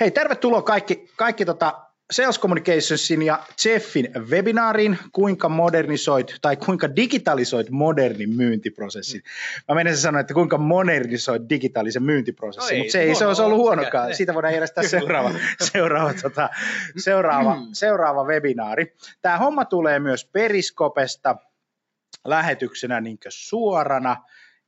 Hei, 0.00 0.10
tervetuloa 0.10 0.62
kaikki, 0.62 1.10
kaikki 1.16 1.44
tota 1.44 1.84
Sales 2.12 2.40
Communicationsin 2.40 3.22
ja 3.22 3.38
Jeffin 3.64 4.08
webinaariin, 4.30 4.98
kuinka 5.12 5.48
modernisoit 5.48 6.34
tai 6.42 6.56
kuinka 6.56 6.96
digitalisoit 6.96 7.70
modernin 7.70 8.30
myyntiprosessin. 8.30 9.22
Mä 9.68 9.74
menisin 9.74 10.02
sanoa, 10.02 10.20
että 10.20 10.34
kuinka 10.34 10.58
modernisoit 10.58 11.42
digitaalisen 11.48 12.02
myyntiprosessin, 12.02 12.78
no 12.78 12.82
mutta 12.82 12.92
se 12.92 13.00
ei 13.00 13.14
se 13.14 13.26
olisi 13.26 13.42
ollut 13.42 13.58
huonokaan. 13.58 14.14
Siitä 14.14 14.34
voidaan 14.34 14.54
järjestää 14.54 14.84
seuraava, 14.84 15.30
seuraava, 15.72 16.14
tota, 16.22 16.50
seuraava, 16.96 17.56
seuraava 17.72 18.24
webinaari. 18.24 18.94
Tämä 19.22 19.38
homma 19.38 19.64
tulee 19.64 19.98
myös 19.98 20.24
Periskopesta 20.24 21.36
lähetyksenä 22.24 23.00
niin 23.00 23.18
suorana 23.28 24.16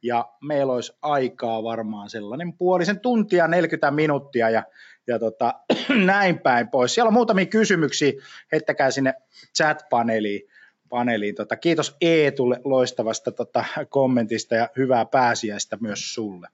ja 0.03 0.29
meillä 0.43 0.73
olisi 0.73 0.93
aikaa 1.03 1.63
varmaan 1.63 2.11
sellainen 2.11 2.53
puolisen 2.53 3.01
tuntia, 3.01 3.49
40 3.49 3.91
minuuttia 3.91 4.51
ja 4.51 4.63
ja 5.07 5.19
tota, 5.19 5.55
näin 6.05 6.39
päin 6.39 6.69
pois. 6.69 6.95
Siellä 6.95 7.09
on 7.09 7.15
muutamia 7.15 7.47
kysymyksiä, 7.47 8.13
heittäkää 8.53 8.91
sinne 8.91 9.15
chat-paneeliin. 9.59 10.49
Paneeliin. 10.89 11.35
Tota, 11.35 11.57
kiitos 11.57 11.97
Eetulle 12.01 12.61
loistavasta 12.65 13.33
tota, 13.33 13.65
kommentista 13.89 14.55
ja 14.55 14.69
hyvää 14.77 15.05
pääsiäistä 15.05 15.79
myös 15.81 16.15
sulle. 16.15 16.49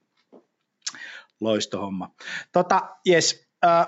Loistohomma. 1.39 2.11
Tota, 2.51 2.81
yes, 3.07 3.47
äh, 3.65 3.87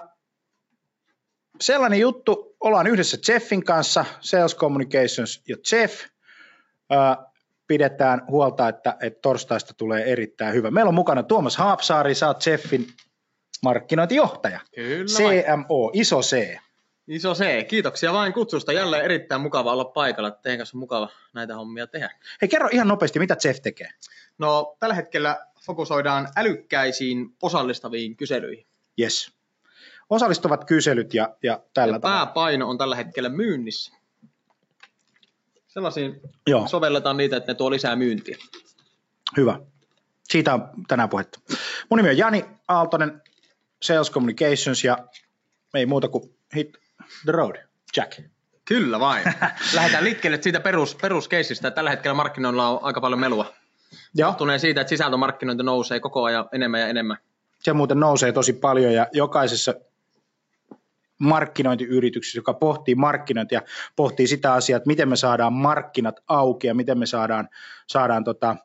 sellainen 1.61 1.99
juttu, 1.99 2.55
ollaan 2.59 2.87
yhdessä 2.87 3.17
Jeffin 3.27 3.63
kanssa, 3.63 4.05
Sales 4.19 4.55
Communications 4.55 5.43
ja 5.47 5.55
Jeff, 5.71 6.03
äh, 6.93 7.25
pidetään 7.67 8.21
huolta, 8.27 8.67
että, 8.69 8.97
että 9.01 9.19
torstaista 9.21 9.73
tulee 9.73 10.11
erittäin 10.11 10.53
hyvä. 10.53 10.71
Meillä 10.71 10.89
on 10.89 10.95
mukana 10.95 11.23
Tuomas 11.23 11.57
Haapsaari, 11.57 12.15
sä 12.15 12.27
oot 12.27 12.45
Jeffin 12.45 12.87
markkinointijohtaja. 13.65 14.59
Kyllä 14.75 15.05
CMO, 15.05 15.91
iso 15.93 16.21
C. 16.21 16.57
Iso 17.07 17.33
C. 17.33 17.67
Kiitoksia 17.67 18.13
vain 18.13 18.33
kutsusta. 18.33 18.71
Jälleen 18.73 19.05
erittäin 19.05 19.41
mukava 19.41 19.73
olla 19.73 19.85
paikalla. 19.85 20.31
Teidän 20.31 20.57
kanssa 20.57 20.77
on 20.77 20.79
mukava 20.79 21.09
näitä 21.33 21.55
hommia 21.55 21.87
tehdä. 21.87 22.09
Hei, 22.41 22.49
kerro 22.49 22.69
ihan 22.71 22.87
nopeasti, 22.87 23.19
mitä 23.19 23.37
Jeff 23.43 23.61
tekee? 23.61 23.89
No, 24.37 24.75
tällä 24.79 24.95
hetkellä 24.95 25.45
fokusoidaan 25.61 26.27
älykkäisiin 26.35 27.35
osallistaviin 27.41 28.15
kyselyihin. 28.17 28.67
Yes. 28.99 29.31
Osallistuvat 30.09 30.65
kyselyt 30.65 31.13
ja, 31.13 31.35
ja 31.43 31.59
tällä 31.73 31.95
ja 31.95 31.99
tavalla. 31.99 32.25
Pääpaino 32.25 32.69
on 32.69 32.77
tällä 32.77 32.95
hetkellä 32.95 33.29
myynnissä. 33.29 33.93
Sellaisiin 35.67 36.21
Joo. 36.47 36.67
sovelletaan 36.67 37.17
niitä, 37.17 37.37
että 37.37 37.51
ne 37.51 37.55
tuo 37.55 37.71
lisää 37.71 37.95
myyntiä. 37.95 38.37
Hyvä. 39.37 39.59
Siitä 40.23 40.53
on 40.53 40.69
tänään 40.87 41.09
puhetta. 41.09 41.39
Mun 41.89 41.97
nimi 41.97 42.09
on 42.09 42.17
Jani 42.17 42.45
Aaltonen, 42.67 43.21
Sales 43.85 44.11
Communications 44.11 44.83
ja 44.83 44.97
ei 45.73 45.85
muuta 45.85 46.07
kuin 46.07 46.35
hit 46.55 46.77
the 47.25 47.31
road, 47.31 47.55
Jack. 47.97 48.19
Kyllä 48.65 48.99
vain. 48.99 49.23
Lähdetään 49.75 50.03
liikkeelle 50.03 50.41
siitä 50.41 50.59
perus, 50.59 50.95
peruskeisistä. 50.95 51.71
Tällä 51.71 51.89
hetkellä 51.89 52.13
markkinoilla 52.13 52.69
on 52.69 52.79
aika 52.81 53.01
paljon 53.01 53.19
melua. 53.19 53.53
Johtuneen 54.15 54.59
siitä, 54.59 54.81
että 54.81 54.89
sisältömarkkinointi 54.89 55.63
nousee 55.63 55.99
koko 55.99 56.23
ajan 56.23 56.49
enemmän 56.51 56.79
ja 56.79 56.87
enemmän. 56.87 57.17
Se 57.59 57.73
muuten 57.73 57.99
nousee 57.99 58.31
tosi 58.31 58.53
paljon 58.53 58.93
ja 58.93 59.07
jokaisessa 59.11 59.73
markkinointiyrityksessä, 61.19 62.39
joka 62.39 62.53
pohtii 62.53 62.95
markkinointia, 62.95 63.61
pohtii 63.95 64.27
sitä 64.27 64.53
asiaa, 64.53 64.77
että 64.77 64.87
miten 64.87 65.09
me 65.09 65.15
saadaan 65.15 65.53
markkinat 65.53 66.15
auki 66.27 66.67
ja 66.67 66.75
miten 66.75 66.97
me 66.99 67.05
saadaan, 67.05 67.49
saadaan 67.87 68.23
tota, 68.23 68.55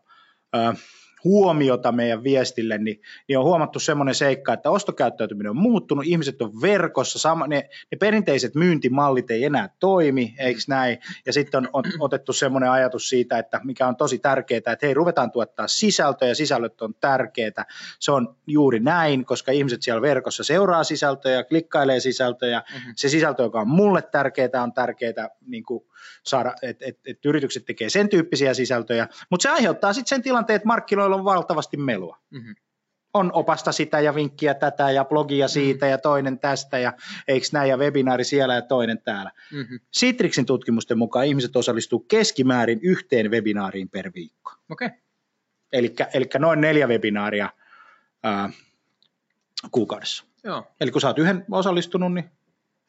äh, 0.57 0.77
huomiota 1.25 1.93
meidän 1.93 2.25
viestille, 2.25 2.79
niin, 2.79 3.01
niin 3.29 3.39
on 3.39 3.45
huomattu 3.45 3.81
semmoinen 3.81 4.15
seikka, 4.15 4.53
että 4.53 4.71
ostokäyttäytyminen 4.71 5.51
on 5.51 5.57
muuttunut, 5.57 6.07
ihmiset 6.07 6.43
on 6.43 6.61
verkossa, 6.63 7.19
sama, 7.19 7.47
ne, 7.47 7.69
ne 7.91 7.99
perinteiset 7.99 8.55
myyntimallit 8.55 9.31
ei 9.31 9.45
enää 9.45 9.69
toimi, 9.81 10.35
eikö 10.39 10.61
näin, 10.69 10.99
ja 11.27 11.33
sitten 11.33 11.59
on, 11.59 11.69
on 11.73 11.85
otettu 12.01 12.33
semmoinen 12.33 12.71
ajatus 12.71 13.09
siitä, 13.09 13.39
että 13.39 13.61
mikä 13.65 13.87
on 13.87 13.97
tosi 13.97 14.19
tärkeää, 14.19 14.59
että 14.59 14.79
hei, 14.83 14.95
ruvetaan 14.95 15.31
tuottaa 15.31 15.69
sisältöä, 15.69 16.29
ja 16.29 16.35
sisällöt 16.35 16.83
on 16.83 16.95
tärkeää, 17.01 17.65
se 17.99 18.13
on 18.13 18.37
juuri 18.47 18.81
näin, 18.81 19.25
koska 19.25 19.53
ihmiset 19.53 19.83
siellä 19.83 20.03
verkossa 20.03 20.45
seuraa 20.45 20.85
sisältöä 20.85 21.33
ja 21.33 21.45
klikkailee 21.45 22.01
sisältöä, 22.01 22.59
mm-hmm. 22.59 22.93
se 22.97 23.09
sisältö, 23.09 23.43
joka 23.43 23.61
on 23.61 23.69
mulle 23.69 24.03
tärkeää, 24.03 24.63
on 24.63 24.73
tärkeää 24.73 25.29
niin 25.47 25.65
saada, 26.23 26.55
että 26.63 26.85
et, 26.89 26.99
et 27.07 27.25
yritykset 27.25 27.65
tekee 27.65 27.91
sen 27.91 28.09
tyyppisiä 28.09 28.55
sisältöjä, 28.55 29.09
mutta 29.31 29.43
se 29.43 29.49
aiheuttaa 29.49 29.93
sitten 29.93 30.09
sen 30.09 30.23
tilanteen, 30.23 30.57
että 30.57 30.67
markkinoilla 30.67 31.10
on 31.17 31.25
valtavasti 31.25 31.77
melua. 31.77 32.19
Mm-hmm. 32.31 32.55
On 33.15 33.33
opasta 33.33 33.73
sitä 33.73 34.01
ja 34.01 34.15
vinkkiä 34.15 34.55
tätä 34.55 34.91
ja 34.91 35.05
blogia 35.05 35.49
siitä 35.49 35.87
mm-hmm. 35.87 35.91
ja 35.91 35.99
toinen 35.99 36.39
tästä 36.39 36.79
ja 36.79 36.93
eikö 37.29 37.47
näin 37.53 37.69
ja 37.69 37.77
webinaari 37.77 38.25
siellä 38.25 38.55
ja 38.55 38.63
toinen 38.63 39.03
täällä. 39.03 39.33
Mm-hmm. 39.53 39.81
Citrixin 39.97 40.47
tutkimusten 40.47 40.99
mukaan 40.99 41.27
ihmiset 41.27 41.57
osallistuu 41.57 42.01
keskimäärin 42.01 42.81
yhteen 42.83 43.31
webinaariin 43.31 43.89
per 43.89 44.11
viikko. 44.15 44.53
Okay. 44.71 44.91
Eli 45.73 45.95
noin 46.39 46.61
neljä 46.61 46.87
webinaaria 46.87 47.51
ää, 48.23 48.51
kuukaudessa. 49.71 50.25
Joo. 50.45 50.67
Eli 50.81 50.91
kun 50.91 51.01
sä 51.01 51.09
oot 51.09 51.19
yhden 51.19 51.45
osallistunut, 51.51 52.15
niin 52.15 52.31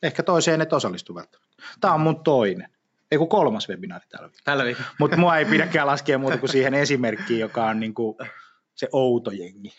ehkä 0.04 0.24
toiseen 0.24 0.62
et 0.62 0.74
osallistu 0.74 1.16
välttämättä. 1.16 1.56
Tämä 1.82 1.94
on 1.94 2.02
mun 2.02 2.24
toinen. 2.24 2.70
Ei 3.12 3.18
kun 3.18 3.30
kolmas 3.30 3.70
webinaari 3.70 4.06
tällä 4.10 4.28
viikolla. 4.28 4.42
Tällä 4.44 4.64
viikolla. 4.64 4.90
Mutta 5.00 5.18
mua 5.18 5.38
ei 5.38 5.46
pidäkään 5.46 5.88
laskea 5.88 6.18
muuta 6.18 6.38
kuin 6.38 6.50
siihen 6.50 6.74
esimerkkiin, 6.74 7.40
joka 7.40 7.66
on 7.66 7.80
niin 7.80 7.94
kuin 7.94 8.18
se 8.76 8.88
outo 8.92 9.32
jengi. 9.32 9.74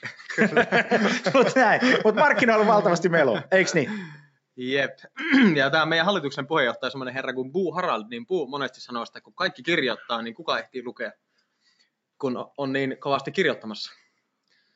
Mutta. 1.35 1.61
Mutta 2.05 2.21
markkinoilla 2.21 2.63
on 2.63 2.67
valtavasti 2.67 3.09
melo, 3.09 3.41
eikö 3.51 3.71
niin? 3.75 3.91
Jep. 4.57 4.99
Ja 5.57 5.71
tämä 5.71 5.87
meidän 5.87 6.07
hallituksen 6.07 6.47
puheenjohtaja, 6.47 6.91
semmoinen 6.91 7.15
herra 7.15 7.33
kuin 7.33 7.53
Buu 7.53 7.73
Harald, 7.73 8.05
niin 8.11 8.27
Buu 8.27 8.47
monesti 8.47 8.81
sanoo 8.81 9.07
sitä, 9.07 9.19
että 9.19 9.25
kun 9.25 9.35
kaikki 9.35 9.63
kirjoittaa, 9.63 10.23
niin 10.23 10.35
kuka 10.35 10.59
ehtii 10.59 10.85
lukea, 10.85 11.13
kun 12.19 12.47
on 12.59 12.73
niin 12.73 12.97
kovasti 13.01 13.33
kirjoittamassa. 13.33 13.93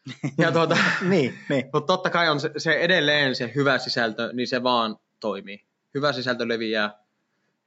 Ja 0.39 0.53
tuota, 0.53 0.77
niin, 1.01 1.39
niin. 1.49 1.65
Mutta 1.73 1.87
totta 1.87 2.11
kai 2.11 2.29
on 2.29 2.41
se, 2.41 2.51
se 2.57 2.73
edelleen 2.73 3.35
se 3.35 3.53
hyvä 3.55 3.79
sisältö, 3.79 4.31
niin 4.33 4.49
se 4.49 4.63
vaan 4.63 4.97
toimii. 5.21 5.67
Hyvä 5.95 6.13
sisältö 6.13 6.49
leviää, 6.49 7.06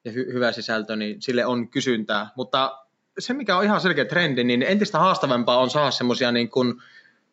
ja 0.05 0.11
hy- 0.11 0.33
hyvä 0.33 0.51
sisältö, 0.51 0.95
niin 0.95 1.21
sille 1.21 1.45
on 1.45 1.69
kysyntää. 1.69 2.29
Mutta 2.35 2.79
se, 3.19 3.33
mikä 3.33 3.57
on 3.57 3.63
ihan 3.63 3.81
selkeä 3.81 4.05
trendi, 4.05 4.43
niin 4.43 4.63
entistä 4.63 4.99
haastavampaa 4.99 5.57
on 5.57 5.69
saada 5.69 5.91
semmoisia 5.91 6.31
niin 6.31 6.49
kuin, 6.49 6.73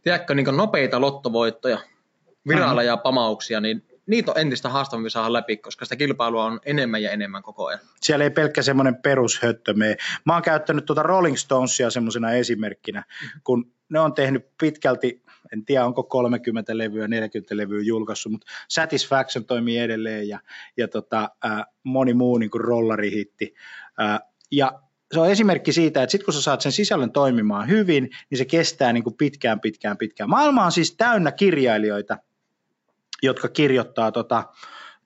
tiedätkö, 0.03 0.35
niin 0.35 0.45
kuin 0.45 0.57
nopeita 0.57 1.01
lottovoittoja, 1.01 1.79
viraaleja 2.49 2.95
mm-hmm. 2.95 3.03
pamauksia, 3.03 3.61
niin 3.61 3.83
niitä 4.07 4.33
on 4.33 4.39
entistä 4.39 4.69
haastavampi 4.69 5.11
saada 5.11 5.33
läpi, 5.33 5.57
koska 5.57 5.85
sitä 5.85 5.97
kilpailua 5.97 6.45
on 6.45 6.61
enemmän 6.65 7.03
ja 7.03 7.11
enemmän 7.11 7.43
koko 7.43 7.67
ajan. 7.67 7.81
Siellä 8.01 8.25
ei 8.25 8.31
pelkkä 8.31 8.63
semmoinen 8.63 8.97
perushöttö 8.97 9.75
mene. 9.75 9.97
Mä 10.25 10.33
oon 10.33 10.43
käyttänyt 10.43 10.85
tuota 10.85 11.03
Rolling 11.03 11.37
Stonesia 11.37 11.91
semmoisena 11.91 12.33
esimerkkinä, 12.33 13.05
kun 13.45 13.73
ne 13.89 14.01
on 14.01 14.15
tehnyt 14.15 14.47
pitkälti 14.61 15.23
en 15.53 15.65
tiedä 15.65 15.85
onko 15.85 16.03
30 16.03 16.79
levyä, 16.79 17.09
40 17.09 17.57
levyä 17.57 17.81
julkaissut, 17.83 18.33
mutta 18.33 18.47
Satisfaction 18.69 19.45
toimii 19.45 19.79
edelleen 19.79 20.29
ja, 20.29 20.41
ja 20.77 20.89
tota, 20.89 21.31
ää, 21.45 21.65
moni 21.83 22.15
muu 22.15 22.39
niin 22.39 22.51
kuin 22.51 22.65
rollarihitti. 22.65 23.55
Ää, 23.99 24.21
ja 24.51 24.81
se 25.13 25.21
on 25.21 25.31
esimerkki 25.31 25.73
siitä, 25.73 26.03
että 26.03 26.11
sitten 26.11 26.25
kun 26.25 26.35
sä 26.35 26.43
saat 26.43 26.61
sen 26.61 26.73
sisällön 26.73 27.13
toimimaan 27.13 27.69
hyvin, 27.69 28.11
niin 28.31 28.39
se 28.39 28.45
kestää 28.45 28.93
niin 28.93 29.05
kuin 29.05 29.17
pitkään, 29.17 29.61
pitkään, 29.61 29.97
pitkään. 29.97 30.31
Maailma 30.31 30.65
on 30.65 30.73
siis 30.73 30.97
täynnä 30.97 31.33
kirjailijoita, 31.33 32.19
jotka 33.23 33.49
kirjoittaa 33.49 34.13
tota, 34.13 34.45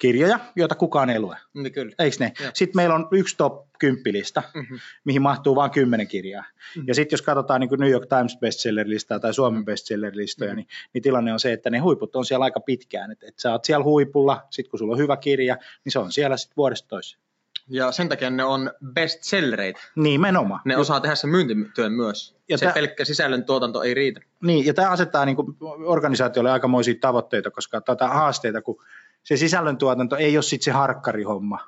kirjoja, 0.01 0.39
joita 0.57 0.75
kukaan 0.75 1.11
ei 1.11 1.21
lue. 1.21 1.37
Niin 1.55 1.73
kyllä. 1.73 1.93
Eikö 1.99 2.17
ne? 2.21 2.33
Ja. 2.41 2.51
Sitten 2.55 2.77
meillä 2.77 2.95
on 2.95 3.09
yksi 3.13 3.37
top 3.37 3.67
10 3.79 4.03
lista, 4.13 4.43
mm-hmm. 4.55 4.79
mihin 5.05 5.23
mahtuu 5.23 5.57
vain 5.57 5.71
kymmenen 5.71 6.09
kirjaa. 6.09 6.43
Mm-hmm. 6.43 6.85
Ja 6.87 6.95
sitten 6.95 7.17
jos 7.17 7.23
katsotaan 7.23 7.61
niin 7.61 7.71
New 7.79 7.91
York 7.91 8.07
Times 8.07 8.39
bestseller-listaa 8.41 9.21
tai 9.21 9.35
Suomen 9.35 9.65
bestseller-listoja, 9.65 10.51
mm-hmm. 10.51 10.57
niin, 10.57 10.69
niin 10.95 11.03
tilanne 11.03 11.33
on 11.33 11.41
se, 11.41 11.53
että 11.53 11.71
ne 11.71 11.79
huiput 11.79 12.17
on 12.17 12.25
siellä 12.25 12.45
aika 12.45 12.61
pitkään. 12.61 13.11
Että 13.13 13.27
et 13.29 13.39
sä 13.39 13.53
oot 13.53 13.65
siellä 13.65 13.85
huipulla, 13.85 14.47
sitten 14.51 14.71
kun 14.71 14.79
sulla 14.79 14.93
on 14.93 14.99
hyvä 14.99 15.17
kirja, 15.17 15.57
niin 15.85 15.93
se 15.93 15.99
on 15.99 16.13
siellä 16.13 16.37
sitten 16.37 16.57
vuodesta 16.57 16.89
toiseen. 16.89 17.23
Ja 17.69 17.93
sen 17.93 18.09
takia 18.09 18.31
ne 18.31 18.45
on 18.45 18.73
bestsellereitä. 18.95 19.81
Nimenomaan. 19.97 20.61
Ne 20.65 20.77
osaa 20.77 21.01
tehdä 21.01 21.15
sen 21.15 21.31
myyntityön 21.31 21.93
myös. 21.93 22.37
Ja 22.49 22.59
se 22.59 22.67
tä... 22.67 22.73
pelkkä 22.73 23.05
sisällön 23.05 23.45
tuotanto 23.45 23.83
ei 23.83 23.95
riitä. 23.95 24.21
Niin, 24.43 24.67
ja 24.67 24.75
tämä 24.75 24.91
asettaa 24.91 25.25
niin 25.25 25.37
organisaatiolle 25.85 26.51
aikamoisia 26.51 26.95
tavoitteita, 27.01 27.51
koska 27.51 27.81
tätä 27.81 28.09
haasteita, 28.09 28.63
kun 28.63 28.83
se 29.23 29.37
sisällöntuotanto 29.37 30.17
ei 30.17 30.37
ole 30.37 30.43
sitten 30.43 30.65
se 30.65 30.71
harkkarihomma. 30.71 31.59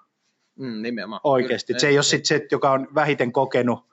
Mm, 0.59 0.83
nimenomaan. 0.83 1.21
Oikeasti. 1.25 1.75
Se 1.77 1.89
ei 1.89 1.97
ole 1.97 2.03
sitten 2.03 2.27
se, 2.27 2.47
joka 2.51 2.73
on 2.73 2.89
vähiten 2.95 3.33
kokenut, 3.33 3.87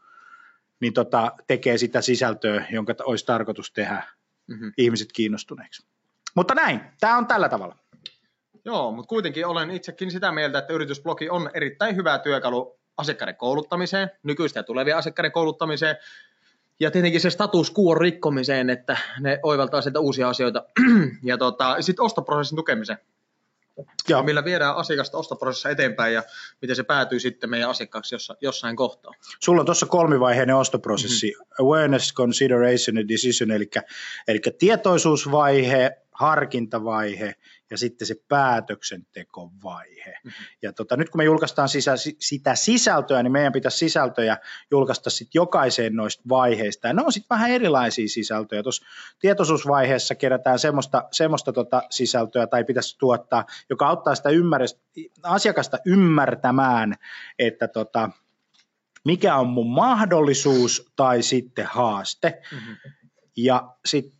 niin 0.80 0.94
tota, 0.94 1.32
tekee 1.48 1.78
sitä 1.78 2.02
sisältöä, 2.02 2.66
jonka 2.72 2.96
olisi 3.04 3.26
tarkoitus 3.26 3.72
tehdä 3.72 4.04
mm-hmm. 4.48 4.72
ihmiset 4.78 5.12
kiinnostuneeksi. 5.12 5.88
Mutta 6.36 6.56
näin, 6.56 6.82
tämä 7.00 7.18
on 7.18 7.28
tällä 7.28 7.50
tavalla. 7.50 7.76
Joo, 8.66 8.92
mutta 8.92 9.10
kuitenkin 9.10 9.46
olen 9.46 9.72
itsekin 9.72 10.12
sitä 10.12 10.32
mieltä, 10.32 10.60
että 10.60 10.74
yritysblogi 10.74 11.30
on 11.30 11.50
erittäin 11.54 11.96
hyvä 11.96 12.20
työkalu 12.20 12.80
asiakkaiden 12.98 13.36
kouluttamiseen, 13.36 14.12
nykyistä 14.24 14.60
ja 14.60 14.64
tulevia 14.64 14.98
asiakkaiden 14.98 15.32
kouluttamiseen. 15.32 15.96
ja 16.80 16.92
tietenkin 16.92 17.22
se 17.22 17.30
status 17.30 17.74
quo 17.80 17.96
rikkomiseen, 17.96 18.70
että 18.70 18.98
ne 19.20 19.40
oivaltaa 19.44 19.82
sieltä 19.82 20.00
uusia 20.00 20.30
asioita. 20.30 20.64
ja 21.24 21.38
tota, 21.38 21.82
sitten 21.82 22.06
ostoprosessin 22.06 22.56
tukemiseen. 22.56 22.98
Ja. 24.10 24.24
Millä 24.24 24.46
viedään 24.46 24.76
asiakasta 24.76 25.18
ostoprosessissa 25.18 25.70
eteenpäin 25.70 26.14
ja 26.14 26.24
miten 26.62 26.76
se 26.76 26.84
päätyy 26.84 27.20
sitten 27.20 27.50
meidän 27.50 27.70
asiakkaaksi 27.70 28.16
jossa, 28.16 28.36
jossain 28.42 28.76
kohtaa. 28.76 29.12
Sulla 29.40 29.60
on 29.60 29.66
tuossa 29.66 29.86
kolmivaiheinen 29.86 30.56
ostoprosessi, 30.56 31.32
mm-hmm. 31.32 31.66
awareness, 31.66 32.14
consideration 32.14 32.98
ja 32.98 33.08
decision, 33.08 33.52
eli, 33.52 33.70
eli 34.28 34.40
tietoisuusvaihe, 34.60 35.98
harkintavaihe 36.12 37.36
ja 37.72 37.78
sitten 37.78 38.08
se 38.08 38.16
päätöksentekovaihe. 38.28 40.14
Mm-hmm. 40.24 40.46
Ja 40.62 40.74
tota, 40.74 40.98
nyt 40.98 41.10
kun 41.10 41.20
me 41.20 41.24
julkaistaan 41.24 41.70
sisä, 41.70 41.94
sitä 42.20 42.56
sisältöä, 42.56 43.24
niin 43.24 43.32
meidän 43.32 43.54
pitäisi 43.54 43.78
sisältöjä 43.78 44.38
julkaista 44.72 45.10
sitten 45.10 45.40
jokaiseen 45.40 45.96
noista 45.96 46.24
vaiheista. 46.30 46.88
Ja 46.88 46.94
ne 46.94 47.04
on 47.06 47.12
sitten 47.12 47.36
vähän 47.36 47.52
erilaisia 47.52 48.08
sisältöjä. 48.08 48.64
Tuossa 48.64 48.86
tietoisuusvaiheessa 49.20 50.16
kerätään 50.16 50.60
semmoista, 50.60 51.08
semmoista 51.12 51.54
tota 51.54 51.84
sisältöä 51.90 52.48
tai 52.48 52.64
pitäisi 52.64 52.98
tuottaa, 52.98 53.46
joka 53.70 53.88
auttaa 53.88 54.16
sitä 54.16 54.30
asiakasta 55.24 55.78
ymmärtämään, 55.86 56.96
että 57.40 57.68
tota, 57.68 58.10
mikä 59.06 59.36
on 59.36 59.48
mun 59.48 59.70
mahdollisuus 59.70 60.92
tai 60.96 61.22
sitten 61.22 61.66
haaste. 61.66 62.42
Mm-hmm. 62.52 62.76
Ja 63.38 63.76
sitten 63.86 64.20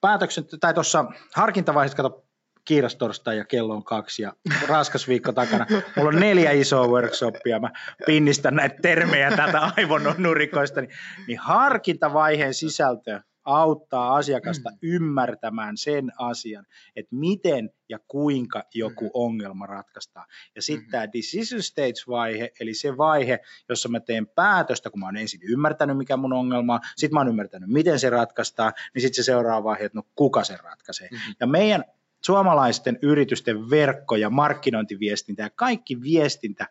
päätöksen, 0.00 0.44
tai 0.60 0.74
tuossa 0.74 1.04
harkintavaiheessa, 1.34 1.96
kato, 1.96 2.27
kiirastorstai 2.68 3.36
ja 3.36 3.44
kello 3.44 3.74
on 3.74 3.84
kaksi 3.84 4.22
ja 4.22 4.32
raskas 4.66 5.08
viikko 5.08 5.32
takana. 5.32 5.66
Mulla 5.96 6.08
on 6.08 6.20
neljä 6.20 6.50
isoa 6.50 6.88
workshopia, 6.88 7.60
mä 7.60 7.70
pinnistän 8.06 8.54
näitä 8.54 8.76
termejä 8.82 9.30
tätä 9.36 9.72
aivon 9.76 10.14
nurikoista, 10.18 10.80
niin, 10.80 10.90
niin 11.26 11.38
harkintavaiheen 11.38 12.54
sisältö 12.54 13.20
auttaa 13.44 14.16
asiakasta 14.16 14.70
mm. 14.70 14.76
ymmärtämään 14.82 15.76
sen 15.76 16.12
asian, 16.18 16.66
että 16.96 17.16
miten 17.16 17.70
ja 17.88 17.98
kuinka 18.08 18.64
joku 18.74 19.04
mm. 19.04 19.10
ongelma 19.14 19.66
ratkaistaan. 19.66 20.26
Ja 20.54 20.62
sitten 20.62 20.86
mm. 20.86 20.90
tämä 20.90 21.12
decision 21.12 21.62
stage-vaihe, 21.62 22.50
eli 22.60 22.74
se 22.74 22.96
vaihe, 22.96 23.40
jossa 23.68 23.88
mä 23.88 24.00
teen 24.00 24.26
päätöstä, 24.26 24.90
kun 24.90 25.00
mä 25.00 25.06
oon 25.06 25.16
ensin 25.16 25.40
ymmärtänyt, 25.42 25.96
mikä 25.96 26.16
mun 26.16 26.32
ongelma 26.32 26.74
on, 26.74 26.80
sitten 26.96 27.14
mä 27.14 27.20
oon 27.20 27.28
ymmärtänyt, 27.28 27.68
miten 27.68 27.98
se 27.98 28.10
ratkaistaan, 28.10 28.72
niin 28.94 29.02
sitten 29.02 29.24
se 29.24 29.26
seuraava 29.26 29.64
vaihe, 29.64 29.84
että 29.84 29.98
no 29.98 30.02
kuka 30.14 30.44
se 30.44 30.56
ratkaisee. 30.62 31.08
Mm. 31.12 31.34
Ja 31.40 31.46
meidän 31.46 31.84
suomalaisten 32.20 32.98
yritysten 33.02 33.70
verkko- 33.70 34.16
ja 34.16 34.30
markkinointiviestintä 34.30 35.42
ja 35.42 35.50
kaikki 35.50 36.02
viestintä 36.02 36.68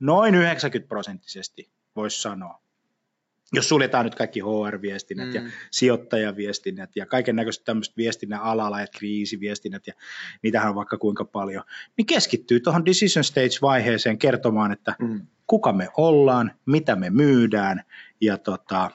noin 0.00 0.34
90 0.34 0.88
prosenttisesti 0.88 1.70
voisi 1.96 2.22
sanoa. 2.22 2.60
Jos 3.52 3.68
suljetaan 3.68 4.04
nyt 4.04 4.14
kaikki 4.14 4.40
HR-viestinnät 4.40 5.28
mm. 5.28 5.34
ja 5.34 5.42
sijoittajaviestinnät 5.70 6.90
ja 6.96 7.06
kaiken 7.06 7.36
näköiset 7.36 7.64
tämmöiset 7.64 7.96
viestinnän 7.96 8.40
alalla 8.40 8.80
ja 8.80 8.86
kriisiviestinnät 8.86 9.86
ja 9.86 9.92
niitähän 10.42 10.68
on 10.68 10.74
vaikka 10.74 10.98
kuinka 10.98 11.24
paljon, 11.24 11.64
niin 11.96 12.06
keskittyy 12.06 12.60
tuohon 12.60 12.86
decision 12.86 13.24
stage-vaiheeseen 13.24 14.18
kertomaan, 14.18 14.72
että 14.72 14.96
mm. 14.98 15.26
kuka 15.46 15.72
me 15.72 15.88
ollaan, 15.96 16.52
mitä 16.66 16.96
me 16.96 17.10
myydään 17.10 17.82
ja 18.20 18.38
tota, 18.38 18.90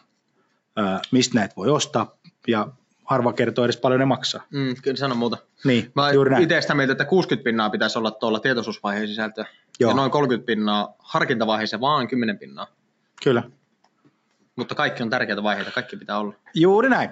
mistä 1.12 1.36
näitä 1.36 1.56
voi 1.56 1.70
ostaa 1.70 2.18
ja 2.48 2.68
harva 3.06 3.34
kertoo 3.34 3.66
edes 3.66 3.78
paljon 3.78 4.00
ne 4.00 4.06
maksaa. 4.06 4.44
Mm, 4.50 4.76
kyllä 4.82 4.98
sano 4.98 5.16
muuta. 5.16 5.38
Niin, 5.64 5.92
Mä 5.96 6.12
juuri 6.12 6.32
näin. 6.32 6.44
itse 6.44 6.62
sitä 6.62 6.76
mieltä, 6.76 6.92
että 6.92 7.06
60 7.06 7.44
pinnaa 7.44 7.70
pitäisi 7.70 7.98
olla 7.98 8.12
tuolla 8.12 8.40
tietoisuusvaiheen 8.40 9.08
sisältö. 9.08 9.46
Joo. 9.80 9.92
Ja 9.92 9.96
noin 9.96 10.12
30 10.12 10.46
pinnaa 10.46 10.96
harkintavaiheessa 11.00 11.80
vaan 11.82 12.08
10 12.08 12.40
pinnaa. 12.40 12.68
Kyllä. 13.24 13.44
Mutta 14.56 14.76
kaikki 14.76 15.04
on 15.04 15.10
tärkeitä 15.10 15.44
vaiheita, 15.44 15.72
kaikki 15.72 15.98
pitää 15.98 16.18
olla. 16.20 16.34
Juuri 16.54 16.90
näin. 16.90 17.10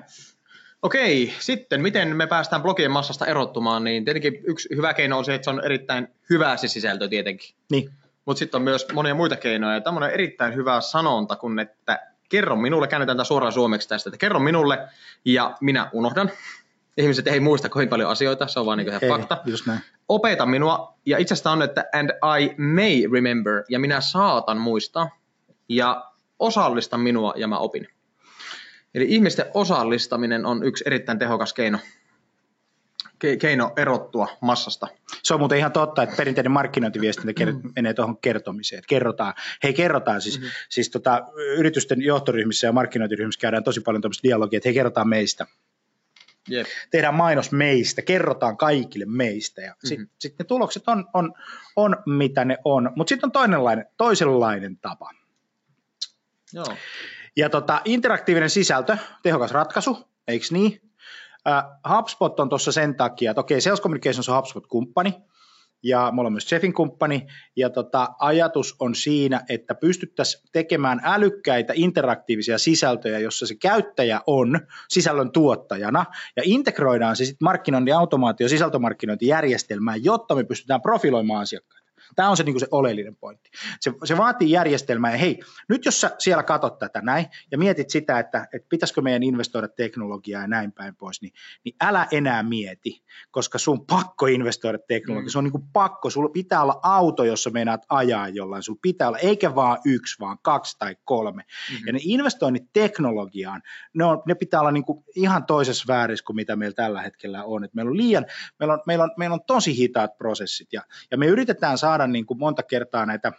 Okei, 0.81 1.33
sitten 1.39 1.81
miten 1.81 2.15
me 2.15 2.27
päästään 2.27 2.61
blogien 2.61 2.91
massasta 2.91 3.25
erottumaan, 3.25 3.83
niin 3.83 4.05
tietenkin 4.05 4.39
yksi 4.43 4.69
hyvä 4.75 4.93
keino 4.93 5.17
on 5.17 5.25
se, 5.25 5.35
että 5.35 5.45
se 5.45 5.49
on 5.49 5.65
erittäin 5.65 6.07
hyvä 6.29 6.57
se 6.57 6.67
sisältö 6.67 7.07
tietenkin. 7.07 7.55
Niin. 7.71 7.89
Mutta 8.25 8.39
sitten 8.39 8.59
on 8.59 8.63
myös 8.63 8.87
monia 8.93 9.15
muita 9.15 9.35
keinoja. 9.35 9.73
Ja 9.73 9.81
tämmöinen 9.81 10.11
erittäin 10.11 10.55
hyvä 10.55 10.81
sanonta, 10.81 11.35
kun 11.35 11.59
että 11.59 11.99
kerro 12.31 12.55
minulle, 12.55 12.87
käännetään 12.87 13.17
tämä 13.17 13.23
suoraan 13.23 13.53
suomeksi 13.53 13.89
tästä, 13.89 14.09
että 14.09 14.17
kerro 14.17 14.39
minulle 14.39 14.79
ja 15.25 15.57
minä 15.61 15.89
unohdan. 15.93 16.31
Ihmiset 16.97 17.27
ei 17.27 17.39
muista 17.39 17.69
kovin 17.69 17.89
paljon 17.89 18.09
asioita, 18.09 18.47
se 18.47 18.59
on 18.59 18.65
vaan 18.65 18.77
niin 18.77 18.89
ihan 18.89 19.01
fakta. 19.07 19.37
Just 19.45 19.65
näin. 19.65 19.79
Opeta 20.07 20.45
minua, 20.45 20.93
ja 21.05 21.17
itse 21.17 21.33
asiassa 21.33 21.51
on, 21.51 21.61
että 21.61 21.85
and 21.93 22.09
I 22.41 22.55
may 22.57 23.13
remember, 23.13 23.63
ja 23.69 23.79
minä 23.79 24.01
saatan 24.01 24.57
muistaa, 24.57 25.09
ja 25.69 26.11
osallista 26.39 26.97
minua, 26.97 27.33
ja 27.35 27.47
mä 27.47 27.57
opin. 27.57 27.87
Eli 28.95 29.05
ihmisten 29.07 29.45
osallistaminen 29.53 30.45
on 30.45 30.63
yksi 30.63 30.83
erittäin 30.87 31.19
tehokas 31.19 31.53
keino 31.53 31.79
keino 33.39 33.73
erottua 33.77 34.27
massasta. 34.41 34.87
Se 35.23 35.33
on 35.33 35.39
muuten 35.39 35.57
ihan 35.57 35.71
totta, 35.71 36.03
että 36.03 36.15
perinteinen 36.15 36.51
markkinointiviestintä 36.51 37.45
mm. 37.45 37.71
menee 37.75 37.93
tuohon 37.93 38.17
kertomiseen. 38.17 38.77
Että 38.77 38.87
kerrotaan, 38.87 39.33
hei 39.63 39.73
kerrotaan, 39.73 40.21
siis, 40.21 40.39
mm-hmm. 40.39 40.51
siis 40.69 40.89
tota, 40.89 41.27
yritysten 41.57 42.01
johtoryhmissä 42.01 42.67
ja 42.67 42.71
markkinointiryhmissä 42.71 43.41
käydään 43.41 43.63
tosi 43.63 43.81
paljon 43.81 44.01
tämmöistä 44.01 44.23
dialogia, 44.23 44.57
että 44.57 44.67
hei 44.67 44.73
kerrotaan 44.73 45.09
meistä. 45.09 45.45
Yep. 46.51 46.67
Tehdään 46.91 47.13
mainos 47.13 47.51
meistä, 47.51 48.01
kerrotaan 48.01 48.57
kaikille 48.57 49.05
meistä 49.05 49.61
ja 49.61 49.71
mm-hmm. 49.71 49.87
sitten 49.87 50.09
sit 50.19 50.39
ne 50.39 50.45
tulokset 50.45 50.83
on, 50.87 51.05
on, 51.13 51.33
on 51.75 51.97
mitä 52.05 52.45
ne 52.45 52.57
on. 52.65 52.91
Mutta 52.95 53.09
sitten 53.09 53.27
on 53.27 53.31
toinenlainen, 53.31 53.85
toisenlainen 53.97 54.77
tapa. 54.77 55.11
Joo. 56.53 56.77
Ja 57.35 57.49
tota, 57.49 57.81
interaktiivinen 57.85 58.49
sisältö, 58.49 58.97
tehokas 59.23 59.51
ratkaisu, 59.51 60.07
eikö 60.27 60.45
niin? 60.51 60.90
Uh, 61.49 61.95
HubSpot 61.95 62.39
on 62.39 62.49
tuossa 62.49 62.71
sen 62.71 62.95
takia, 62.95 63.31
että 63.31 63.41
okei, 63.41 63.55
okay, 63.55 63.61
Sales 63.61 63.81
Communications 63.81 64.29
on 64.29 64.35
HubSpot-kumppani, 64.35 65.13
ja 65.83 66.11
me 66.11 66.21
ollaan 66.21 66.33
myös 66.33 66.47
Chefin 66.47 66.73
kumppani, 66.73 67.27
ja 67.55 67.69
tota, 67.69 68.09
ajatus 68.19 68.75
on 68.79 68.95
siinä, 68.95 69.41
että 69.49 69.75
pystyttäisiin 69.75 70.43
tekemään 70.51 71.01
älykkäitä 71.03 71.73
interaktiivisia 71.75 72.57
sisältöjä, 72.57 73.19
jossa 73.19 73.47
se 73.47 73.55
käyttäjä 73.55 74.21
on 74.27 74.59
sisällön 74.89 75.31
tuottajana, 75.31 76.05
ja 76.35 76.43
integroidaan 76.45 77.15
se 77.15 77.25
sitten 77.25 77.45
markkinoinnin 77.45 77.95
automaatio 77.95 78.49
sisältömarkkinointijärjestelmään, 78.49 80.03
jotta 80.03 80.35
me 80.35 80.43
pystytään 80.43 80.81
profiloimaan 80.81 81.41
asiakkaita. 81.41 81.80
Tämä 82.15 82.29
on 82.29 82.37
se, 82.37 82.43
niin 82.43 82.53
kuin 82.53 82.59
se 82.59 82.67
oleellinen 82.71 83.15
pointti. 83.15 83.49
Se, 83.79 83.93
se 84.03 84.17
vaatii 84.17 84.51
järjestelmää, 84.51 85.11
ja 85.11 85.17
hei, 85.17 85.39
nyt 85.69 85.85
jos 85.85 86.01
sä 86.01 86.15
siellä 86.19 86.43
katot 86.43 86.79
tätä 86.79 87.01
näin, 87.01 87.25
ja 87.51 87.57
mietit 87.57 87.89
sitä, 87.89 88.19
että, 88.19 88.47
että 88.53 88.67
pitäisikö 88.69 89.01
meidän 89.01 89.23
investoida 89.23 89.67
teknologiaa 89.67 90.41
ja 90.41 90.47
näin 90.47 90.71
päin 90.71 90.95
pois, 90.95 91.21
niin, 91.21 91.33
niin 91.65 91.75
älä 91.81 92.07
enää 92.11 92.43
mieti, 92.43 93.03
koska 93.31 93.57
sun 93.57 93.85
pakko 93.85 94.27
investoida 94.27 94.79
teknologiaan, 94.87 95.25
mm. 95.25 95.29
se 95.29 95.37
on 95.37 95.43
niin 95.43 95.51
kuin 95.51 95.67
pakko, 95.73 96.09
sulla 96.09 96.29
pitää 96.29 96.61
olla 96.61 96.79
auto, 96.83 97.23
jossa 97.23 97.49
meinaat 97.49 97.85
ajaa 97.89 98.29
jollain, 98.29 98.63
sulla 98.63 98.79
pitää 98.81 99.07
olla, 99.07 99.17
eikä 99.17 99.55
vaan 99.55 99.77
yksi, 99.85 100.19
vaan 100.19 100.37
kaksi 100.41 100.77
tai 100.79 100.95
kolme. 101.03 101.43
Mm-hmm. 101.43 101.87
Ja 101.87 101.93
ne 101.93 101.99
investoinnit 102.01 102.63
teknologiaan, 102.73 103.61
ne, 103.93 104.05
on, 104.05 104.21
ne 104.27 104.35
pitää 104.35 104.59
olla 104.59 104.71
niin 104.71 104.85
kuin 104.85 105.03
ihan 105.15 105.45
toisessa 105.45 105.85
väärissä 105.87 106.25
kuin 106.25 106.35
mitä 106.35 106.55
meillä 106.55 106.75
tällä 106.75 107.01
hetkellä 107.01 107.43
on. 107.43 107.63
Et 107.63 107.73
meillä 107.73 107.89
on 107.89 107.97
liian, 107.97 108.25
meillä 108.59 108.73
on, 108.73 108.79
meillä 108.87 109.03
on, 109.03 109.11
meillä 109.17 109.33
on 109.33 109.45
tosi 109.47 109.77
hitaat 109.77 110.17
prosessit, 110.17 110.73
ja, 110.73 110.81
ja 111.11 111.17
me 111.17 111.25
yritetään 111.25 111.77
saada 111.77 112.00
saada 112.01 112.11
niin 112.11 112.25
kuin 112.25 112.39
monta 112.39 112.63
kertaa 112.63 113.05
näitä 113.05 113.31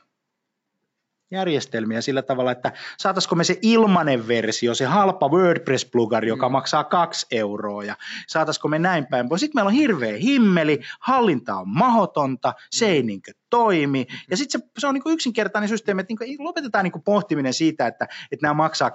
järjestelmiä 1.31 2.01
sillä 2.01 2.23
tavalla, 2.23 2.53
että 2.53 2.73
saataisiko 2.99 3.35
me 3.35 3.45
se 3.45 3.59
ilmanen 3.63 4.29
versio, 4.29 4.75
se 4.75 4.85
halpa 4.85 5.29
WordPress-plugari, 5.29 6.29
joka 6.29 6.49
mm. 6.49 6.53
maksaa 6.53 6.85
kaksi 6.85 7.27
euroa, 7.31 7.85
ja 7.85 7.97
saataisiko 8.27 8.69
me 8.69 8.79
näin 8.79 9.07
päin. 9.07 9.29
Sitten 9.37 9.59
meillä 9.59 9.69
on 9.69 9.75
hirveä 9.75 10.17
himmeli, 10.17 10.81
hallinta 11.01 11.55
on 11.57 11.69
mahotonta, 11.69 12.55
se 12.71 12.87
ei 12.87 13.03
niin 13.03 13.23
toimi. 13.53 14.07
Mm-hmm. 14.09 14.27
Ja 14.31 14.37
sitten 14.37 14.61
se, 14.61 14.67
se 14.79 14.87
on 14.87 14.95
niin 14.95 15.03
yksinkertainen 15.07 15.69
systeemi, 15.69 16.01
että 16.01 16.15
niin 16.21 16.45
lopetetaan 16.45 16.85
niin 16.85 17.03
pohtiminen 17.05 17.55
siitä, 17.55 17.87
että, 17.87 18.09
että 18.33 18.47
nämä 18.47 18.55
maksaa 18.55 18.91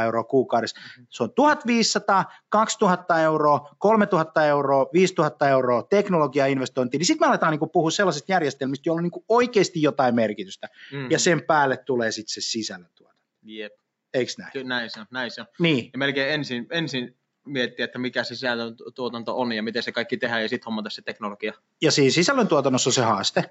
200-300 0.00 0.04
euroa 0.04 0.24
kuukaudessa. 0.24 0.80
Mm-hmm. 0.80 1.06
Se 1.10 1.22
on 1.22 1.32
1500, 1.32 2.24
2000 2.48 3.20
euroa, 3.20 3.68
3000 3.78 4.46
euroa, 4.46 4.86
5000 4.92 5.48
euroa 5.48 5.82
teknologiainvestointia, 5.82 6.98
niin 6.98 7.06
sitten 7.06 7.26
me 7.26 7.30
aletaan 7.30 7.50
niin 7.50 7.70
puhua 7.72 7.90
sellaisista 7.90 8.32
järjestelmistä, 8.32 8.88
joilla 8.88 8.98
on 8.98 9.02
niin 9.02 9.24
oikeasti 9.28 9.82
jotain 9.82 10.14
merkitystä. 10.14 10.68
Mm-hmm. 10.92 11.10
Ja 11.10 11.18
sen 11.18 11.42
päälle 11.42 11.76
tulee 11.76 12.12
sitten 12.12 12.34
se 12.34 12.40
sisällöntuotanto. 12.40 13.22
Jep. 13.42 13.72
Eikö 14.14 14.32
näin? 14.38 14.52
Kyllä 14.52 14.68
näin 14.68 14.90
se 14.90 15.00
on. 15.00 15.06
Näin 15.10 15.30
se 15.30 15.40
on. 15.40 15.46
Niin. 15.58 15.90
Ja 15.92 15.98
melkein 15.98 16.30
ensin, 16.34 16.66
ensin 16.70 17.16
miettiä, 17.46 17.84
että 17.84 17.98
mikä 17.98 18.24
se 18.24 18.34
sisällöntuotanto 18.34 19.40
on 19.40 19.52
ja 19.52 19.62
miten 19.62 19.82
se 19.82 19.92
kaikki 19.92 20.16
tehdään 20.16 20.42
ja 20.42 20.48
sitten 20.48 20.64
hommata 20.66 20.90
se 20.90 21.02
teknologia. 21.02 21.52
Ja 21.82 21.92
siis 21.92 22.14
sisällöntuotannossa 22.14 22.88
on 22.88 22.94
se 22.94 23.02
haaste, 23.02 23.44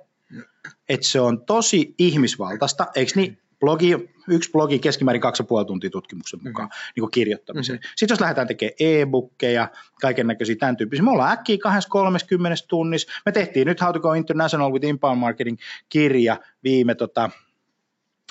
että 0.90 1.08
se 1.08 1.20
on 1.20 1.46
tosi 1.46 1.96
ihmisvaltaista, 1.98 2.88
eikö 2.96 3.12
niin? 3.16 3.38
Blogi, 3.60 4.10
yksi 4.28 4.52
blogi 4.52 4.80
keskimäärin 4.80 5.22
kaksi 5.22 5.44
puoli 5.44 5.66
tuntia 5.66 5.90
tutkimuksen 5.90 6.40
mm-hmm. 6.40 6.50
mukaan 6.50 6.68
mm-hmm. 6.68 7.02
niin 7.02 7.12
kirjoittamiseen. 7.12 7.80
Mm-hmm. 7.80 7.92
Sitten 7.96 8.14
jos 8.14 8.22
lähdetään 8.22 8.48
tekemään 8.48 8.74
e-bookkeja, 8.80 9.68
kaiken 10.02 10.28
näköisiä 10.28 10.56
tämän 10.56 10.78
tyyppisiä, 10.78 11.04
me 11.04 11.12
ollaan 11.12 11.32
äkkiä 11.32 11.58
30 11.90 12.64
tunnissa. 12.68 13.12
Me 13.26 13.32
tehtiin 13.32 13.68
nyt 13.68 13.82
How 13.82 13.94
to 13.94 14.00
Go 14.00 14.14
International 14.14 14.72
with 14.72 14.86
Inbound 14.86 15.20
Marketing 15.20 15.58
kirja 15.90 16.40
viime 16.64 16.96
tota, 16.96 17.30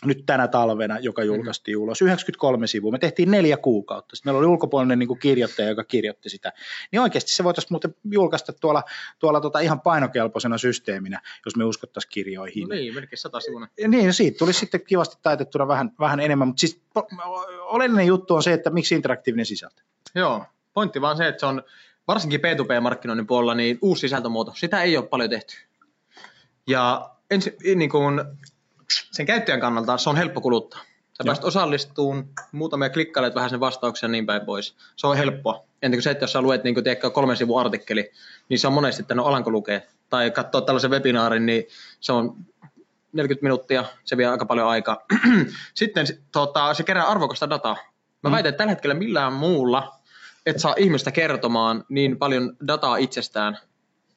nyt 0.04 0.26
tänä 0.26 0.48
talvena, 0.48 0.98
joka 0.98 1.24
julkaistiin 1.24 1.78
mm. 1.78 1.82
ulos, 1.82 2.02
93 2.02 2.66
sivua. 2.66 2.90
Me 2.92 2.98
tehtiin 2.98 3.30
neljä 3.30 3.56
kuukautta. 3.56 4.16
Sitten 4.16 4.30
meillä 4.30 4.38
oli 4.38 4.52
ulkopuolinen 4.52 4.98
niin 4.98 5.06
kuin 5.06 5.18
kirjoittaja, 5.18 5.68
joka 5.68 5.84
kirjoitti 5.84 6.28
sitä. 6.28 6.52
Niin 6.92 7.00
oikeasti 7.00 7.30
se 7.30 7.44
voitaisiin 7.44 7.72
muuten 7.72 7.94
julkaista 8.10 8.52
tuolla, 8.52 8.82
tuolla 9.18 9.40
tota 9.40 9.60
ihan 9.60 9.80
painokelpoisena 9.80 10.58
systeeminä, 10.58 11.20
jos 11.44 11.56
me 11.56 11.64
uskottaisiin 11.64 12.10
kirjoihin. 12.10 12.68
No 12.68 12.74
niin, 12.74 12.94
melkein 12.94 13.18
sata 13.18 13.40
sivuna. 13.40 13.68
Niin, 13.88 14.14
siitä 14.14 14.38
tuli 14.38 14.52
sitten 14.52 14.84
kivasti 14.86 15.16
taitettuna 15.22 15.68
vähän, 15.68 15.92
vähän 16.00 16.20
enemmän, 16.20 16.48
mutta 16.48 16.60
siis 16.60 16.80
oleellinen 17.60 18.06
juttu 18.06 18.34
on 18.34 18.42
se, 18.42 18.52
että 18.52 18.70
miksi 18.70 18.94
interaktiivinen 18.94 19.46
sisältö. 19.46 19.82
Joo, 20.14 20.44
pointti 20.74 21.00
vaan 21.00 21.16
se, 21.16 21.28
että 21.28 21.40
se 21.40 21.46
on 21.46 21.62
varsinkin 22.08 22.40
P2P-markkinoinnin 22.40 23.26
puolella 23.26 23.54
niin 23.54 23.78
uusi 23.82 24.00
sisältömuoto. 24.00 24.52
Sitä 24.54 24.82
ei 24.82 24.96
ole 24.96 25.06
paljon 25.06 25.30
tehty. 25.30 25.56
Ja 26.66 27.10
ensi, 27.30 27.56
niin 27.74 27.90
kuin 27.90 28.20
sen 29.10 29.26
käyttäjän 29.26 29.60
kannalta 29.60 29.98
se 29.98 30.10
on 30.10 30.16
helppo 30.16 30.40
kuluttaa. 30.40 30.80
Sä 31.12 31.24
pääset 31.26 31.44
osallistumaan, 31.44 32.28
muutamia 32.52 32.90
klikkailet 32.90 33.34
vähän 33.34 33.50
sen 33.50 33.60
vastauksen 33.60 34.08
ja 34.08 34.12
niin 34.12 34.26
päin 34.26 34.46
pois. 34.46 34.76
Se 34.96 35.06
on 35.06 35.16
helppoa. 35.16 35.64
Entä 35.82 35.96
kuin 35.96 36.02
se, 36.02 36.10
että 36.10 36.22
jos 36.22 36.32
sä 36.32 36.42
luet 36.42 36.64
niin 36.64 36.74
kuin, 36.74 37.12
kolmen 37.12 37.36
sivun 37.36 37.60
artikkeli, 37.60 38.10
niin 38.48 38.58
se 38.58 38.66
on 38.66 38.72
monesti, 38.72 39.02
että 39.02 39.14
no 39.14 39.24
alanko 39.24 39.50
lukee. 39.50 39.86
Tai 40.08 40.30
katsoa 40.30 40.60
tällaisen 40.60 40.90
webinaarin, 40.90 41.46
niin 41.46 41.64
se 42.00 42.12
on 42.12 42.36
40 43.12 43.42
minuuttia, 43.42 43.84
se 44.04 44.16
vie 44.16 44.26
aika 44.26 44.46
paljon 44.46 44.68
aikaa. 44.68 45.04
Sitten 45.74 46.06
tota, 46.32 46.74
se 46.74 46.82
kerää 46.82 47.08
arvokasta 47.08 47.50
dataa. 47.50 47.76
Mä 48.22 48.30
mm. 48.30 48.32
väitän, 48.32 48.48
että 48.50 48.58
tällä 48.58 48.70
hetkellä 48.70 48.94
millään 48.94 49.32
muulla 49.32 50.02
et 50.46 50.58
saa 50.58 50.74
ihmistä 50.78 51.10
kertomaan 51.10 51.84
niin 51.88 52.18
paljon 52.18 52.56
dataa 52.66 52.96
itsestään 52.96 53.58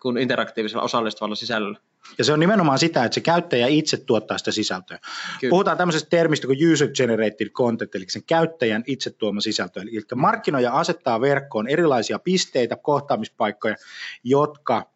kuin 0.01 0.17
interaktiivisella 0.17 0.83
osallistuvalla 0.83 1.35
sisällöllä. 1.35 1.79
Ja 2.17 2.23
se 2.23 2.33
on 2.33 2.39
nimenomaan 2.39 2.79
sitä, 2.79 3.03
että 3.03 3.13
se 3.13 3.21
käyttäjä 3.21 3.67
itse 3.67 3.97
tuottaa 3.97 4.37
sitä 4.37 4.51
sisältöä. 4.51 4.99
Kyllä. 5.39 5.49
Puhutaan 5.49 5.77
tämmöisestä 5.77 6.09
termistä 6.09 6.47
kuin 6.47 6.71
user 6.71 6.89
generated 6.89 7.49
content, 7.49 7.95
eli 7.95 8.05
sen 8.07 8.23
käyttäjän 8.23 8.83
itse 8.87 9.09
tuoma 9.09 9.41
sisältö. 9.41 9.81
Eli 9.81 10.01
markkinoja 10.15 10.73
asettaa 10.73 11.21
verkkoon 11.21 11.67
erilaisia 11.67 12.19
pisteitä, 12.19 12.75
kohtaamispaikkoja, 12.75 13.75
jotka, 14.23 14.89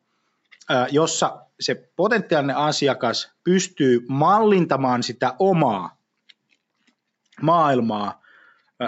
jossa 0.92 1.46
se 1.60 1.90
potentiaalinen 1.96 2.56
asiakas 2.56 3.32
pystyy 3.44 4.06
mallintamaan 4.08 5.04
sitä 5.04 5.34
omaa 5.40 6.00
maailmaa 7.42 8.22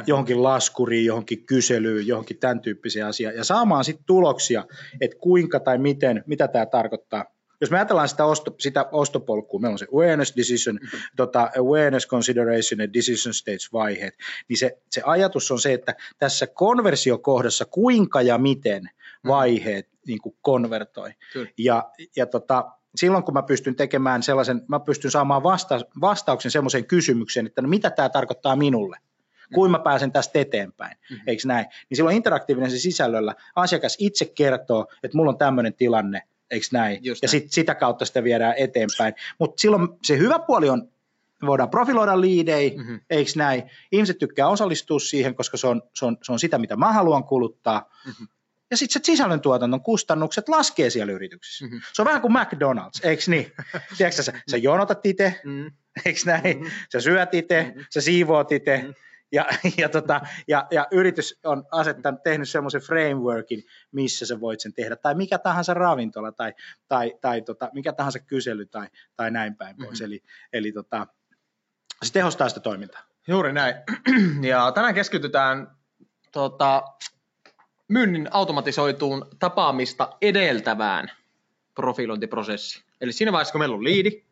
johonkin 0.08 0.44
laskuriin, 0.44 1.06
johonkin 1.06 1.46
kyselyyn, 1.46 2.08
johonkin 2.08 2.38
tämän 2.38 2.62
tyyppisiä 2.62 3.08
asiaa 3.08 3.32
ja 3.32 3.44
saamaan 3.44 3.84
sitten 3.84 4.06
tuloksia, 4.06 4.66
että 5.01 5.18
kuinka 5.18 5.60
tai 5.60 5.78
miten, 5.78 6.24
mitä 6.28 6.48
tämä 6.48 6.66
tarkoittaa 6.66 7.25
jos 7.62 7.72
me 7.72 7.77
ajatellaan 7.77 8.10
sitä, 8.10 8.25
osto, 8.25 8.56
sitä 8.60 8.86
ostopolkua, 8.91 9.60
meillä 9.60 9.74
on 9.74 9.80
se 9.80 9.88
awareness, 9.94 10.36
decision, 10.36 10.75
mm-hmm. 10.75 11.00
tota, 11.15 11.50
awareness, 11.60 12.08
consideration 12.08 12.80
ja 12.80 12.94
decision 12.94 13.34
stage 13.34 13.68
vaiheet, 13.74 14.13
niin 14.48 14.58
se, 14.58 14.77
se 14.89 15.01
ajatus 15.06 15.51
on 15.51 15.60
se, 15.60 15.74
että 15.74 15.96
tässä 16.18 16.48
konversiokohdassa 16.48 17.65
kuinka 17.65 18.22
ja 18.22 18.38
miten 18.38 18.84
mm-hmm. 18.84 19.27
vaiheet 19.27 19.88
mm-hmm. 19.88 20.01
niin 20.08 20.22
kuin 20.22 20.36
konvertoi. 20.41 21.12
Kyllä. 21.34 21.50
Ja, 21.58 21.91
ja 22.15 22.25
tota, 22.25 22.72
silloin 22.96 23.24
kun 23.24 23.34
mä 23.34 23.44
pystyn 23.44 23.75
tekemään 23.75 24.24
sellaisen, 24.24 24.62
mä 24.68 24.80
pystyn 24.80 25.12
saamaan 25.12 25.44
vasta, 25.44 25.80
vastauksen 26.01 26.51
semmoiseen 26.51 26.86
kysymykseen, 26.86 27.46
että 27.46 27.62
no 27.62 27.68
mitä 27.68 27.89
tämä 27.89 28.10
tarkoittaa 28.10 28.56
minulle, 28.56 28.98
mm-hmm. 28.98 29.56
kuin 29.56 29.72
mä 29.72 29.80
pääsen 29.80 30.12
tästä 30.12 30.39
eteenpäin, 30.39 30.98
mm-hmm. 30.98 31.24
eikö 31.27 31.41
näin? 31.46 31.65
Niin 31.89 31.96
silloin 31.96 32.15
interaktiivinen 32.15 32.72
se 32.72 32.77
sisällöllä 32.77 33.36
asiakas 33.56 33.96
itse 34.00 34.25
kertoo, 34.25 34.88
että 35.03 35.18
mulla 35.18 35.32
on 35.32 35.38
tämmöinen 35.38 35.74
tilanne, 35.74 36.22
eikö 36.51 36.65
näin? 36.72 37.00
Just 37.01 37.22
ja 37.22 37.27
sit, 37.27 37.51
sitä 37.51 37.75
kautta 37.75 38.05
sitä 38.05 38.24
viedään 38.24 38.53
eteenpäin. 38.58 39.13
Mutta 39.39 39.62
silloin 39.62 39.88
se 40.03 40.17
hyvä 40.17 40.39
puoli 40.39 40.70
on, 40.70 40.89
voidaan 41.46 41.70
profiloida 41.70 42.22
liidei, 42.22 42.77
mm-hmm. 42.77 43.00
eikö 43.10 43.31
näin? 43.36 43.63
Ihmiset 43.91 44.17
tykkää 44.17 44.48
osallistua 44.48 45.00
siihen, 45.00 45.36
koska 45.36 45.58
se 45.58 45.67
on, 45.67 45.81
se 45.96 46.05
on, 46.05 46.17
se 46.24 46.31
on 46.31 46.39
sitä, 46.39 46.58
mitä 46.58 46.75
mä 46.75 46.93
haluan 46.93 47.24
kuluttaa. 47.24 47.89
Mm-hmm. 48.05 48.27
Ja 48.72 48.77
sitten 48.77 49.01
se 49.01 49.05
sisällöntuotannon 49.05 49.81
kustannukset 49.81 50.50
laskee 50.50 50.89
siellä 50.89 51.13
yrityksissä. 51.13 51.65
Mm-hmm. 51.65 51.81
Se 51.93 52.01
on 52.01 52.05
vähän 52.05 52.22
kuin 52.22 52.34
McDonald's, 52.34 53.08
eikö 53.10 53.24
niin? 53.27 53.51
Tiedätkö 53.98 54.24
sä, 54.24 54.34
sä 54.51 54.58
jonotat 54.58 55.05
itse, 55.05 55.41
mm-hmm. 55.43 55.72
eikö 56.05 56.20
näin? 56.25 56.58
Mm-hmm. 56.58 56.72
Sä 56.91 57.01
syöt 57.01 57.34
itse, 57.34 57.63
mm-hmm. 57.63 57.86
sä 57.93 58.01
siivoat 58.01 58.51
itse, 58.51 58.77
mm-hmm 58.77 58.93
ja, 59.32 59.46
ja, 59.78 59.90
tota, 59.90 60.22
ja, 60.48 60.68
ja 60.72 60.88
yritys 60.92 61.40
on 61.44 61.64
asettanut, 61.72 62.24
tehnyt 62.24 62.50
semmoisen 62.50 62.82
frameworkin, 62.82 63.64
missä 63.92 64.26
sä 64.26 64.40
voit 64.40 64.60
sen 64.60 64.74
tehdä, 64.74 64.96
tai 64.96 65.16
mikä 65.16 65.38
tahansa 65.38 65.74
ravintola, 65.74 66.32
tai, 66.32 66.54
tai, 66.88 67.14
tai 67.22 67.42
tota, 67.42 67.70
mikä 67.74 67.94
tahansa 67.94 68.20
kysely, 68.20 68.66
tai, 68.66 68.88
tai 69.16 69.32
näin 69.32 69.56
päin 69.56 69.76
pois. 69.76 69.90
Mm-hmm. 69.90 70.06
Eli, 70.06 70.24
eli 70.54 70.72
tota, 70.72 71.08
se 72.04 72.14
tehostaa 72.14 72.50
sitä 72.50 72.60
toimintaa. 72.60 73.02
Juuri 73.28 73.54
näin. 73.54 73.76
Ja 74.50 74.72
tänään 74.72 74.94
keskitytään 74.94 75.68
tota, 76.32 76.84
myynnin 77.88 78.28
automatisoituun 78.32 79.28
tapaamista 79.40 80.18
edeltävään 80.22 81.12
profilointiprosessiin. 81.76 82.86
Eli 83.02 83.12
siinä 83.12 83.32
vaiheessa, 83.32 83.52
kun 83.52 83.62
meillä 83.62 83.76
on 83.76 83.84
liidi, 83.84 84.24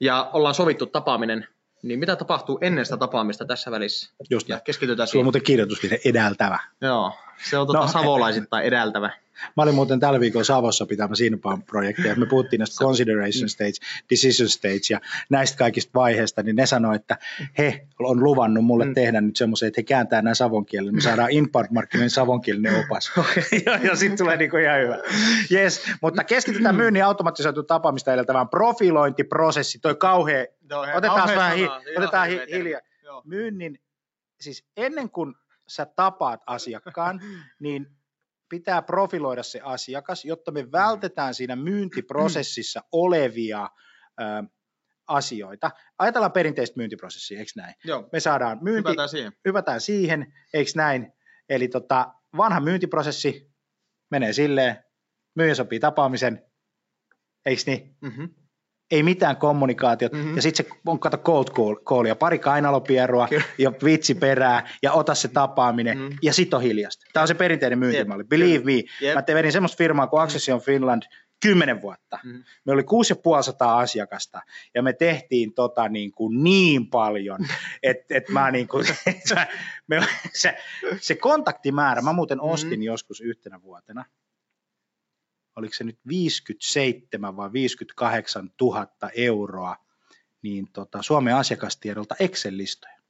ja 0.00 0.30
ollaan 0.32 0.54
sovittu 0.54 0.86
tapaaminen 0.86 1.48
niin 1.84 1.98
mitä 1.98 2.16
tapahtuu 2.16 2.58
ennen 2.60 2.84
sitä 2.84 2.96
tapaamista 2.96 3.44
tässä 3.44 3.70
välissä? 3.70 4.10
Just 4.30 4.48
ja 4.48 4.60
keskitytään 4.60 5.06
Sulla 5.06 5.22
on 5.22 5.24
muuten 5.24 5.42
kirjoitusvirhe 5.42 6.00
edeltävä. 6.04 6.58
Joo, 6.80 7.12
se 7.50 7.58
on 7.58 7.66
tuota 7.66 7.80
no, 7.80 7.88
savolaisittain 7.88 8.64
edeltävä. 8.64 9.10
Mä 9.56 9.62
olin 9.62 9.74
muuten 9.74 10.00
tällä 10.00 10.20
viikolla 10.20 10.44
Savossa 10.44 10.86
pitämässä 10.86 11.24
projekteja. 11.66 12.14
Me 12.14 12.26
puhuttiin 12.26 12.58
näistä 12.58 12.84
consideration 12.84 13.48
stage, 13.48 13.72
decision 14.10 14.48
stage 14.48 14.80
ja 14.90 15.00
näistä 15.30 15.58
kaikista 15.58 15.90
vaiheista, 15.94 16.42
niin 16.42 16.56
ne 16.56 16.66
sanoi, 16.66 16.96
että 16.96 17.18
he 17.58 17.86
on 17.98 18.24
luvannut 18.24 18.64
mulle 18.64 18.84
mm. 18.84 18.94
tehdä 18.94 19.20
nyt 19.20 19.36
semmoisen, 19.36 19.66
että 19.66 19.78
he 19.78 19.82
kääntää 19.82 20.22
nämä 20.22 20.34
savon 20.34 20.66
kielen. 20.66 20.94
Me 20.94 21.00
saadaan 21.00 21.30
inbound-markkinoiden 21.30 22.10
savonkielinen 22.10 22.84
opas. 22.84 23.12
ja, 23.66 23.78
ja 23.82 23.96
sitten 23.96 24.18
tulee 24.18 24.36
niinku 24.36 24.56
ihan 24.56 24.80
hyvä. 24.80 24.98
Yes, 25.52 25.82
mutta 26.02 26.24
keskitytään 26.24 26.76
myynnin 26.76 27.04
automatisoitu 27.04 27.62
tapaamista 27.62 28.12
edeltävään 28.12 28.48
profilointiprosessi. 28.48 29.78
Toi 29.78 29.94
kauhea, 29.94 30.46
no, 30.70 30.80
otetaan 30.94 31.28
vähän 31.36 31.56
hi, 31.56 31.68
otetaan 31.96 32.28
hi, 32.28 32.40
hiljaa. 32.50 32.80
Myynnin, 33.24 33.78
siis 34.40 34.64
ennen 34.76 35.10
kuin 35.10 35.34
sä 35.66 35.86
tapaat 35.86 36.40
asiakkaan, 36.46 37.20
niin 37.60 37.86
pitää 38.48 38.82
profiloida 38.82 39.42
se 39.42 39.60
asiakas, 39.64 40.24
jotta 40.24 40.50
me 40.50 40.72
vältetään 40.72 41.34
siinä 41.34 41.56
myyntiprosessissa 41.56 42.80
olevia 42.92 43.68
ö, 44.20 44.24
asioita. 45.06 45.70
Ajatellaan 45.98 46.32
perinteistä 46.32 46.76
myyntiprosessia, 46.76 47.38
eikö 47.38 47.52
näin? 47.56 47.74
Joo. 47.84 48.08
Me 48.12 48.20
saadaan 48.20 48.58
myynti, 48.62 48.88
hypätään 48.90 49.08
siihen, 49.08 49.32
hypätään 49.44 49.80
siihen 49.80 50.32
eikö 50.54 50.70
näin? 50.74 51.12
Eli 51.48 51.68
tota, 51.68 52.14
vanha 52.36 52.60
myyntiprosessi 52.60 53.50
menee 54.10 54.32
silleen, 54.32 54.84
myyjä 55.34 55.54
sopii 55.54 55.80
tapaamisen, 55.80 56.42
eikö 57.46 57.62
niin? 57.66 57.96
Mm-hmm 58.00 58.43
ei 58.94 59.02
mitään 59.02 59.36
kommunikaatiota, 59.36 60.16
mm-hmm. 60.16 60.36
ja 60.36 60.42
sitten 60.42 60.66
se 60.66 60.72
on 60.86 60.98
kato 60.98 61.18
cold 61.18 61.50
call, 61.50 61.74
callia, 61.74 62.16
pari 62.16 62.38
kainalopierua 62.38 63.28
ja 63.58 63.72
vitsi 63.84 64.14
perää, 64.14 64.68
ja 64.82 64.92
ota 64.92 65.14
se 65.14 65.28
tapaaminen, 65.28 65.98
mm-hmm. 65.98 66.18
ja 66.22 66.32
sitten 66.32 66.56
on 66.56 66.62
hiljasta. 66.62 67.06
Tämä 67.12 67.22
on 67.22 67.28
se 67.28 67.34
perinteinen 67.34 67.78
myyntimalli, 67.78 68.22
yep. 68.22 68.28
believe 68.28 68.64
me. 68.64 68.82
Yep. 69.02 69.14
Mä 69.14 69.34
vedin 69.34 69.52
semmoista 69.52 69.76
firmaa 69.76 70.06
kuin 70.06 70.22
Accession 70.22 70.60
Finland 70.60 71.02
kymmenen 71.42 71.82
vuotta. 71.82 72.18
Mm-hmm. 72.24 72.44
Me 72.64 72.72
oli 72.72 72.84
6500 72.84 73.78
asiakasta, 73.78 74.42
ja 74.74 74.82
me 74.82 74.92
tehtiin 74.92 75.54
tota 75.54 75.88
niin, 75.88 76.12
kuin 76.12 76.44
niin 76.44 76.90
paljon, 76.90 77.40
että 77.82 78.16
et 78.16 78.28
mä 78.28 78.50
niin 78.50 78.68
kuin, 78.68 78.86
se, 79.28 79.34
me, 79.86 80.06
se, 80.32 80.56
se 81.00 81.14
kontaktimäärä, 81.14 82.02
mä 82.02 82.12
muuten 82.12 82.40
ostin 82.40 82.70
mm-hmm. 82.70 82.82
joskus 82.82 83.20
yhtenä 83.20 83.62
vuotena, 83.62 84.04
oliko 85.56 85.74
se 85.74 85.84
nyt 85.84 85.98
57 86.08 87.36
vai 87.36 87.52
58 87.52 88.50
000 88.60 88.88
euroa 89.16 89.76
niin 90.42 90.72
tota, 90.72 91.02
Suomen 91.02 91.36
asiakastiedolta 91.36 92.14
Excel-listoja. 92.20 93.00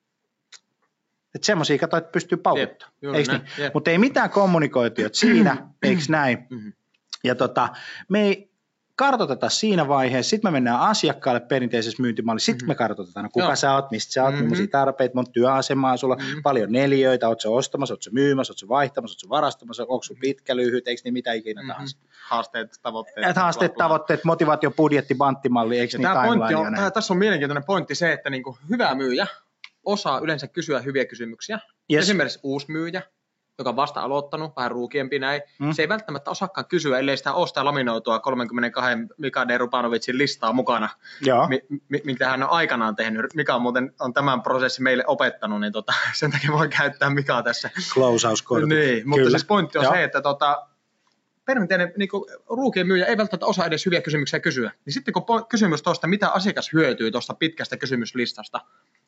Että 1.34 1.46
semmoisia 1.46 1.78
katsoit, 1.78 2.04
että 2.04 2.12
pystyy 2.12 2.38
paukuttamaan. 2.38 2.96
Niin? 3.02 3.70
Mutta 3.74 3.90
ei 3.90 3.98
mitään 3.98 4.30
kommunikoitua 4.30 5.08
siinä, 5.12 5.68
eikö 5.82 6.02
näin? 6.08 6.38
Mm-hmm. 6.50 6.72
Ja 7.24 7.34
tota, 7.34 7.68
me 8.08 8.22
ei, 8.22 8.53
kartoitetaan 8.96 9.50
siinä 9.50 9.88
vaiheessa, 9.88 10.30
sitten 10.30 10.48
me 10.48 10.52
mennään 10.52 10.80
asiakkaalle 10.80 11.40
perinteisessä 11.40 12.02
myyntimallissa, 12.02 12.46
sitten 12.46 12.64
mm-hmm. 12.64 12.70
me 12.70 12.74
kartoitetaan, 12.74 13.24
no, 13.24 13.30
kuka 13.32 13.46
Joo. 13.46 13.56
sä 13.56 13.74
oot, 13.74 13.90
mistä 13.90 14.12
sä 14.12 14.22
oot, 14.22 14.32
mm-hmm. 14.32 14.44
millaisia 14.44 14.66
tarpeita, 14.70 15.14
monta 15.14 15.32
työasemaa 15.32 15.96
sulla, 15.96 16.16
mm-hmm. 16.16 16.42
paljon 16.42 16.72
neliöitä, 16.72 17.28
oot 17.28 17.40
sä 17.40 17.48
ostamassa, 17.48 17.94
oot 17.94 18.02
sä 18.02 18.10
myymässä, 18.12 18.50
oot 18.50 18.58
sä 18.58 18.68
vaihtamassa, 18.68 19.14
oot 19.14 19.20
sä 19.20 19.28
varastamassa, 19.28 19.82
onko 19.82 20.02
sun 20.02 20.16
pitkä, 20.20 20.56
lyhyt, 20.56 20.88
eikö 20.88 21.00
niin 21.04 21.14
mitä 21.14 21.32
ikinä 21.32 21.60
mm-hmm. 21.60 21.72
tahansa. 21.72 21.98
Haasteet, 22.28 22.78
tavoitteet. 22.82 23.26
Et 23.26 23.36
haasteet, 23.36 23.74
tavoitteet, 23.74 24.24
motivaatio, 24.24 24.70
budjetti, 24.70 25.14
banttimalli, 25.14 25.78
eikö 25.78 25.98
niin 25.98 26.08
tämä 26.08 26.26
pointti 26.26 26.54
on, 26.54 26.74
tämä, 26.74 26.90
Tässä 26.90 27.14
on 27.14 27.18
mielenkiintoinen 27.18 27.64
pointti 27.64 27.94
se, 27.94 28.12
että 28.12 28.30
niinku 28.30 28.58
hyvä 28.70 28.94
myyjä 28.94 29.26
osaa 29.84 30.18
yleensä 30.18 30.48
kysyä 30.48 30.80
hyviä 30.80 31.04
kysymyksiä. 31.04 31.58
Yes. 31.92 32.02
Esimerkiksi 32.02 32.40
uusi 32.42 32.66
myyjä, 32.72 33.02
joka 33.58 33.70
on 33.70 33.76
vasta 33.76 34.00
aloittanut, 34.00 34.56
vähän 34.56 34.70
ruukiempi 34.70 35.18
näin, 35.18 35.42
Mm. 35.58 35.73
se 35.73 35.82
ei 35.82 35.88
välttämättä 35.88 36.30
osaakaan 36.30 36.66
kysyä, 36.66 36.99
ellei 36.99 37.16
sitä 37.16 37.32
ole 37.32 37.46
sitä 37.46 37.64
laminoitua 37.64 38.18
32 38.18 38.96
Mika 39.18 39.49
de 39.49 39.58
Rupanovicin 39.58 40.18
listaa 40.18 40.52
mukana, 40.52 40.88
mi, 41.49 41.61
mi, 41.88 42.00
mitä 42.04 42.28
hän 42.28 42.42
on 42.42 42.50
aikanaan 42.50 42.96
tehnyt. 42.96 43.34
Mika 43.34 43.54
on 43.54 43.62
muuten 43.62 43.94
on 44.00 44.12
tämän 44.14 44.42
prosessin 44.42 44.82
meille 44.82 45.04
opettanut, 45.06 45.61
niin 45.61 45.73
tota, 45.73 45.92
sen 46.12 46.30
takia 46.30 46.52
voin 46.52 46.70
käyttää 46.70 47.11
Mikaa 47.11 47.42
tässä. 47.42 47.70
Closehouse-kortit. 47.94 48.68
Niin, 48.68 49.08
mutta 49.08 49.20
Kyllä. 49.20 49.30
siis 49.38 49.44
pointti 49.44 49.78
on 49.78 49.84
Joo. 49.84 49.92
se, 49.94 50.04
että 50.04 50.23
tota, 50.23 50.66
perinteinen 51.44 51.92
niin 51.96 52.08
ruukien 52.49 52.87
myyjä 52.87 53.06
ei 53.06 53.16
välttämättä 53.16 53.46
osaa 53.46 53.66
edes 53.66 53.87
hyviä 53.87 54.00
kysymyksiä 54.00 54.40
kysyä. 54.40 54.70
Niin 54.84 54.94
sitten 54.94 55.14
kun 55.14 55.23
po- 55.23 55.46
kysymys 55.49 55.82
tuosta, 55.82 56.06
mitä 56.06 56.28
asiakas 56.28 56.73
hyötyy 56.73 57.11
tuosta 57.11 57.34
pitkästä 57.34 57.76
kysymyslistasta, 57.76 58.61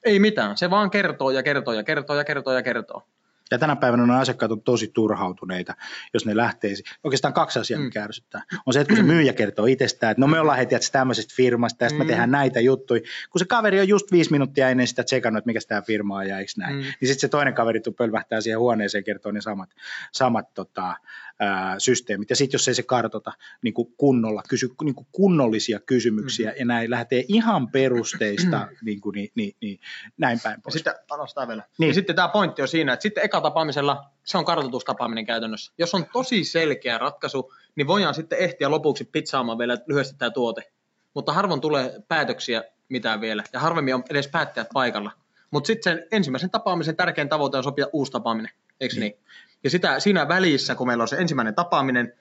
ei 0.05 0.19
mitään. 0.19 0.57
Se 0.57 0.71
vaan 0.71 0.91
kertoo 0.91 1.31
ja 1.31 1.43
kertoo 1.43 1.75
ja 1.75 1.83
kertoo 1.83 2.17
ja 2.17 2.25
kertoo 2.25 2.53
ja 2.53 2.63
kertoo. 2.63 3.03
Ja 3.51 3.59
tänä 3.59 3.77
päivänä 3.77 4.07
nuo 4.07 4.17
asiakkaat 4.17 4.53
on 4.53 4.63
tosi 4.63 4.89
turhautuneita, 4.89 5.75
jos 6.15 6.27
ne 6.27 6.37
lähtee. 6.37 6.75
Oikeastaan 7.05 7.35
kaksi 7.35 7.59
asiaa, 7.59 7.81
Mm. 7.81 7.85
mikä 7.85 8.05
ärsyttää. 8.05 8.43
On 8.67 8.73
se, 8.73 8.81
että 8.81 8.89
kun 8.95 8.97
se 8.97 9.03
myyjä 9.03 9.33
kertoo 9.33 9.67
itsestään, 9.67 10.11
että 10.11 10.21
no 10.21 10.27
me 10.27 10.41
ollaan 10.41 10.59
heti 10.59 10.75
tämmöisestä 10.93 11.35
firmasta 11.37 11.85
ja 11.85 11.89
sitten 11.89 12.01
me 12.01 12.05
Mm. 12.05 12.09
tehdään 12.09 12.31
näitä 12.31 12.61
juttuja. 12.61 13.01
Kun 13.31 13.39
se 13.39 13.45
kaveri 13.45 13.81
on 13.81 13.89
just 13.89 14.13
viisi 14.13 14.31
minuuttia 14.31 14.69
ennen 14.71 14.87
sitä 14.87 15.05
tsekannut, 15.05 15.39
että 15.39 15.47
mikä 15.47 15.61
tämä 15.69 15.83
firma 15.83 16.17
on 16.17 16.29
ja 16.29 16.39
eikö 16.39 16.53
näin. 16.57 16.75
Mm. 16.77 16.81
Niin 16.81 16.93
sitten 17.03 17.19
se 17.21 17.29
toinen 17.29 17.55
kaveri 17.55 17.81
pölvähtää 17.97 18.41
siihen 18.41 18.59
huoneeseen 18.61 19.01
ja 19.01 19.05
kertoo 19.05 19.33
ne 19.33 19.41
samat, 19.41 19.71
samat 20.13 20.55
tota, 20.55 20.97
ää, 21.41 21.79
systeemit. 21.79 22.31
Ja 22.31 22.37
sitten 22.37 22.55
jos 22.59 22.69
ei 22.69 22.75
se 22.75 22.83
kartota 22.83 23.33
niin 23.63 23.75
kuin 23.75 23.95
kunnolla, 23.97 24.43
kysy 24.49 24.69
niin 24.85 24.95
kuin 24.95 25.07
kunnollisia 25.13 25.81
kysymyksiä 25.81 26.51
Mm. 26.51 26.57
ja 26.59 26.65
näin 26.65 26.91
lähtee 26.91 27.25
ihan 27.29 27.71
perusteista 27.71 28.69
niin, 28.83 29.01
kuin, 29.01 29.15
niin, 29.15 29.31
niin, 29.35 29.57
niin, 29.61 29.81
näin 30.19 30.41
päin 30.43 30.55
Ja 30.55 30.61
pois. 30.63 30.73
sitten, 30.73 30.95
tää 31.35 31.49
vielä. 31.49 31.63
Niin. 31.79 31.89
Ja 31.89 31.95
sitten 31.95 32.17
tämä 32.17 32.29
pointti 32.29 32.63
on 32.63 32.69
siinä, 32.69 32.93
että 32.93 33.03
sitten 33.03 33.25
eka 33.25 33.41
tapaamisella 33.41 34.11
se 34.25 34.39
on 34.39 34.45
kartoitustapaaminen 34.45 35.27
käytännössä. 35.27 35.73
Jos 35.79 35.95
on 35.95 36.07
tosi 36.13 36.45
selkeä 36.45 36.99
ratkaisu, 36.99 37.55
niin 37.77 37.87
voidaan 37.87 38.15
sitten 38.15 38.39
ehtiä 38.39 38.71
lopuksi 38.71 39.05
pizzaamaan 39.05 39.59
vielä 39.59 39.79
lyhyesti 39.87 40.19
tämä 40.19 40.31
tuote. 40.31 40.73
Mutta 41.15 41.33
harvoin 41.33 41.61
tulee 41.61 42.01
päätöksiä 42.09 42.65
mitään 42.89 43.21
vielä, 43.21 43.45
ja 43.53 43.61
harvemmin 43.61 43.95
on 43.95 44.05
edes 44.11 44.29
päättäjät 44.29 44.69
paikalla. 44.73 45.11
Mutta 45.51 45.67
sitten 45.67 45.93
sen 45.93 46.07
ensimmäisen 46.13 46.51
tapaamisen 46.51 46.97
tärkein 46.97 47.29
tavoite 47.29 47.57
on 47.57 47.65
sopia 47.65 47.87
uusi 47.93 48.13
tapaaminen, 48.13 48.51
eikö 48.81 48.95
niin? 48.95 49.01
niin? 49.01 49.19
Ja 49.67 49.71
sitä, 49.71 50.01
siinä 50.01 50.29
välissä, 50.29 50.75
kun 50.75 50.87
meillä 50.87 51.03
on 51.03 51.09
se 51.09 51.17
ensimmäinen 51.17 51.55
tapaaminen 51.55 52.13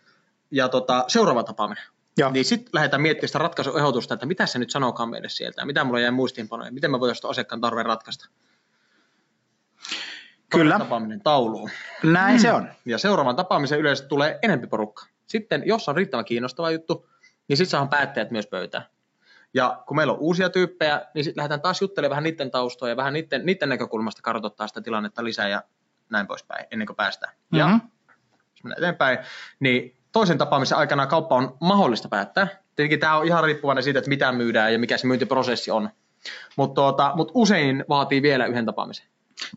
ja 0.51 0.69
tota, 0.69 1.05
seuraava 1.07 1.43
tapaaminen, 1.43 1.83
Joo. 2.17 2.31
niin 2.31 2.45
sitten 2.45 2.69
lähdetään 2.73 3.01
miettimään 3.01 3.27
sitä 3.27 3.39
ratkaisuehdotusta, 3.39 4.13
että 4.13 4.25
mitä 4.25 4.45
se 4.45 4.59
nyt 4.59 4.69
sanookaan 4.69 5.09
meille 5.09 5.29
sieltä, 5.29 5.61
ja 5.61 5.65
mitä 5.65 5.83
mulla 5.83 5.99
jäi 5.99 6.11
muistiinpanoja, 6.11 6.71
miten 6.71 6.91
me 6.91 6.99
voitaisiin 6.99 7.29
asiakkaan 7.31 7.61
tarve 7.61 7.83
ratkaista. 7.83 8.29
Kyllä, 10.49 10.79
Tapaaminen 10.79 11.21
tauluun. 11.21 11.69
näin 12.03 12.39
se 12.39 12.51
on. 12.51 12.69
Ja 12.85 12.97
seuraavan 12.97 13.35
tapaamisen 13.35 13.79
yleensä 13.79 14.05
tulee 14.07 14.39
enempi 14.41 14.67
porukka. 14.67 15.05
Sitten, 15.27 15.63
jos 15.65 15.89
on 15.89 15.95
riittävän 15.95 16.25
kiinnostava 16.25 16.71
juttu, 16.71 17.09
niin 17.47 17.57
sitten 17.57 17.71
saadaan 17.71 17.89
päättäjät 17.89 18.31
myös 18.31 18.47
pöytään. 18.47 18.85
Ja 19.53 19.83
kun 19.87 19.97
meillä 19.97 20.13
on 20.13 20.19
uusia 20.19 20.49
tyyppejä, 20.49 21.05
niin 21.13 21.23
sitten 21.23 21.41
lähdetään 21.41 21.61
taas 21.61 21.81
juttelemaan 21.81 22.09
vähän 22.09 22.23
niiden 22.23 22.51
taustoja 22.51 22.91
ja 22.91 22.97
vähän 22.97 23.13
niiden, 23.13 23.45
niiden 23.45 23.69
näkökulmasta 23.69 24.21
kartoittaa 24.21 24.67
sitä 24.67 24.81
tilannetta 24.81 25.23
lisää 25.23 25.47
ja 25.47 25.63
näin 26.09 26.27
poispäin, 26.27 26.65
ennen 26.71 26.85
kuin 26.85 26.95
päästään. 26.95 27.33
Mm-hmm. 27.33 27.59
Ja 27.59 27.67
Mhm. 27.67 27.79
jos 28.55 28.63
mennään 28.63 28.79
eteenpäin, 28.79 29.17
niin 29.59 29.95
toisen 30.11 30.37
tapaamisen 30.37 30.77
aikana 30.77 31.07
kauppa 31.07 31.35
on 31.35 31.57
mahdollista 31.59 32.09
päättää. 32.09 32.47
Tietenkin 32.75 32.99
tämä 32.99 33.17
on 33.17 33.25
ihan 33.25 33.43
riippuvainen 33.43 33.83
siitä, 33.83 33.99
että 33.99 34.09
mitä 34.09 34.31
myydään 34.31 34.73
ja 34.73 34.79
mikä 34.79 34.97
se 34.97 35.07
myyntiprosessi 35.07 35.71
on. 35.71 35.89
Mutta 36.55 36.75
tuota, 36.81 37.11
mut 37.15 37.31
usein 37.33 37.85
vaatii 37.89 38.21
vielä 38.21 38.45
yhden 38.45 38.65
tapaamisen. 38.65 39.05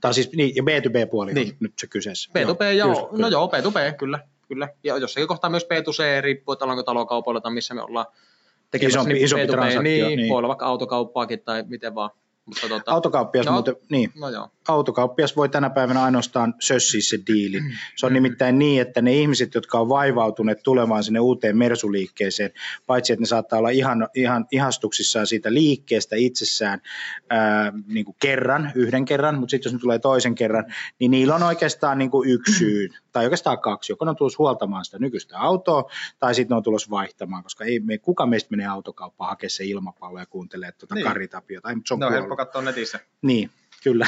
Tämä 0.01 0.11
on 0.11 0.15
siis, 0.15 0.33
niin, 0.33 0.57
ja 0.57 0.63
B2B-puoli 0.63 1.35
niin. 1.35 1.49
On 1.49 1.57
nyt 1.61 1.73
se 1.79 1.87
kyseessä. 1.87 2.31
P2P, 2.39 2.63
joo, 2.63 2.89
joo 2.89 3.07
kyllä. 3.07 3.23
no 3.23 3.29
joo, 3.29 3.47
P2P, 3.47 3.97
kyllä, 3.97 4.19
kyllä. 4.49 4.69
Ja 4.85 4.97
jossakin 4.99 5.29
kohtaa 5.29 5.51
myös 5.51 5.65
P2C, 5.65 6.23
riippuu, 6.23 6.53
että 6.53 6.65
ollaanko 6.65 6.83
talokaupoilla 6.83 7.41
tai 7.41 7.53
missä 7.53 7.75
me 7.75 7.83
ollaan 7.83 8.07
tekemässä 8.71 8.99
Isompi- 9.01 9.13
niin 9.13 9.25
isompi 9.25 9.45
P2P, 9.47 9.51
transaktio, 9.51 9.83
niin, 9.83 10.07
niin. 10.07 10.17
niin, 10.17 10.29
voi 10.29 10.39
olla 10.39 10.49
vaikka 10.49 10.67
autokauppaakin 10.67 11.41
tai 11.41 11.65
miten 11.69 11.95
vaan. 11.95 12.11
Mutta 12.49 12.69
tota, 12.69 12.93
Autokauppias 12.93 13.47
No. 13.47 13.53
muuten, 13.53 13.75
niin, 13.91 14.13
no 14.21 14.29
joo. 14.29 14.49
autokauppias 14.69 15.37
voi 15.37 15.49
tänä 15.49 15.71
päivänä 15.71 16.03
ainoastaan 16.03 16.55
sössiä 16.61 17.01
se 17.01 17.19
diili. 17.27 17.61
Se 17.97 18.07
on 18.07 18.13
Mm. 18.13 18.15
nimittäin 18.15 18.59
niin, 18.59 18.83
että 18.83 19.03
ne 19.03 19.13
ihmiset, 19.15 19.55
jotka 19.55 19.79
on 19.81 19.89
vaivautuneet 19.89 20.63
tulemaan 20.63 21.05
sinne 21.05 21.21
uuteen 21.21 21.57
mersuliikkeeseen, 21.59 22.51
paitsi 22.87 23.13
että 23.13 23.23
ne 23.23 23.27
saattaa 23.27 23.59
olla 23.59 23.69
ihan, 23.71 24.09
ihan 24.15 24.47
ihastuksissaan 24.51 25.27
siitä 25.27 25.55
liikkeestä 25.55 26.17
itsessään 26.17 26.81
ää, 27.31 27.73
niin 27.87 28.05
kuin 28.05 28.17
kerran, 28.21 28.73
yhden 28.75 29.05
kerran, 29.05 29.39
mutta 29.39 29.51
sitten 29.51 29.71
jos 29.71 29.75
ne 29.75 29.81
tulee 29.81 29.99
toisen 29.99 30.35
kerran, 30.35 30.65
niin 30.99 31.11
niillä 31.11 31.35
on 31.35 31.43
oikeastaan 31.43 31.99
niin 31.99 32.11
kuin 32.11 32.31
yksi 32.31 32.59
syy, 32.59 32.89
tai 33.19 33.27
oikeastaan 33.27 33.61
kaksi. 33.61 33.93
Joko 33.93 34.05
ne 34.05 34.11
on 34.11 34.17
tulossa 34.17 34.39
huoltamaan 34.39 34.85
sitä 34.85 34.99
nykyistä 34.99 35.39
autoa, 35.39 35.91
tai 36.19 36.35
sitten 36.35 36.55
ne 36.55 36.57
on 36.57 36.63
tulossa 36.63 36.91
vaihtamaan, 36.91 37.43
koska 37.43 37.65
ei 37.65 37.81
me, 37.81 37.99
kuka 37.99 38.27
meistä 38.27 38.51
menee 38.51 38.67
autokauppaan 38.67 39.31
hakemaan 39.31 39.51
se 39.51 39.65
ilmapallo 39.65 40.19
ja 40.19 40.27
kuuntelee 40.27 40.73
tuota 40.73 40.95
niin. 40.95 41.07
Karitapiota. 41.07 41.69
Ei, 41.69 41.75
mutta 41.75 41.89
se 41.89 41.95
on 41.95 42.01
kuollut. 42.01 42.19
helppo 42.19 42.37
katsoa 42.37 42.63
netissä. 42.63 43.01
Niin, 43.23 43.51
kyllä. 43.83 44.07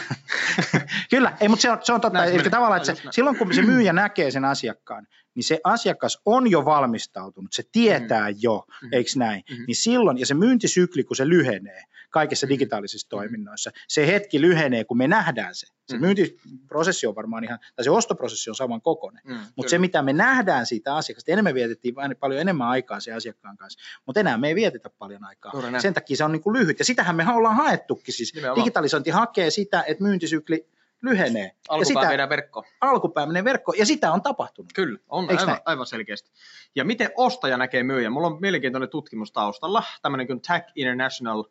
kyllä, 1.10 1.36
ei, 1.40 1.48
mutta 1.48 1.62
se 1.62 1.70
on, 1.70 1.78
se 1.82 1.92
on 1.92 2.00
totta. 2.00 2.18
Näin 2.18 2.28
Eli 2.28 2.36
menee. 2.36 2.50
tavallaan, 2.50 2.80
että 2.80 2.94
se, 2.94 3.02
silloin 3.10 3.36
kun 3.36 3.54
se 3.54 3.62
myyjä 3.62 3.92
näkee 3.92 4.30
sen 4.30 4.44
asiakkaan, 4.44 5.06
niin 5.34 5.44
se 5.44 5.60
asiakas 5.64 6.20
on 6.24 6.50
jo 6.50 6.64
valmistautunut, 6.64 7.52
se 7.52 7.62
tietää 7.72 8.30
mm. 8.30 8.36
jo, 8.40 8.64
mm. 8.82 8.88
eikö 8.92 9.10
näin? 9.16 9.42
Mm. 9.50 9.64
Niin 9.66 9.76
silloin, 9.76 10.18
ja 10.18 10.26
se 10.26 10.34
myyntisykli, 10.34 11.04
kun 11.04 11.16
se 11.16 11.28
lyhenee 11.28 11.82
kaikissa 12.10 12.48
digitaalisissa 12.48 13.08
toiminnoissa, 13.08 13.70
se 13.88 14.06
hetki 14.06 14.40
lyhenee, 14.40 14.84
kun 14.84 14.96
me 14.98 15.08
nähdään 15.08 15.54
se. 15.54 15.66
Se 15.88 15.96
Mhm. 15.96 16.04
myyntiprosessi 16.04 17.06
on 17.06 17.14
varmaan 17.14 17.44
ihan, 17.44 17.58
tai 17.76 17.84
se 17.84 17.90
ostoprosessi 17.90 18.50
on 18.50 18.56
saman 18.56 18.82
kokoinen. 18.82 19.22
Mm, 19.26 19.38
Mutta 19.56 19.70
se, 19.70 19.78
mitä 19.78 20.02
me 20.02 20.12
nähdään 20.12 20.66
siitä 20.66 20.94
asiakasta, 20.96 21.32
enemmän 21.32 21.54
vietettiin 21.54 21.94
vain 21.94 22.16
paljon 22.16 22.40
enemmän 22.40 22.68
aikaa 22.68 23.00
sen 23.00 23.16
asiakkaan 23.16 23.56
kanssa, 23.56 23.80
mutta 24.06 24.20
enää 24.20 24.38
me 24.38 24.48
ei 24.48 24.54
vietetä 24.54 24.90
paljon 24.98 25.24
aikaa. 25.24 25.52
Juuri. 25.54 25.80
Sen 25.80 25.94
takia 25.94 26.16
se 26.16 26.24
on 26.24 26.32
niin 26.32 26.42
kuin 26.42 26.56
lyhyt, 26.58 26.78
ja 26.78 26.84
sitähän 26.84 27.16
me 27.16 27.24
ollaan 27.32 27.56
haettukin. 27.56 28.14
Siis 28.14 28.34
Nimenomaan. 28.34 28.64
digitalisointi 28.64 29.10
hakee 29.10 29.50
sitä, 29.50 29.84
että 29.86 30.02
myyntisykli 30.04 30.66
lyhenee. 31.02 31.52
ja 31.78 31.84
sitä, 31.84 32.08
viedään 32.08 32.28
verkkoon. 32.28 32.64
alkupää 32.80 33.26
menee 33.26 33.44
verkkoon, 33.44 33.78
ja 33.78 33.86
sitä 33.86 34.12
on 34.12 34.22
tapahtunut. 34.22 34.72
Kyllä, 34.72 34.98
on 35.08 35.30
Eiks 35.30 35.42
aivan, 35.42 35.52
näin? 35.52 35.62
aivan 35.64 35.86
selkeästi. 35.86 36.30
Ja 36.74 36.84
miten 36.84 37.10
ostaja 37.16 37.56
näkee 37.56 37.82
myyjän? 37.82 38.12
Mulla 38.12 38.26
on 38.26 38.40
mielenkiintoinen 38.40 38.88
tutkimus 38.88 39.32
taustalla, 39.32 39.82
tämmöinen 40.02 40.26
kuin 40.26 40.40
Tech 40.40 40.64
International. 40.74 41.44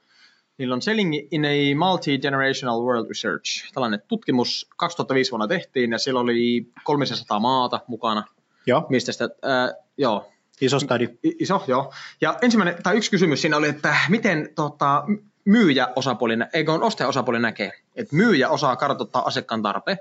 Niillä 0.60 0.76
on 0.76 0.82
Selling 0.82 1.14
in 1.32 1.46
a 1.46 1.76
Multi-Generational 1.78 2.82
World 2.82 3.08
Research. 3.10 3.74
Tällainen 3.74 4.02
tutkimus 4.08 4.70
2005 4.78 5.32
vuonna 5.32 5.48
tehtiin, 5.48 5.92
ja 5.92 5.98
siellä 5.98 6.20
oli 6.20 6.68
300 6.84 7.40
maata 7.40 7.80
mukana. 7.88 8.24
Joo, 8.66 8.86
Mistä 8.90 9.12
sitä, 9.12 9.30
ää, 9.42 9.74
joo, 9.98 10.32
iso 10.62 10.80
stadi. 10.80 11.04
I- 11.24 11.36
Iso, 11.40 11.64
joo. 11.68 11.94
Ja 12.22 12.38
ensimmäinen, 12.42 12.84
tai 12.84 12.98
yksi 12.98 13.12
kysymys 13.12 13.42
siinä 13.42 13.58
oli, 13.58 13.70
että 13.70 13.96
miten 14.10 14.50
tota, 14.56 15.04
myyjä 15.46 15.88
osapuoli, 15.96 16.34
eikö 16.54 16.74
on 16.74 16.84
ostaja 16.84 17.08
osapuoli 17.08 17.40
näkee, 17.40 17.72
että 17.96 18.16
myyjä 18.16 18.50
osaa 18.50 18.76
kartoittaa 18.76 19.26
asiakkaan 19.26 19.62
tarpeen. 19.62 19.98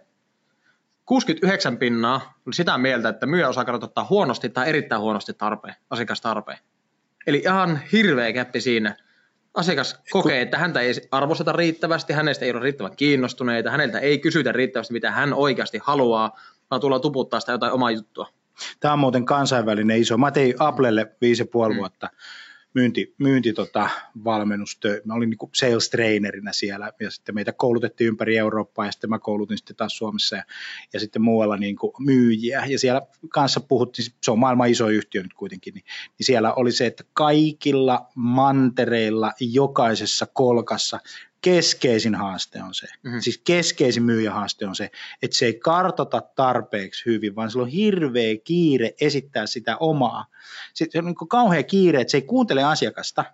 69 1.05 1.77
pinnaa 1.79 2.35
oli 2.47 2.55
sitä 2.55 2.79
mieltä, 2.79 3.09
että 3.09 3.27
myyjä 3.27 3.49
osaa 3.49 3.65
kartoittaa 3.65 4.07
huonosti 4.11 4.49
tai 4.49 4.69
erittäin 4.69 5.03
huonosti 5.03 5.35
tarpeen, 5.35 5.75
asiakastarpeen. 5.91 6.59
Eli 7.27 7.39
ihan 7.39 7.81
hirveä 7.93 8.33
käppi 8.33 8.61
siinä. 8.61 8.97
Asiakas 9.55 10.01
kokee, 10.11 10.41
että 10.41 10.59
häntä 10.59 10.81
ei 10.81 10.93
arvosteta 11.11 11.53
riittävästi, 11.53 12.13
hänestä 12.13 12.45
ei 12.45 12.51
ole 12.51 12.61
riittävän 12.61 12.97
kiinnostuneita, 12.97 13.71
häneltä 13.71 13.99
ei 13.99 14.19
kysytä 14.19 14.53
riittävästi, 14.53 14.93
mitä 14.93 15.11
hän 15.11 15.35
oikeasti 15.35 15.81
haluaa, 15.83 16.39
vaan 16.71 16.81
tullaan 16.81 17.03
tuputtaa 17.03 17.41
sitä 17.41 17.53
jotain 17.53 17.73
omaa 17.73 17.91
juttua. 17.91 18.29
Tämä 18.81 18.93
on 18.93 18.99
muuten 18.99 19.25
kansainvälinen 19.25 20.01
iso. 20.01 20.19
Mä 20.19 20.31
tein 20.31 20.55
Applelle 20.59 21.13
viisi 21.21 21.43
ja 21.43 21.47
puoli 21.47 21.75
Mm. 21.75 21.81
Myynti, 22.79 23.15
myynti 23.19 23.53
tota, 23.53 23.91
valmennustö. 24.25 25.03
Mä 25.05 25.15
olin 25.15 25.31
niin 25.31 25.51
sales 25.55 25.91
trainerina 25.91 26.53
siellä 26.53 26.93
ja 27.01 27.11
sitten 27.11 27.35
meitä 27.35 27.53
koulutettiin 27.53 28.09
ympäri 28.09 28.37
Eurooppaa 28.37 28.87
ja 28.87 28.93
sitten 28.93 29.11
mä 29.11 29.19
koulutin 29.19 29.59
sitten 29.59 29.77
taas 29.77 29.97
Suomessa 29.97 30.37
ja, 30.37 30.45
ja 30.93 31.01
sitten 31.01 31.23
muualla 31.23 31.57
niin 31.57 31.77
kuin 31.77 31.93
myyjiä 31.99 32.65
ja 32.67 32.79
siellä 32.79 33.03
kanssa 33.29 33.61
puhuttiin, 33.61 34.13
se 34.23 34.31
on 34.31 34.39
maailman 34.39 34.71
iso 34.71 34.89
yhtiö 34.89 35.23
nyt 35.23 35.35
kuitenkin, 35.35 35.75
niin, 35.75 35.85
niin 36.19 36.27
siellä 36.27 36.55
oli 36.55 36.73
se, 36.73 36.87
että 36.87 37.05
kaikilla 37.13 38.07
mantereilla, 38.15 39.33
jokaisessa 39.41 40.27
kolkassa 40.33 41.01
keskeisin 41.41 42.15
haaste 42.15 42.63
on 42.63 42.75
se, 42.75 42.87
Mhm. 42.87 42.95
mm-hmm. 43.09 43.21
siis 43.21 43.39
keskeisin 43.39 44.03
myyjähaaste 44.03 44.67
on 44.67 44.77
se, 44.77 44.91
että 45.23 45.37
se 45.37 45.47
ei 45.47 45.55
kartota 45.55 46.21
tarpeeksi 46.37 47.07
hyvin, 47.07 47.37
vaan 47.37 47.51
sillä 47.51 47.63
on 47.63 47.69
hirveä 47.69 48.35
kiire 48.45 48.95
esittää 49.01 49.47
sitä 49.47 49.77
omaa. 49.77 50.27
Se 50.75 50.89
on 50.99 51.05
niin 51.05 51.15
kuin 51.15 51.29
kauhea 51.29 51.63
kiire, 51.63 52.01
että 52.01 52.11
se 52.11 52.17
ei 52.17 52.23
kuuntele 52.23 52.65
asiakasta, 52.65 53.25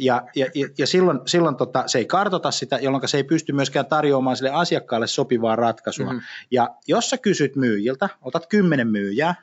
ja, 0.00 0.22
ja, 0.34 0.46
ja, 0.54 0.68
ja 0.78 0.86
silloin, 0.86 1.20
silloin 1.26 1.56
tota, 1.56 1.84
se 1.86 1.98
ei 1.98 2.04
kartota 2.04 2.50
sitä, 2.50 2.78
jolloin 2.78 3.08
se 3.08 3.16
ei 3.16 3.24
pysty 3.24 3.52
myöskään 3.52 3.86
tarjoamaan 3.86 4.36
sille 4.36 4.50
asiakkaalle 4.50 5.06
sopivaa 5.06 5.56
ratkaisua. 5.56 6.06
Mhm. 6.06 6.14
Mm-hmm. 6.14 6.26
Ja 6.50 6.68
jos 6.86 7.10
sä 7.10 7.18
kysyt 7.18 7.56
myyjiltä, 7.56 8.08
otat 8.22 8.46
kymmenen 8.46 8.88
myyjää, 8.88 9.34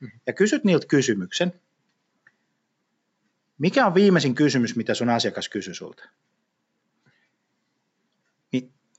Mhm. 0.00 0.10
ja 0.26 0.32
kysyt 0.32 0.64
niiltä 0.64 0.86
kysymyksen, 0.86 1.52
mikä 3.58 3.86
on 3.86 3.94
viimeisin 3.94 4.34
kysymys, 4.34 4.76
mitä 4.76 4.94
sun 4.94 5.08
asiakas 5.10 5.48
kysyy 5.48 5.74
sulta? 5.74 6.04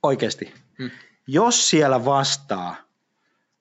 Oikeasti, 0.04 0.54
Mm. 0.80 0.92
jos 1.28 1.70
siellä 1.70 2.06
vastaa 2.06 2.76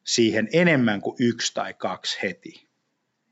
siihen 0.05 0.49
enemmän 0.53 1.01
kuin 1.01 1.17
yksi 1.21 1.55
tai 1.55 1.75
kaksi 1.75 2.19
heti. 2.23 2.69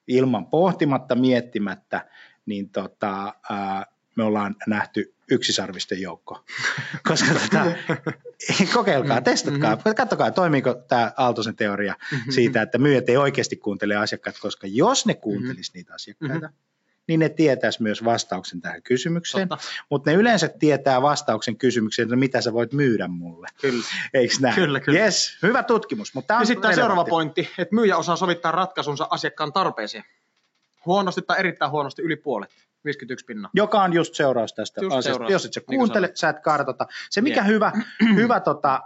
Ilman 0.06 0.46
pohtimatta, 0.46 1.14
miettimättä, 1.14 2.08
niin 2.46 2.70
tota, 2.70 3.34
ää, 3.50 3.86
me 4.16 4.24
ollaan 4.24 4.56
nähty 4.66 5.14
yksisarvisten 5.30 6.00
joukko. 6.00 6.44
Koska 7.08 7.34
tota, 7.34 7.66
kokeilkaa, 8.74 9.20
mm, 9.20 9.24
testatkaa, 9.24 9.76
mm-hmm. 9.76 9.94
katsokaa 9.94 10.30
toimiiko 10.30 10.74
tämä 10.74 11.12
Aaltosen 11.16 11.56
teoria 11.56 11.94
mm-hmm. 12.12 12.32
siitä, 12.32 12.62
että 12.62 12.78
myyjät 12.78 13.08
ei 13.08 13.16
oikeasti 13.16 13.56
kuuntele 13.56 13.96
asiakkaat, 13.96 14.36
koska 14.40 14.66
jos 14.66 15.06
ne 15.06 15.14
kuuntelisi 15.14 15.70
mm-hmm. 15.70 15.78
niitä 15.78 15.94
asiakkaita, 15.94 16.46
mm-hmm 16.46 16.69
niin 17.10 17.20
ne 17.20 17.28
tietäisi 17.28 17.82
myös 17.82 18.04
vastauksen 18.04 18.60
tähän 18.60 18.82
kysymykseen. 18.82 19.48
Mutta 19.90 20.10
ne 20.10 20.16
yleensä 20.16 20.48
tietää 20.48 21.02
vastauksen 21.02 21.56
kysymykseen, 21.56 22.06
että 22.06 22.16
mitä 22.16 22.40
sä 22.40 22.52
voit 22.52 22.72
myydä 22.72 23.08
mulle. 23.08 23.48
Kyllä. 23.60 23.84
Eikö 24.14 24.34
näin? 24.40 24.54
Kyllä, 24.54 24.80
kyllä. 24.80 24.98
Yes, 24.98 25.38
hyvä 25.42 25.62
tutkimus. 25.62 26.14
Mutta 26.14 26.34
ja 26.34 26.44
sitten 26.44 26.74
seuraava 26.74 27.04
pointti, 27.04 27.48
että 27.58 27.74
myyjä 27.74 27.96
osaa 27.96 28.16
sovittaa 28.16 28.52
ratkaisunsa 28.52 29.06
asiakkaan 29.10 29.52
tarpeeseen. 29.52 30.04
Huonosti 30.86 31.22
tai 31.22 31.38
erittäin 31.38 31.70
huonosti 31.70 32.02
yli 32.02 32.16
puolet. 32.16 32.50
51 32.84 33.26
pinnaa. 33.26 33.50
Joka 33.54 33.82
on 33.82 33.92
just 33.92 34.14
seuraus 34.14 34.52
tästä 34.52 34.80
just 34.80 34.96
asiasta. 34.96 35.10
Seuraus. 35.10 35.32
Jos 35.32 35.44
et 35.44 35.52
sä 35.52 35.60
kuuntele, 35.60 36.06
niin 36.06 36.16
sä 36.16 36.28
et 36.28 36.40
kartota. 36.40 36.86
Se 37.10 37.20
mikä 37.20 37.40
yeah. 37.40 37.46
hyvä, 37.46 37.72
hyvä 38.20 38.40
tota, 38.40 38.82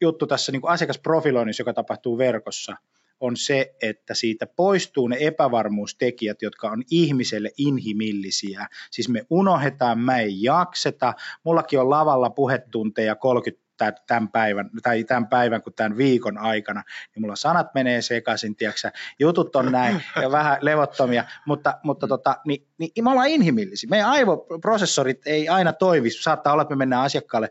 juttu 0.00 0.26
tässä 0.26 0.52
niin 0.52 0.62
asiakasprofiloinnissa, 0.64 1.60
joka 1.60 1.72
tapahtuu 1.72 2.18
verkossa, 2.18 2.76
on 3.22 3.36
se, 3.36 3.74
että 3.82 4.14
siitä 4.14 4.46
poistuu 4.46 5.08
ne 5.08 5.16
epävarmuustekijät, 5.20 6.42
jotka 6.42 6.70
on 6.70 6.82
ihmiselle 6.90 7.50
inhimillisiä. 7.58 8.68
Siis 8.90 9.08
me 9.08 9.26
unohdetaan, 9.30 9.98
mä 9.98 10.18
ei 10.18 10.42
jakseta. 10.42 11.14
Mullakin 11.44 11.80
on 11.80 11.90
lavalla 11.90 12.30
puhetunteja 12.30 13.14
30 13.16 13.62
tämän 14.06 14.28
päivän, 14.28 14.70
tai 14.82 15.04
tämän 15.04 15.26
päivän 15.26 15.62
kuin 15.62 15.74
tämän 15.74 15.96
viikon 15.96 16.38
aikana, 16.38 16.82
niin 17.14 17.22
mulla 17.22 17.36
sanat 17.36 17.74
menee 17.74 18.02
sekaisin, 18.02 18.56
tiiäksä, 18.56 18.92
jutut 19.18 19.56
on 19.56 19.72
näin 19.72 20.02
ja 20.22 20.30
vähän 20.30 20.58
levottomia, 20.60 21.24
mutta, 21.46 21.78
mutta 21.82 22.08
tota, 22.08 22.36
niin, 22.44 22.66
niin 22.78 23.04
me 23.04 23.10
ollaan 23.10 23.28
inhimillisiä. 23.28 23.90
Meidän 23.90 24.08
aivoprosessorit 24.10 25.26
ei 25.26 25.48
aina 25.48 25.72
toivi, 25.72 26.10
saattaa 26.10 26.52
olla, 26.52 26.62
että 26.62 26.74
me 26.74 26.78
mennään 26.78 27.02
asiakkaalle 27.02 27.50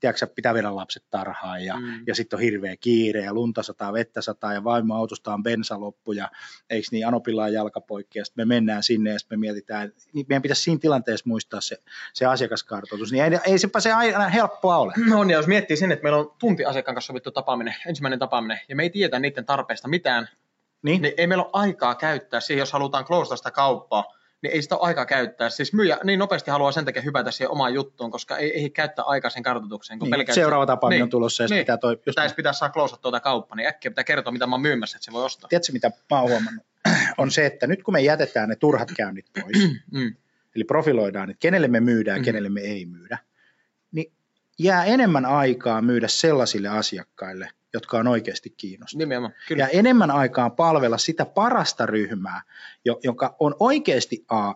tiedätkö, 0.00 0.26
pitää 0.26 0.54
viedä 0.54 0.74
lapset 0.74 1.04
tarhaan 1.10 1.64
ja, 1.64 1.76
mm. 1.76 2.04
ja 2.06 2.14
sitten 2.14 2.36
on 2.36 2.42
hirveä 2.42 2.76
kiire 2.76 3.24
ja 3.24 3.34
lunta 3.34 3.62
sataa, 3.62 3.92
vettä 3.92 4.22
sataa 4.22 4.52
ja 4.52 4.64
vaimo 4.64 4.94
autosta 4.94 5.34
on 5.34 5.42
bensa 5.42 5.80
loppu 5.80 6.12
ja 6.12 6.30
eikö 6.70 6.88
niin, 6.90 7.06
Anopilla 7.06 7.44
on 7.44 7.52
jalkapoikki 7.52 8.18
ja 8.18 8.24
sitten 8.24 8.48
me 8.48 8.54
mennään 8.54 8.82
sinne 8.82 9.10
ja 9.10 9.18
sitten 9.18 9.38
me 9.38 9.40
mietitään, 9.40 9.92
niin 10.12 10.26
meidän 10.28 10.42
pitäisi 10.42 10.62
siinä 10.62 10.80
tilanteessa 10.80 11.28
muistaa 11.28 11.60
se, 11.60 11.76
se 12.12 12.26
asiakaskartoitus, 12.26 13.12
niin 13.12 13.24
ei, 13.24 13.40
ei 13.46 13.58
sepä 13.58 13.80
se 13.80 13.92
aina 13.92 14.28
helppoa 14.28 14.76
ole. 14.76 14.92
No 15.10 15.22
ja 15.22 15.36
jos 15.36 15.46
miettii 15.46 15.76
sen, 15.76 15.92
että 15.92 16.02
meillä 16.02 16.18
on 16.18 16.34
tunti 16.38 16.64
asiakkaan 16.64 16.94
kanssa 16.94 17.06
sovittu 17.06 17.30
tapaaminen, 17.30 17.74
ensimmäinen 17.86 18.18
tapaaminen, 18.18 18.60
ja 18.68 18.76
me 18.76 18.82
ei 18.82 18.90
tiedä 18.90 19.18
niiden 19.18 19.46
tarpeesta 19.46 19.88
mitään, 19.88 20.28
niin? 20.82 21.02
niin 21.02 21.14
ei 21.16 21.26
meillä 21.26 21.44
ole 21.44 21.50
aikaa 21.52 21.94
käyttää 21.94 22.40
siihen, 22.40 22.60
jos 22.60 22.72
halutaan 22.72 23.04
closata 23.04 23.36
sitä 23.36 23.50
kauppaa, 23.50 24.15
niin 24.42 24.52
ei 24.52 24.62
sitä 24.62 24.76
ole 24.76 24.86
aikaa 24.86 25.06
käyttää. 25.06 25.50
Siis 25.50 25.72
myyjä 25.72 25.98
niin 26.04 26.18
nopeasti 26.18 26.50
haluaa 26.50 26.72
sen 26.72 26.84
takia 26.84 27.02
hypätä 27.02 27.30
siihen 27.30 27.50
omaan 27.50 27.74
juttuun, 27.74 28.10
koska 28.10 28.36
ei, 28.36 28.60
ei 28.60 28.70
käyttää 28.70 29.04
aikaa 29.04 29.30
sen 29.30 29.42
kartoitukseen. 29.42 29.98
Kun 29.98 30.10
niin, 30.10 30.34
seuraava 30.34 30.66
tapaaminen 30.66 30.96
niin, 30.96 31.02
on 31.02 31.10
tulossa 31.10 31.42
ja 31.42 31.48
niin, 31.48 31.60
pitää 31.60 31.76
toi... 31.76 31.92
Just 31.92 32.04
pitäisi 32.04 32.34
pitää 32.34 32.52
saa 32.52 32.68
klousata 32.68 33.02
tuota 33.02 33.20
kauppaa, 33.20 33.56
niin 33.56 33.68
äkkiä 33.68 33.90
pitää 33.90 34.04
kertoa, 34.04 34.32
mitä 34.32 34.46
mä 34.46 34.54
oon 34.54 34.62
myymässä, 34.62 34.96
että 34.96 35.04
se 35.04 35.12
voi 35.12 35.24
ostaa. 35.24 35.48
Tiedätkö, 35.48 35.72
mitä 35.72 35.90
mä 36.10 36.20
oon 36.20 36.30
huomannut? 36.30 36.66
on 37.18 37.30
se, 37.30 37.46
että 37.46 37.66
nyt 37.66 37.82
kun 37.82 37.94
me 37.94 38.00
jätetään 38.00 38.48
ne 38.48 38.56
turhat 38.56 38.88
käynnit 38.96 39.26
pois, 39.40 39.68
mm. 39.92 40.14
eli 40.56 40.64
profiloidaan, 40.64 41.30
että 41.30 41.40
kenelle 41.40 41.68
me 41.68 41.80
myydään 41.80 42.16
ja 42.16 42.20
mm. 42.20 42.24
kenelle 42.24 42.48
me 42.48 42.60
ei 42.60 42.86
myydä, 42.86 43.18
niin 43.92 44.12
jää 44.58 44.84
enemmän 44.84 45.24
aikaa 45.24 45.82
myydä 45.82 46.08
sellaisille 46.08 46.68
asiakkaille, 46.68 47.50
jotka 47.76 47.98
on 47.98 48.08
oikeasti 48.08 48.50
kiinnostuneet. 48.50 49.08
Ja 49.56 49.68
enemmän 49.68 50.10
aikaa 50.10 50.50
palvella 50.50 50.98
sitä 50.98 51.24
parasta 51.24 51.86
ryhmää, 51.86 52.42
joka 53.04 53.36
on 53.40 53.54
oikeasti 53.60 54.24
A, 54.28 54.54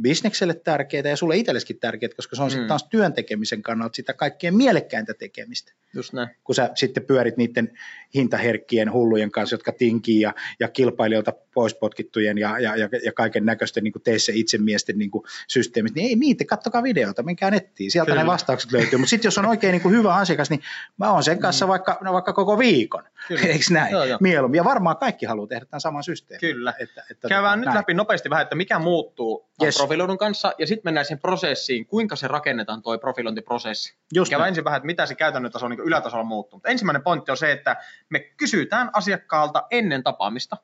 bisnekselle 0.00 0.54
tärkeää 0.54 1.08
ja 1.08 1.16
sulle 1.16 1.36
itselleskin 1.36 1.78
tärkeää, 1.80 2.12
koska 2.16 2.36
se 2.36 2.42
on 2.42 2.48
mm. 2.48 2.50
sitten 2.50 2.68
taas 2.68 2.86
työn 2.90 3.12
tekemisen 3.12 3.62
kannalta 3.62 3.96
sitä 3.96 4.12
kaikkein 4.12 4.56
mielekkäintä 4.56 5.14
tekemistä. 5.14 5.72
Just 5.94 6.12
näin. 6.12 6.28
Kun 6.44 6.54
sä 6.54 6.70
sitten 6.74 7.04
pyörit 7.04 7.36
niiden 7.36 7.78
hintaherkkien 8.14 8.92
hullujen 8.92 9.30
kanssa, 9.30 9.54
jotka 9.54 9.72
tinkii 9.72 10.20
ja, 10.20 10.34
ja 10.60 10.68
kilpailijoilta 10.68 11.32
pois 11.54 11.74
potkittujen 11.74 12.38
ja, 12.38 12.58
ja, 12.58 12.76
ja, 12.76 12.88
ja 13.04 13.12
kaiken 13.12 13.44
näköisten 13.44 13.84
niin 13.84 13.92
teissä 14.04 14.32
itsemiesten 14.34 14.98
niin 14.98 15.10
systeemit, 15.48 15.94
niin 15.94 16.08
ei 16.08 16.16
niitä, 16.16 16.44
kattokaa 16.44 16.82
videota, 16.82 17.22
menkää 17.22 17.50
nettiin, 17.50 17.90
sieltä 17.90 18.10
Kyllä. 18.10 18.22
ne 18.22 18.26
vastaukset 18.26 18.72
löytyy. 18.72 18.98
Mutta 18.98 19.10
sitten 19.10 19.26
jos 19.26 19.38
on 19.38 19.46
oikein 19.46 19.72
niin 19.72 19.82
kuin 19.82 19.94
hyvä 19.94 20.14
asiakas, 20.14 20.50
niin 20.50 20.60
mä 20.96 21.12
oon 21.12 21.24
sen 21.24 21.38
kanssa 21.38 21.66
mm. 21.66 21.68
vaikka, 21.68 21.98
no 22.00 22.12
vaikka 22.12 22.32
koko 22.32 22.58
viikon, 22.58 23.04
eikö 23.30 23.64
näin? 23.70 23.92
Joo, 23.92 24.04
joo. 24.04 24.18
Mieluummin. 24.20 24.58
Ja 24.58 24.64
varmaan 24.64 24.96
kaikki 24.96 25.26
haluaa 25.26 25.46
tehdä 25.46 25.66
tämän 25.66 25.80
saman 25.80 26.02
systeemin. 26.02 26.40
Kyllä. 26.40 26.74
Että, 26.78 27.04
että 27.10 27.28
Käydään 27.28 27.44
tota, 27.44 27.56
nyt 27.56 27.64
näin. 27.64 27.76
läpi 27.76 27.94
nopeasti 27.94 28.30
vähän, 28.30 28.42
että 28.42 28.54
mikä 28.54 28.78
muuttuu 28.78 29.48
yes. 29.62 29.76
profiloidun 29.76 30.18
kanssa, 30.18 30.52
ja 30.58 30.66
sitten 30.66 30.82
mennään 30.84 31.04
siihen 31.04 31.20
prosessiin, 31.20 31.86
kuinka 31.86 32.16
se 32.16 32.28
rakennetaan 32.28 32.82
tuo 32.82 32.98
profilointiprosessi. 32.98 33.94
Just 34.14 34.30
Käydään 34.30 34.48
ensin 34.48 34.64
vähän, 34.64 34.76
että 34.76 34.86
mitä 34.86 35.06
se 35.06 35.14
käytännön 35.14 35.52
taso 35.52 35.68
niin 35.68 35.80
ylätasolla 35.80 36.24
muuttuu. 36.24 36.56
Mutta 36.56 36.68
ensimmäinen 36.68 37.02
pointti 37.02 37.30
on 37.30 37.36
se, 37.36 37.52
että 37.52 37.76
me 38.10 38.18
kysytään 38.18 38.90
asiakkaalta 38.92 39.66
ennen 39.70 40.02
tapaamista, 40.02 40.56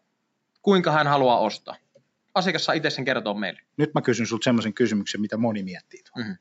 kuinka 0.63 0.93
hän 0.93 1.07
haluaa 1.07 1.39
ostaa. 1.39 1.77
Asiakas 2.35 2.65
saa 2.65 2.75
itse 2.75 2.91
sen 2.91 3.05
kertoa 3.05 3.35
meille. 3.35 3.61
Nyt 3.77 3.95
mä 3.95 4.03
kysyn 4.03 4.27
sinulta 4.27 4.45
semmoisen 4.45 4.75
kysymyksen, 4.75 5.21
mitä 5.21 5.37
moni 5.37 5.63
miettii. 5.63 6.01
Mm-hmm. 6.17 6.37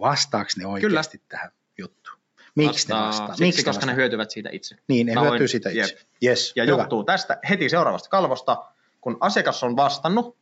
Vastaako 0.00 0.50
ne 0.56 0.66
oikeasti 0.66 1.18
Kyllä. 1.18 1.28
tähän 1.28 1.50
juttuun? 1.78 2.18
Miksi 2.54 2.88
vastaa, 2.88 3.00
ne 3.00 3.06
vastaa? 3.06 3.26
Siksi, 3.28 3.44
Miksi 3.44 3.64
koska 3.64 3.80
vastaa? 3.80 3.94
ne 3.94 3.96
hyötyvät 3.96 4.30
siitä 4.30 4.48
itse. 4.52 4.76
Niin, 4.88 5.06
ne 5.06 5.14
mä 5.14 5.20
hyötyy 5.20 5.48
siitä 5.48 5.70
itse. 5.70 5.98
Yes, 6.24 6.52
ja 6.56 6.64
hyvä. 6.64 6.76
johtuu 6.76 7.04
tästä 7.04 7.38
heti 7.48 7.68
seuraavasta 7.68 8.08
kalvosta, 8.08 8.64
kun 9.00 9.16
asiakas 9.20 9.62
on 9.62 9.76
vastannut, 9.76 10.36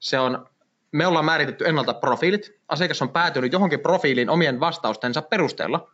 se 0.00 0.18
on, 0.18 0.46
me 0.92 1.06
ollaan 1.06 1.24
määritetty 1.24 1.64
ennalta 1.68 1.94
profiilit, 1.94 2.60
asiakas 2.68 3.02
on 3.02 3.08
päätynyt 3.08 3.52
johonkin 3.52 3.80
profiiliin 3.80 4.30
omien 4.30 4.60
vastaustensa 4.60 5.22
perusteella, 5.22 5.90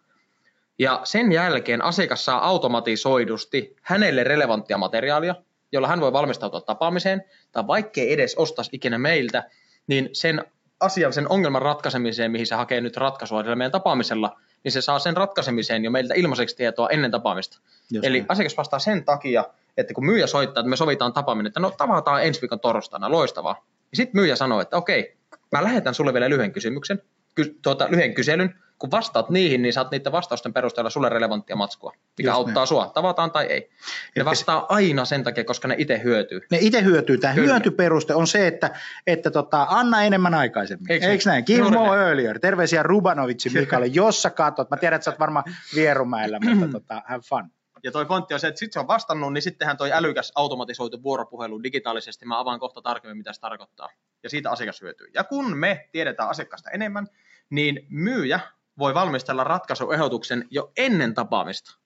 ja 0.78 1.00
sen 1.04 1.32
jälkeen 1.32 1.82
asiakas 1.84 2.24
saa 2.24 2.46
automatisoidusti 2.46 3.76
hänelle 3.82 4.24
relevanttia 4.24 4.78
materiaalia, 4.78 5.34
jolla 5.72 5.88
hän 5.88 6.00
voi 6.00 6.12
valmistautua 6.12 6.60
tapaamiseen, 6.60 7.24
tai 7.52 7.66
vaikkei 7.66 8.12
edes 8.12 8.34
ostaisi 8.34 8.70
ikinä 8.72 8.98
meiltä, 8.98 9.50
niin 9.86 10.08
sen 10.12 10.44
asian, 10.80 11.12
sen 11.12 11.30
ongelman 11.30 11.62
ratkaisemiseen, 11.62 12.30
mihin 12.30 12.46
se 12.46 12.54
hakee 12.54 12.80
nyt 12.80 12.96
ratkaisua 12.96 13.42
meidän 13.42 13.72
tapaamisella, 13.72 14.40
niin 14.64 14.72
se 14.72 14.80
saa 14.80 14.98
sen 14.98 15.16
ratkaisemiseen 15.16 15.84
jo 15.84 15.90
meiltä 15.90 16.14
ilmaiseksi 16.14 16.56
tietoa 16.56 16.88
ennen 16.88 17.10
tapaamista. 17.10 17.60
Just 17.90 18.04
Eli 18.04 18.18
niin. 18.18 18.26
asiakas 18.28 18.56
vastaa 18.56 18.78
sen 18.78 19.04
takia, 19.04 19.44
että 19.76 19.94
kun 19.94 20.06
myyjä 20.06 20.26
soittaa, 20.26 20.60
että 20.60 20.70
me 20.70 20.76
sovitaan 20.76 21.12
tapaaminen, 21.12 21.46
että 21.46 21.60
no 21.60 21.70
tavataan 21.70 22.24
ensi 22.24 22.40
viikon 22.40 22.60
torstaina, 22.60 23.10
loistavaa. 23.10 23.66
Ja 23.90 23.96
sitten 23.96 24.20
myyjä 24.20 24.36
sanoo, 24.36 24.60
että 24.60 24.76
okei, 24.76 25.16
mä 25.52 25.64
lähetän 25.64 25.94
sulle 25.94 26.12
vielä 26.12 26.30
lyhyen 26.30 26.52
kysymyksen, 26.52 27.02
ky- 27.34 27.58
tuota, 27.62 27.86
lyhyen 27.90 28.14
kyselyn, 28.14 28.54
kun 28.78 28.90
vastaat 28.90 29.30
niihin, 29.30 29.62
niin 29.62 29.72
saat 29.72 29.90
niiden 29.90 30.12
vastausten 30.12 30.52
perusteella 30.52 30.90
sulle 30.90 31.08
relevanttia 31.08 31.56
matskua, 31.56 31.92
mikä 32.18 32.30
Just 32.30 32.36
auttaa 32.36 32.62
niin. 32.62 32.68
sua, 32.68 32.90
tavataan 32.94 33.30
tai 33.30 33.46
ei. 33.46 33.70
Ne 34.16 34.24
vastaa 34.24 34.66
aina 34.68 35.04
sen 35.04 35.24
takia, 35.24 35.44
koska 35.44 35.68
ne 35.68 35.74
itse 35.78 36.00
hyötyy. 36.04 36.40
Ne 36.50 36.58
itse 36.60 36.82
hyötyy. 36.82 37.18
Tämä 37.18 37.34
Kyllä. 37.34 37.46
hyötyperuste 37.46 38.14
on 38.14 38.26
se, 38.26 38.46
että, 38.46 38.70
että 39.06 39.30
tota, 39.30 39.66
anna 39.68 40.02
enemmän 40.02 40.34
aikaisemmin. 40.34 40.92
Eikö, 40.92 41.06
Eikö 41.06 41.24
näin? 41.26 41.44
More 41.72 42.00
earlier. 42.00 42.38
Terveisiä 42.38 42.82
Rubanovitsin 42.82 43.52
Mikalle, 43.52 43.86
jos 44.02 44.22
sä 44.22 44.30
katsot. 44.30 44.70
Mä 44.70 44.76
tiedän, 44.76 44.96
että 44.96 45.04
sä 45.04 45.10
oot 45.10 45.20
varmaan 45.20 45.44
Vierumäellä, 45.74 46.38
mutta 46.44 46.68
tota, 46.78 47.02
have 47.06 47.22
fun. 47.28 47.50
Ja 47.84 47.92
toi 47.92 48.06
pointti 48.06 48.34
on 48.34 48.40
se, 48.40 48.48
että 48.48 48.58
sitten 48.58 48.72
se 48.72 48.80
on 48.80 48.86
vastannut, 48.86 49.32
niin 49.32 49.42
sittenhän 49.42 49.76
toi 49.76 49.92
älykäs 49.92 50.32
automatisoitu 50.34 51.02
vuoropuhelu 51.02 51.62
digitaalisesti, 51.62 52.26
mä 52.26 52.38
avaan 52.38 52.60
kohta 52.60 52.82
tarkemmin, 52.82 53.16
mitä 53.16 53.32
se 53.32 53.40
tarkoittaa. 53.40 53.88
Ja 54.22 54.30
siitä 54.30 54.50
asiakas 54.50 54.80
hyötyy. 54.80 55.06
Ja 55.14 55.24
kun 55.24 55.56
me 55.56 55.88
tiedetään 55.92 56.28
asiakasta 56.28 56.70
enemmän, 56.70 57.06
niin 57.50 57.86
myyjä 57.88 58.40
voi 58.78 58.94
valmistella 58.94 59.44
ratkaisuehdotuksen 59.44 60.46
jo 60.50 60.72
ennen 60.76 61.14
tapaamista. 61.14 61.78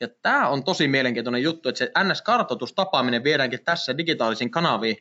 Ja 0.00 0.08
tämä 0.22 0.48
on 0.48 0.64
tosi 0.64 0.88
mielenkiintoinen 0.88 1.42
juttu, 1.42 1.68
että 1.68 1.78
se 1.78 1.92
NS-kartoitustapaaminen 1.98 3.24
viedäänkin 3.24 3.64
tässä 3.64 3.98
digitaalisiin 3.98 4.50
kanaviin, 4.50 4.96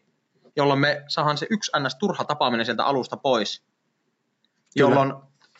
jolloin 0.55 0.79
me 0.79 1.03
saadaan 1.07 1.37
se 1.37 1.47
yksi 1.49 1.71
NS-turha 1.79 2.23
tapaaminen 2.23 2.65
sieltä 2.65 2.85
alusta 2.85 3.17
pois. 3.17 3.59
Kyllä. 3.59 3.69
Jolloin 4.75 5.13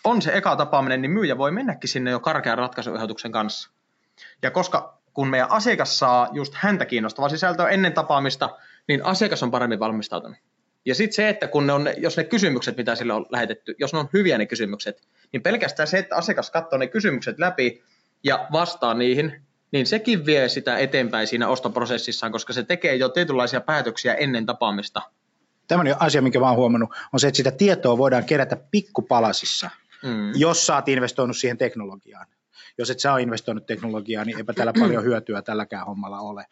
on 0.04 0.22
se 0.22 0.32
eka 0.38 0.56
tapaaminen, 0.56 1.02
niin 1.02 1.12
myyjä 1.12 1.38
voi 1.38 1.52
mennäkin 1.52 1.90
sinne 1.90 2.12
jo 2.12 2.20
karkean 2.20 2.58
ratkaisuehdotuksen 2.58 3.32
kanssa. 3.32 3.72
Ja 4.42 4.52
koska 4.52 5.02
kun 5.14 5.28
meidän 5.28 5.52
asiakas 5.52 6.00
saa 6.00 6.30
just 6.34 6.54
häntä 6.56 6.86
kiinnostavaa 6.86 7.30
sisältöä 7.30 7.70
ennen 7.70 7.94
tapaamista, 7.94 8.50
niin 8.88 9.06
asiakas 9.06 9.44
on 9.44 9.52
paremmin 9.52 9.80
valmistautunut. 9.80 10.38
Ja 10.86 10.96
sitten 10.96 11.16
se, 11.16 11.30
että 11.30 11.48
kun 11.48 11.68
ne 11.68 11.74
on, 11.74 11.88
jos 11.98 12.18
ne 12.18 12.24
kysymykset, 12.24 12.78
mitä 12.78 12.96
sille 12.96 13.14
on 13.14 13.26
lähetetty, 13.30 13.76
jos 13.80 13.94
ne 13.94 14.00
on 14.00 14.10
hyviä 14.14 14.38
ne 14.38 14.46
kysymykset, 14.46 15.02
niin 15.32 15.42
pelkästään 15.42 15.88
se, 15.88 15.98
että 15.98 16.16
asiakas 16.16 16.52
katsoo 16.52 16.80
ne 16.80 16.88
kysymykset 16.88 17.40
läpi 17.40 17.84
ja 18.24 18.48
vastaa 18.52 18.94
niihin, 18.94 19.42
niin 19.72 19.86
sekin 19.86 20.26
vie 20.26 20.50
sitä 20.50 20.78
eteenpäin 20.78 21.28
siinä 21.28 21.48
ostoprosessissaan, 21.48 22.32
koska 22.32 22.54
se 22.54 22.64
tekee 22.64 22.96
jo 22.96 23.10
tietynlaisia 23.10 23.62
päätöksiä 23.62 24.14
ennen 24.14 24.46
tapaamista. 24.46 25.02
Tämmöinen 25.68 25.96
asia, 26.00 26.22
minkä 26.22 26.40
mä 26.40 26.48
oon 26.48 26.58
huomannut, 26.58 26.90
on 27.14 27.20
se, 27.20 27.28
että 27.28 27.38
sitä 27.38 27.52
tietoa 27.52 27.98
voidaan 27.98 28.26
kerätä 28.26 28.58
pikkupalasissa, 28.72 29.70
mm. 30.04 30.32
jos 30.36 30.68
sä 30.68 30.76
oot 30.76 30.88
investoinut 30.88 31.38
siihen 31.38 31.58
teknologiaan. 31.58 32.28
Jos 32.78 32.90
et 32.90 33.00
sä 33.00 33.14
ole 33.14 33.22
investoinut 33.22 33.66
teknologiaa, 33.66 34.26
niin 34.26 34.38
eipä 34.38 34.54
tällä 34.54 34.74
paljon 34.80 35.04
hyötyä 35.10 35.42
tälläkään 35.42 35.86
hommalla 35.86 36.20
ole, 36.20 36.46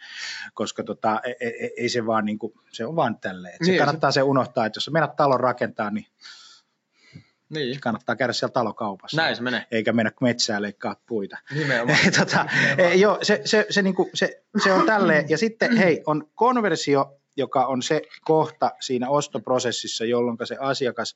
koska 0.54 0.84
tota, 0.84 1.22
ei, 1.24 1.36
ei, 1.40 1.74
ei 1.78 1.90
se 1.90 2.06
vaan 2.06 2.26
niin 2.26 2.40
kuin, 2.40 2.54
se 2.72 2.86
on 2.86 2.96
vaan 2.96 3.20
tälleen. 3.20 3.58
Se 3.62 3.72
niin, 3.72 3.78
kannattaa 3.78 4.12
se... 4.12 4.16
se 4.16 4.24
unohtaa, 4.24 4.66
että 4.66 4.78
jos 4.78 4.86
sä 4.86 4.92
menet 4.92 5.16
talon 5.16 5.40
rakentaa, 5.40 5.90
niin 5.90 6.06
niin. 7.54 7.80
kannattaa 7.80 8.16
käydä 8.16 8.34
siellä 8.34 8.54
talokaupassa. 8.54 9.22
Näin 9.22 9.36
se 9.36 9.42
menee. 9.42 9.66
Eikä 9.72 9.94
mennä 9.94 10.12
metsään 10.22 10.62
leikkaa 10.62 10.96
puita. 11.06 11.38
Nimenomaan. 11.56 12.00
tota, 12.20 12.46
Nimenomaan. 12.46 13.00
Joo, 13.00 13.18
se, 13.22 13.42
se, 13.46 13.66
se, 13.70 13.82
niinku, 13.82 14.10
se, 14.14 14.44
se 14.64 14.72
on 14.72 14.86
tälleen. 14.86 15.30
Ja 15.30 15.38
sitten 15.38 15.78
hei, 15.78 16.04
on 16.06 16.30
konversio, 16.36 17.20
joka 17.38 17.66
on 17.66 17.82
se 17.82 18.02
kohta 18.22 18.72
siinä 18.80 19.10
ostoprosessissa, 19.10 20.06
jolloin 20.06 20.38
se 20.44 20.58
asiakas 20.60 21.16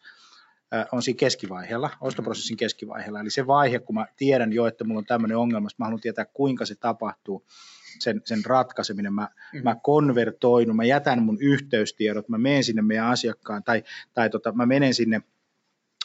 on 0.92 1.02
siinä 1.02 1.18
keskivaiheella, 1.18 1.90
ostoprosessin 2.02 2.58
keskivaiheella. 2.58 3.22
Eli 3.22 3.30
se 3.30 3.48
vaihe, 3.48 3.80
kun 3.80 3.96
mä 3.96 4.06
tiedän 4.18 4.54
jo, 4.54 4.68
että 4.68 4.84
mulla 4.84 5.00
on 5.00 5.06
tämmöinen 5.06 5.38
ongelma, 5.38 5.68
mä 5.78 5.86
haluan 5.86 6.02
tietää, 6.02 6.26
kuinka 6.26 6.66
se 6.66 6.76
tapahtuu, 6.76 7.46
sen, 8.00 8.22
sen 8.26 8.46
ratkaiseminen. 8.46 9.14
Mä, 9.14 9.28
mm. 9.54 9.64
mä 9.64 9.76
konvertoinut, 9.84 10.76
mä 10.76 10.84
jätän 10.84 11.24
mun 11.24 11.38
yhteystiedot, 11.42 12.30
mä 12.30 12.38
menen 12.38 12.64
sinne 12.64 12.82
meidän 12.82 13.08
asiakkaan, 13.08 13.64
tai, 13.64 13.84
tai 14.14 14.30
tota, 14.30 14.52
mä 14.52 14.66
menen 14.66 14.94
sinne 14.94 15.22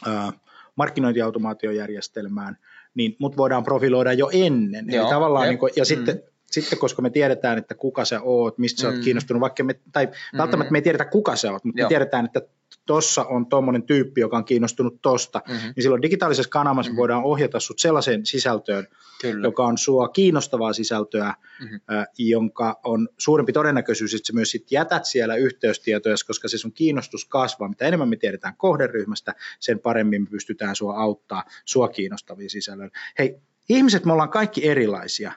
ää, 0.06 0.32
markkinointiautomaatiojärjestelmään, 0.76 2.56
niin 2.94 3.16
mut 3.18 3.36
voidaan 3.36 3.64
profiloida 3.64 4.12
jo 4.12 4.30
ennen. 4.32 4.86
Joo, 4.88 5.02
Eli 5.02 5.10
tavallaan, 5.10 5.48
niin 5.48 5.58
kuin, 5.58 5.72
ja 5.76 5.82
mm. 5.82 5.86
sitten 5.86 6.22
sitten 6.50 6.78
koska 6.78 7.02
me 7.02 7.10
tiedetään, 7.10 7.58
että 7.58 7.74
kuka 7.74 8.04
sä 8.04 8.20
oot, 8.22 8.58
mistä 8.58 8.80
sä 8.80 8.88
oot 8.88 8.96
mm. 8.96 9.02
kiinnostunut, 9.02 9.40
vaikka 9.40 9.64
me, 9.64 9.74
tai 9.92 10.06
mm. 10.06 10.38
välttämättä 10.38 10.72
me 10.72 10.78
ei 10.78 10.82
tiedetä 10.82 11.04
kuka 11.04 11.36
sä 11.36 11.52
oot, 11.52 11.64
mutta 11.64 11.80
Joo. 11.80 11.86
me 11.86 11.88
tiedetään, 11.88 12.24
että 12.24 12.40
tuossa 12.86 13.24
on 13.24 13.46
tuommoinen 13.46 13.82
tyyppi, 13.82 14.20
joka 14.20 14.36
on 14.36 14.44
kiinnostunut 14.44 15.02
tosta, 15.02 15.42
mm-hmm. 15.48 15.72
niin 15.76 15.82
silloin 15.82 16.02
digitaalisessa 16.02 16.50
kanavassa 16.50 16.90
mm-hmm. 16.90 17.00
voidaan 17.00 17.24
ohjata 17.24 17.60
sut 17.60 17.78
sellaiseen 17.78 18.26
sisältöön, 18.26 18.86
Kyllä. 19.20 19.46
joka 19.46 19.64
on 19.64 19.78
sua 19.78 20.08
kiinnostavaa 20.08 20.72
sisältöä, 20.72 21.34
mm-hmm. 21.60 21.80
äh, 21.96 22.06
jonka 22.18 22.80
on 22.84 23.08
suurempi 23.18 23.52
todennäköisyys, 23.52 24.14
että 24.14 24.26
sä 24.26 24.32
myös 24.32 24.50
sit 24.50 24.72
jätät 24.72 25.04
siellä 25.04 25.34
yhteystietoja, 25.34 26.16
koska 26.26 26.48
se 26.48 26.58
sun 26.58 26.72
kiinnostus 26.72 27.24
kasvaa. 27.24 27.68
Mitä 27.68 27.86
enemmän 27.86 28.08
me 28.08 28.16
tiedetään 28.16 28.56
kohderyhmästä, 28.56 29.34
sen 29.60 29.78
paremmin 29.78 30.22
me 30.22 30.28
pystytään 30.30 30.76
sua 30.76 30.96
auttaa 30.96 31.44
sua 31.64 31.88
kiinnostavia 31.88 32.50
sisällöillä. 32.50 32.94
Hei, 33.18 33.36
ihmiset, 33.68 34.04
me 34.04 34.12
ollaan 34.12 34.30
kaikki 34.30 34.68
erilaisia 34.68 35.32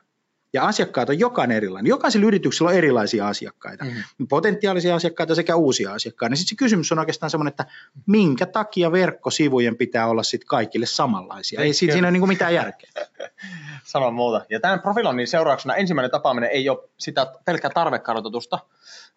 ja 0.54 0.66
asiakkaat 0.66 1.10
on 1.10 1.20
jokainen 1.20 1.58
erilainen. 1.58 1.90
Jokaisella 1.90 2.28
yrityksellä 2.28 2.70
on 2.70 2.76
erilaisia 2.76 3.28
asiakkaita, 3.28 3.86
mm-hmm. 3.86 4.28
potentiaalisia 4.30 4.96
asiakkaita 4.96 5.36
sekä 5.36 5.56
uusia 5.56 5.94
asiakkaita. 5.94 6.30
Niin 6.30 6.38
sitten 6.38 6.50
se 6.50 6.56
kysymys 6.60 6.92
on 6.92 7.00
oikeastaan 7.00 7.30
semmoinen, 7.30 7.50
että 7.50 7.66
minkä 8.06 8.46
takia 8.46 8.92
verkkosivujen 8.92 9.78
pitää 9.78 10.08
olla 10.08 10.24
sitten 10.24 10.48
kaikille 10.48 10.86
samanlaisia? 10.86 11.62
Ei 11.62 11.74
siinä, 11.74 11.94
siinä 11.94 12.08
ole 12.08 12.12
niin 12.12 12.28
mitään 12.28 12.54
järkeä. 12.54 12.90
Sanon 13.84 14.14
muuta. 14.14 14.46
Ja 14.50 14.60
tämän 14.60 14.82
profiloinnin 14.82 15.28
seurauksena 15.28 15.76
ensimmäinen 15.76 16.12
tapaaminen 16.12 16.50
ei 16.50 16.70
ole 16.70 16.90
sitä 16.98 17.34
pelkkää 17.46 17.72
tarvekartoitusta, 17.74 18.60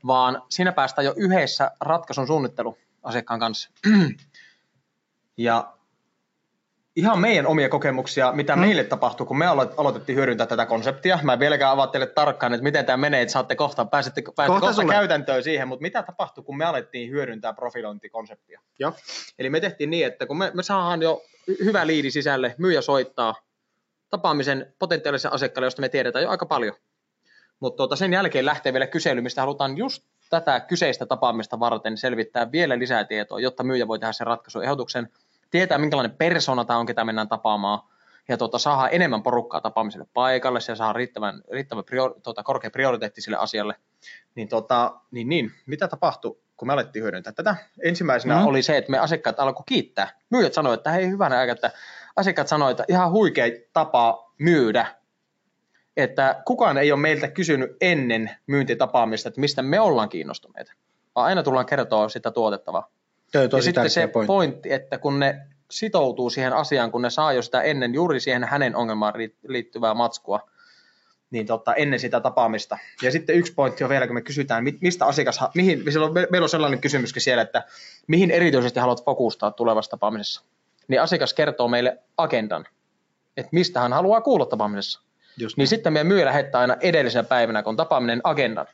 vaan 0.06 0.42
siinä 0.48 0.72
päästään 0.72 1.04
jo 1.04 1.14
yhdessä 1.16 1.70
ratkaisun 1.80 2.26
suunnittelu 2.26 2.78
asiakkaan 3.02 3.40
kanssa. 3.40 3.70
Ja 5.40 5.77
ihan 6.96 7.18
meidän 7.18 7.46
omia 7.46 7.68
kokemuksia, 7.68 8.32
mitä 8.32 8.56
mm. 8.56 8.60
meille 8.60 8.84
tapahtuu, 8.84 9.26
kun 9.26 9.38
me 9.38 9.46
aloitettiin 9.76 10.16
hyödyntää 10.16 10.46
tätä 10.46 10.66
konseptia. 10.66 11.18
Mä 11.22 11.32
en 11.32 11.38
vieläkään 11.38 11.72
avaa 11.72 11.86
teille 11.86 12.06
tarkkaan, 12.06 12.54
että 12.54 12.64
miten 12.64 12.86
tämä 12.86 12.96
menee, 12.96 13.22
että 13.22 13.32
saatte 13.32 13.56
kohta, 13.56 13.84
pääsette, 13.84 14.22
pääsette 14.36 14.60
kohta, 14.60 14.76
kohta 14.76 14.92
käytäntöön 14.92 15.42
siihen, 15.42 15.68
mutta 15.68 15.82
mitä 15.82 16.02
tapahtui, 16.02 16.44
kun 16.44 16.56
me 16.58 16.64
alettiin 16.64 17.10
hyödyntää 17.10 17.52
profilointikonseptia. 17.52 18.60
Joo. 18.78 18.92
Eli 19.38 19.50
me 19.50 19.60
tehtiin 19.60 19.90
niin, 19.90 20.06
että 20.06 20.26
kun 20.26 20.38
me, 20.38 20.50
me 20.54 20.62
saadaan 20.62 21.02
jo 21.02 21.22
hyvä 21.64 21.86
liidi 21.86 22.10
sisälle, 22.10 22.54
myyjä 22.58 22.80
soittaa 22.80 23.34
tapaamisen 24.10 24.74
potentiaalisen 24.78 25.32
asiakkaalle, 25.32 25.66
josta 25.66 25.80
me 25.80 25.88
tiedetään 25.88 26.22
jo 26.22 26.30
aika 26.30 26.46
paljon. 26.46 26.74
Mutta 27.60 27.76
tuota, 27.76 27.96
sen 27.96 28.12
jälkeen 28.12 28.46
lähtee 28.46 28.72
vielä 28.72 28.86
kysely, 28.86 29.20
mistä 29.20 29.40
halutaan 29.40 29.76
just 29.78 30.02
tätä 30.30 30.60
kyseistä 30.60 31.06
tapaamista 31.06 31.60
varten 31.60 31.96
selvittää 31.96 32.52
vielä 32.52 32.78
lisää 32.78 33.04
tietoa, 33.04 33.40
jotta 33.40 33.62
myyjä 33.62 33.88
voi 33.88 33.98
tehdä 33.98 34.12
sen 34.12 34.26
ratkaisuehdotuksen– 34.26 35.08
tietää 35.50 35.78
minkälainen 35.78 36.16
persona 36.16 36.64
tämä 36.64 36.78
on, 36.78 36.86
ketä 36.86 37.04
mennään 37.04 37.28
tapaamaan, 37.28 37.80
ja 38.28 38.36
tuota, 38.36 38.58
saadaan 38.58 38.88
enemmän 38.92 39.22
porukkaa 39.22 39.60
tapaamiselle 39.60 40.06
paikalle, 40.14 40.60
se 40.60 40.76
saa 40.76 40.92
riittävän, 40.92 41.42
riittävän 41.52 41.84
priori, 41.84 42.14
tuota, 42.22 42.42
korkea 42.42 42.70
prioriteetti 42.70 43.20
sille 43.20 43.36
asialle. 43.36 43.74
Niin, 44.34 44.48
tuota, 44.48 45.00
niin, 45.10 45.28
niin, 45.28 45.52
mitä 45.66 45.88
tapahtui, 45.88 46.38
kun 46.56 46.68
me 46.68 46.72
alettiin 46.72 47.02
hyödyntää 47.02 47.32
tätä? 47.32 47.56
Ensimmäisenä 47.82 48.40
mm. 48.40 48.46
oli 48.46 48.62
se, 48.62 48.76
että 48.76 48.90
me 48.90 48.98
asiakkaat 48.98 49.40
alkoi 49.40 49.62
kiittää. 49.66 50.10
Myyjät 50.30 50.54
sanoivat, 50.54 50.78
että 50.78 50.90
hei 50.90 51.10
hyvänä 51.10 51.38
aika, 51.38 51.52
että 51.52 51.70
asiakkaat 52.16 52.48
sanoivat, 52.48 52.80
että 52.80 52.92
ihan 52.92 53.10
huikea 53.10 53.46
tapa 53.72 54.32
myydä, 54.38 54.86
että 55.96 56.42
kukaan 56.46 56.78
ei 56.78 56.92
ole 56.92 57.00
meiltä 57.00 57.28
kysynyt 57.28 57.70
ennen 57.80 58.30
myyntitapaamista, 58.46 59.28
että 59.28 59.40
mistä 59.40 59.62
me 59.62 59.80
ollaan 59.80 60.08
kiinnostuneita, 60.08 60.72
vaan 61.14 61.26
aina 61.26 61.42
tullaan 61.42 61.66
kertoa 61.66 62.08
sitä 62.08 62.30
tuotettavaa. 62.30 62.90
Toi 63.32 63.48
ja 63.52 63.62
sitten 63.62 63.90
se 63.90 64.06
pointti. 64.06 64.26
pointti, 64.26 64.72
että 64.72 64.98
kun 64.98 65.20
ne 65.20 65.40
sitoutuu 65.70 66.30
siihen 66.30 66.52
asiaan, 66.52 66.90
kun 66.90 67.02
ne 67.02 67.10
saa 67.10 67.32
jo 67.32 67.42
sitä 67.42 67.62
ennen 67.62 67.94
juuri 67.94 68.20
siihen 68.20 68.44
hänen 68.44 68.76
ongelmaan 68.76 69.14
liittyvää 69.48 69.94
matskua, 69.94 70.50
niin 71.30 71.46
tota, 71.46 71.74
ennen 71.74 72.00
sitä 72.00 72.20
tapaamista. 72.20 72.78
Ja 73.02 73.10
sitten 73.10 73.36
yksi 73.36 73.54
pointti 73.54 73.84
on 73.84 73.90
vielä, 73.90 74.06
kun 74.06 74.14
me 74.14 74.22
kysytään, 74.22 74.64
mistä 74.80 75.06
asiakas, 75.06 75.40
mihin, 75.54 75.84
meillä 76.30 76.44
on 76.44 76.48
sellainen 76.48 76.80
kysymyskin 76.80 77.22
siellä, 77.22 77.42
että 77.42 77.64
mihin 78.06 78.30
erityisesti 78.30 78.80
haluat 78.80 79.04
fokustaa 79.04 79.50
tulevassa 79.50 79.90
tapaamisessa. 79.90 80.42
Niin 80.88 81.02
asiakas 81.02 81.34
kertoo 81.34 81.68
meille 81.68 81.98
agendan, 82.16 82.64
että 83.36 83.50
mistä 83.52 83.80
hän 83.80 83.92
haluaa 83.92 84.20
kuulla 84.20 84.46
tapaamisessa. 84.46 85.00
Just 85.36 85.56
niin, 85.56 85.68
sitten 85.68 85.92
meidän 85.92 86.06
myyjä 86.06 86.26
lähettää 86.26 86.60
aina 86.60 86.76
edellisenä 86.80 87.24
päivänä, 87.24 87.62
kun 87.62 87.70
on 87.70 87.76
tapaaminen 87.76 88.20
agendan 88.24 88.66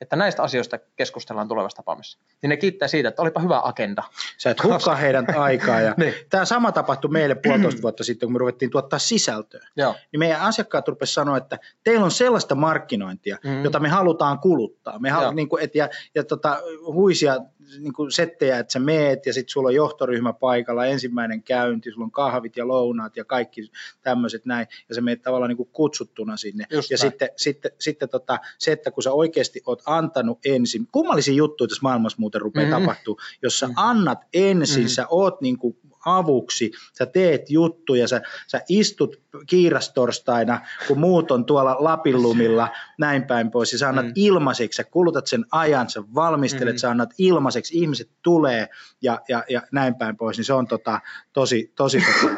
että 0.00 0.16
näistä 0.16 0.42
asioista 0.42 0.78
keskustellaan 0.96 1.48
tulevassa 1.48 1.76
tapaamisessa. 1.76 2.18
Niin 2.42 2.50
ne 2.50 2.56
kiittää 2.56 2.88
siitä, 2.88 3.08
että 3.08 3.22
olipa 3.22 3.40
hyvä 3.40 3.60
agenda. 3.64 4.02
Sä 4.38 4.50
et 4.50 4.62
hukkaa 4.62 4.96
heidän 4.96 5.26
aikaa. 5.36 5.80
Ja 5.80 5.94
niin. 5.98 6.14
Tämä 6.30 6.44
sama 6.44 6.72
tapahtui 6.72 7.10
meille 7.10 7.34
puolitoista 7.34 7.82
vuotta 7.82 8.04
sitten, 8.04 8.26
kun 8.26 8.32
me 8.32 8.38
ruvettiin 8.38 8.70
tuottaa 8.70 8.98
sisältöä. 8.98 9.66
Joo. 9.76 9.94
Niin 10.12 10.18
meidän 10.18 10.40
asiakkaat 10.40 10.88
rupesivat 10.88 11.14
sanoa, 11.14 11.36
että 11.36 11.58
teillä 11.84 12.04
on 12.04 12.10
sellaista 12.10 12.54
markkinointia, 12.54 13.38
mm. 13.44 13.64
jota 13.64 13.80
me 13.80 13.88
halutaan 13.88 14.38
kuluttaa. 14.38 14.98
Me 14.98 15.10
halu, 15.10 15.32
niin 15.32 15.48
kuin, 15.48 15.62
et, 15.62 15.74
ja, 15.74 15.88
ja 16.14 16.24
tota, 16.24 16.60
huisia 16.92 17.36
niin 17.78 17.92
kuin 17.92 18.12
settejä, 18.12 18.58
että 18.58 18.72
sä 18.72 18.78
meet 18.78 19.26
ja 19.26 19.32
sitten 19.32 19.52
sulla 19.52 19.68
on 19.68 19.74
johtoryhmä 19.74 20.32
paikalla, 20.32 20.86
ensimmäinen 20.86 21.42
käynti, 21.42 21.90
sulla 21.90 22.04
on 22.04 22.10
kahvit 22.10 22.56
ja 22.56 22.68
lounaat 22.68 23.16
ja 23.16 23.24
kaikki 23.24 23.70
tämmöiset 24.02 24.44
näin, 24.44 24.66
ja 24.88 24.94
sä 24.94 25.00
meet 25.00 25.22
tavallaan 25.22 25.48
niin 25.48 25.56
kuin 25.56 25.68
kutsuttuna 25.72 26.36
sinne. 26.36 26.64
Just 26.70 26.90
ja 26.90 26.96
näin. 26.96 27.10
sitten, 27.10 27.28
sitten, 27.36 27.70
sitten 27.78 28.08
tota, 28.08 28.38
se, 28.58 28.72
että 28.72 28.90
kun 28.90 29.02
sä 29.02 29.12
oikeasti 29.12 29.62
oot 29.66 29.82
antanut 29.96 30.38
ensin, 30.44 30.86
kummallisia 30.92 31.34
juttuja 31.34 31.68
tässä 31.68 31.82
maailmassa 31.82 32.16
muuten 32.18 32.40
rupeaa 32.40 32.66
mm-hmm. 32.66 32.80
tapahtuu, 32.80 33.20
jos 33.42 33.58
sä 33.58 33.66
mm-hmm. 33.66 33.82
annat 33.84 34.18
ensin, 34.34 34.76
mm-hmm. 34.76 34.88
sä 34.88 35.06
oot 35.10 35.40
niin 35.40 35.58
kuin 35.58 35.76
avuksi, 36.06 36.70
sä 36.98 37.06
teet 37.06 37.50
juttuja, 37.50 38.08
sä, 38.08 38.22
sä 38.46 38.60
istut 38.68 39.20
kiirastorstaina, 39.46 40.60
kun 40.88 41.00
muut 41.00 41.30
on 41.30 41.44
tuolla 41.44 41.76
Lapinlumilla, 41.78 42.68
näin 42.98 43.24
päin 43.24 43.50
pois, 43.50 43.72
ja 43.72 43.78
sä 43.78 43.88
annat 43.88 44.06
mm. 44.06 44.12
ilmaiseksi, 44.14 44.76
sä 44.76 44.84
kulutat 44.84 45.26
sen 45.26 45.44
ajan, 45.52 45.90
sä 45.90 46.02
valmistelet, 46.14 46.74
mm. 46.74 46.78
sä 46.78 46.90
annat 46.90 47.10
ilmaiseksi, 47.18 47.78
ihmiset 47.78 48.10
tulee 48.22 48.68
ja, 49.02 49.20
ja, 49.28 49.44
ja 49.48 49.62
näin 49.72 49.94
päin 49.94 50.16
pois, 50.16 50.36
niin 50.36 50.44
se 50.44 50.52
on 50.52 50.66
tota, 50.66 51.00
tosi, 51.32 51.72
tosi 51.76 51.98
tota, 52.00 52.34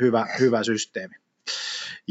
hyvä, 0.00 0.26
hyvä 0.40 0.64
systeemi. 0.64 1.14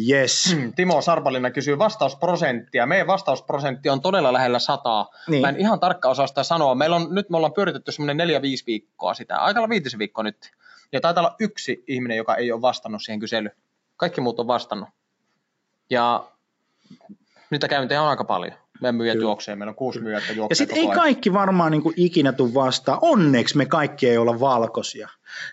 Yes. 0.10 0.56
Timo 0.76 1.02
Sarpalina 1.02 1.52
kysyy 1.52 1.78
vastausprosenttia. 1.78 2.86
Meidän 2.86 3.08
vastausprosentti 3.08 3.90
on 3.90 4.02
todella 4.02 4.34
lähellä 4.34 4.60
sataa. 4.60 5.10
Niin. 5.28 5.42
Mä 5.42 5.50
en 5.50 5.58
ihan 5.58 5.80
tarkka 5.80 6.10
osaa 6.10 6.28
sitä 6.28 6.44
sanoa. 6.44 6.76
Meillä 6.76 6.96
on, 6.96 7.08
nyt 7.12 7.30
me 7.30 7.38
ollaan 7.38 7.54
pyöritetty 7.54 7.92
semmoinen 7.92 8.30
4-5 8.30 8.32
viikkoa 8.68 9.14
sitä. 9.14 9.38
Aikalla 9.38 9.70
viitisen 9.70 10.00
viikkoa 10.00 10.24
nyt. 10.24 10.52
Ja 10.92 11.02
taitaa 11.02 11.22
olla 11.22 11.36
yksi 11.40 11.84
ihminen, 11.88 12.18
joka 12.18 12.36
ei 12.36 12.52
ole 12.52 12.62
vastannut 12.62 13.04
siihen 13.04 13.20
kyselyyn. 13.20 13.52
Kaikki 13.98 14.22
muut 14.22 14.40
on 14.40 14.48
vastannut. 14.48 14.90
Ja 15.90 16.28
niitä 17.50 17.68
käyntejä 17.68 18.02
on 18.02 18.10
aika 18.10 18.24
paljon. 18.24 18.54
Meidän 18.82 18.96
myyjät 18.96 19.22
juoksee, 19.22 19.56
meillä 19.56 19.70
on 19.70 19.76
kuusi 19.76 20.00
myyjää, 20.00 20.22
juoksee 20.36 20.48
Ja 20.50 20.56
sitten 20.56 20.78
ei 20.78 20.88
kaikki 20.88 21.34
varmaan 21.34 21.72
niin 21.72 21.94
ikinä 21.96 22.32
tule 22.32 22.54
vastaan. 22.54 23.00
Onneksi 23.02 23.58
me 23.58 23.66
kaikki 23.66 24.10
ei 24.10 24.18
olla 24.18 24.40
valkoisia. 24.40 25.10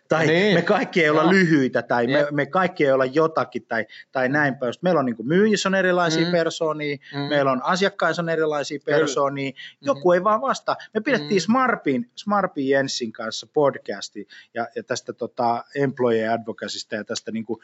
Tai 0.08 0.26
niin. 0.26 0.54
me 0.54 0.62
kaikki 0.62 1.02
ei 1.02 1.10
olla 1.10 1.24
no. 1.24 1.30
lyhyitä, 1.30 1.82
tai 1.82 2.06
me, 2.06 2.26
me 2.30 2.46
kaikki 2.46 2.84
ei 2.84 2.92
olla 2.92 3.04
jotakin, 3.04 3.66
tai, 3.66 3.87
tai 4.12 4.28
näin 4.28 4.54
päin. 4.56 4.74
Meillä 4.82 5.00
on 5.00 5.06
niin 5.06 5.16
myyjissä 5.22 5.68
on 5.68 5.74
erilaisia 5.74 6.26
mm. 6.26 6.32
persoonia, 6.32 6.96
mm. 7.14 7.20
meillä 7.20 7.52
on 7.52 7.62
asiakkaissa 7.62 8.22
on 8.22 8.28
erilaisia 8.28 8.78
persoonia. 8.84 9.50
Mm-hmm. 9.50 9.87
Joku 9.87 10.10
mm. 10.10 10.14
ei 10.14 10.24
vaan 10.24 10.40
vastaa. 10.40 10.76
Me 10.94 11.00
pidettiin 11.00 11.40
mm. 11.40 11.44
Smarpin, 11.44 12.10
Smarpin 12.16 12.68
Jensin 12.68 13.12
kanssa 13.12 13.46
podcasti, 13.52 14.28
ja, 14.54 14.68
ja 14.76 14.82
tästä 14.82 15.12
tota, 15.12 15.64
employee 15.74 16.28
advocacysta 16.28 16.94
ja 16.94 17.04
tästä 17.04 17.32
niin 17.32 17.44
kuin, 17.44 17.60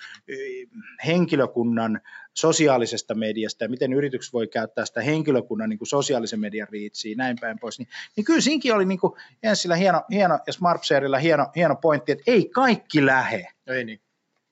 henkilökunnan 1.06 2.00
sosiaalisesta 2.34 3.14
mediasta 3.14 3.64
ja 3.64 3.68
miten 3.68 3.92
yritykset 3.92 4.32
voi 4.32 4.48
käyttää 4.48 4.84
sitä 4.84 5.00
henkilökunnan 5.00 5.68
niin 5.68 5.78
kuin 5.78 5.88
sosiaalisen 5.88 6.40
median 6.40 6.68
riitsiä 6.68 7.16
näin 7.16 7.36
päin 7.40 7.58
pois, 7.58 7.78
niin, 7.78 7.88
niin 8.16 8.24
kyllä 8.24 8.40
siinkin 8.40 8.74
oli 8.74 8.84
niin 8.84 8.98
kuin 8.98 9.12
Jensillä 9.42 9.76
hieno, 9.76 10.02
hieno 10.10 10.38
ja 10.46 10.52
Smartserillä 10.52 11.18
hieno, 11.18 11.46
hieno 11.56 11.76
pointti, 11.76 11.99
että 12.08 12.24
ei 12.26 12.48
kaikki 12.48 13.06
lähe. 13.06 13.46
Ei 13.66 13.84
niin. 13.84 14.00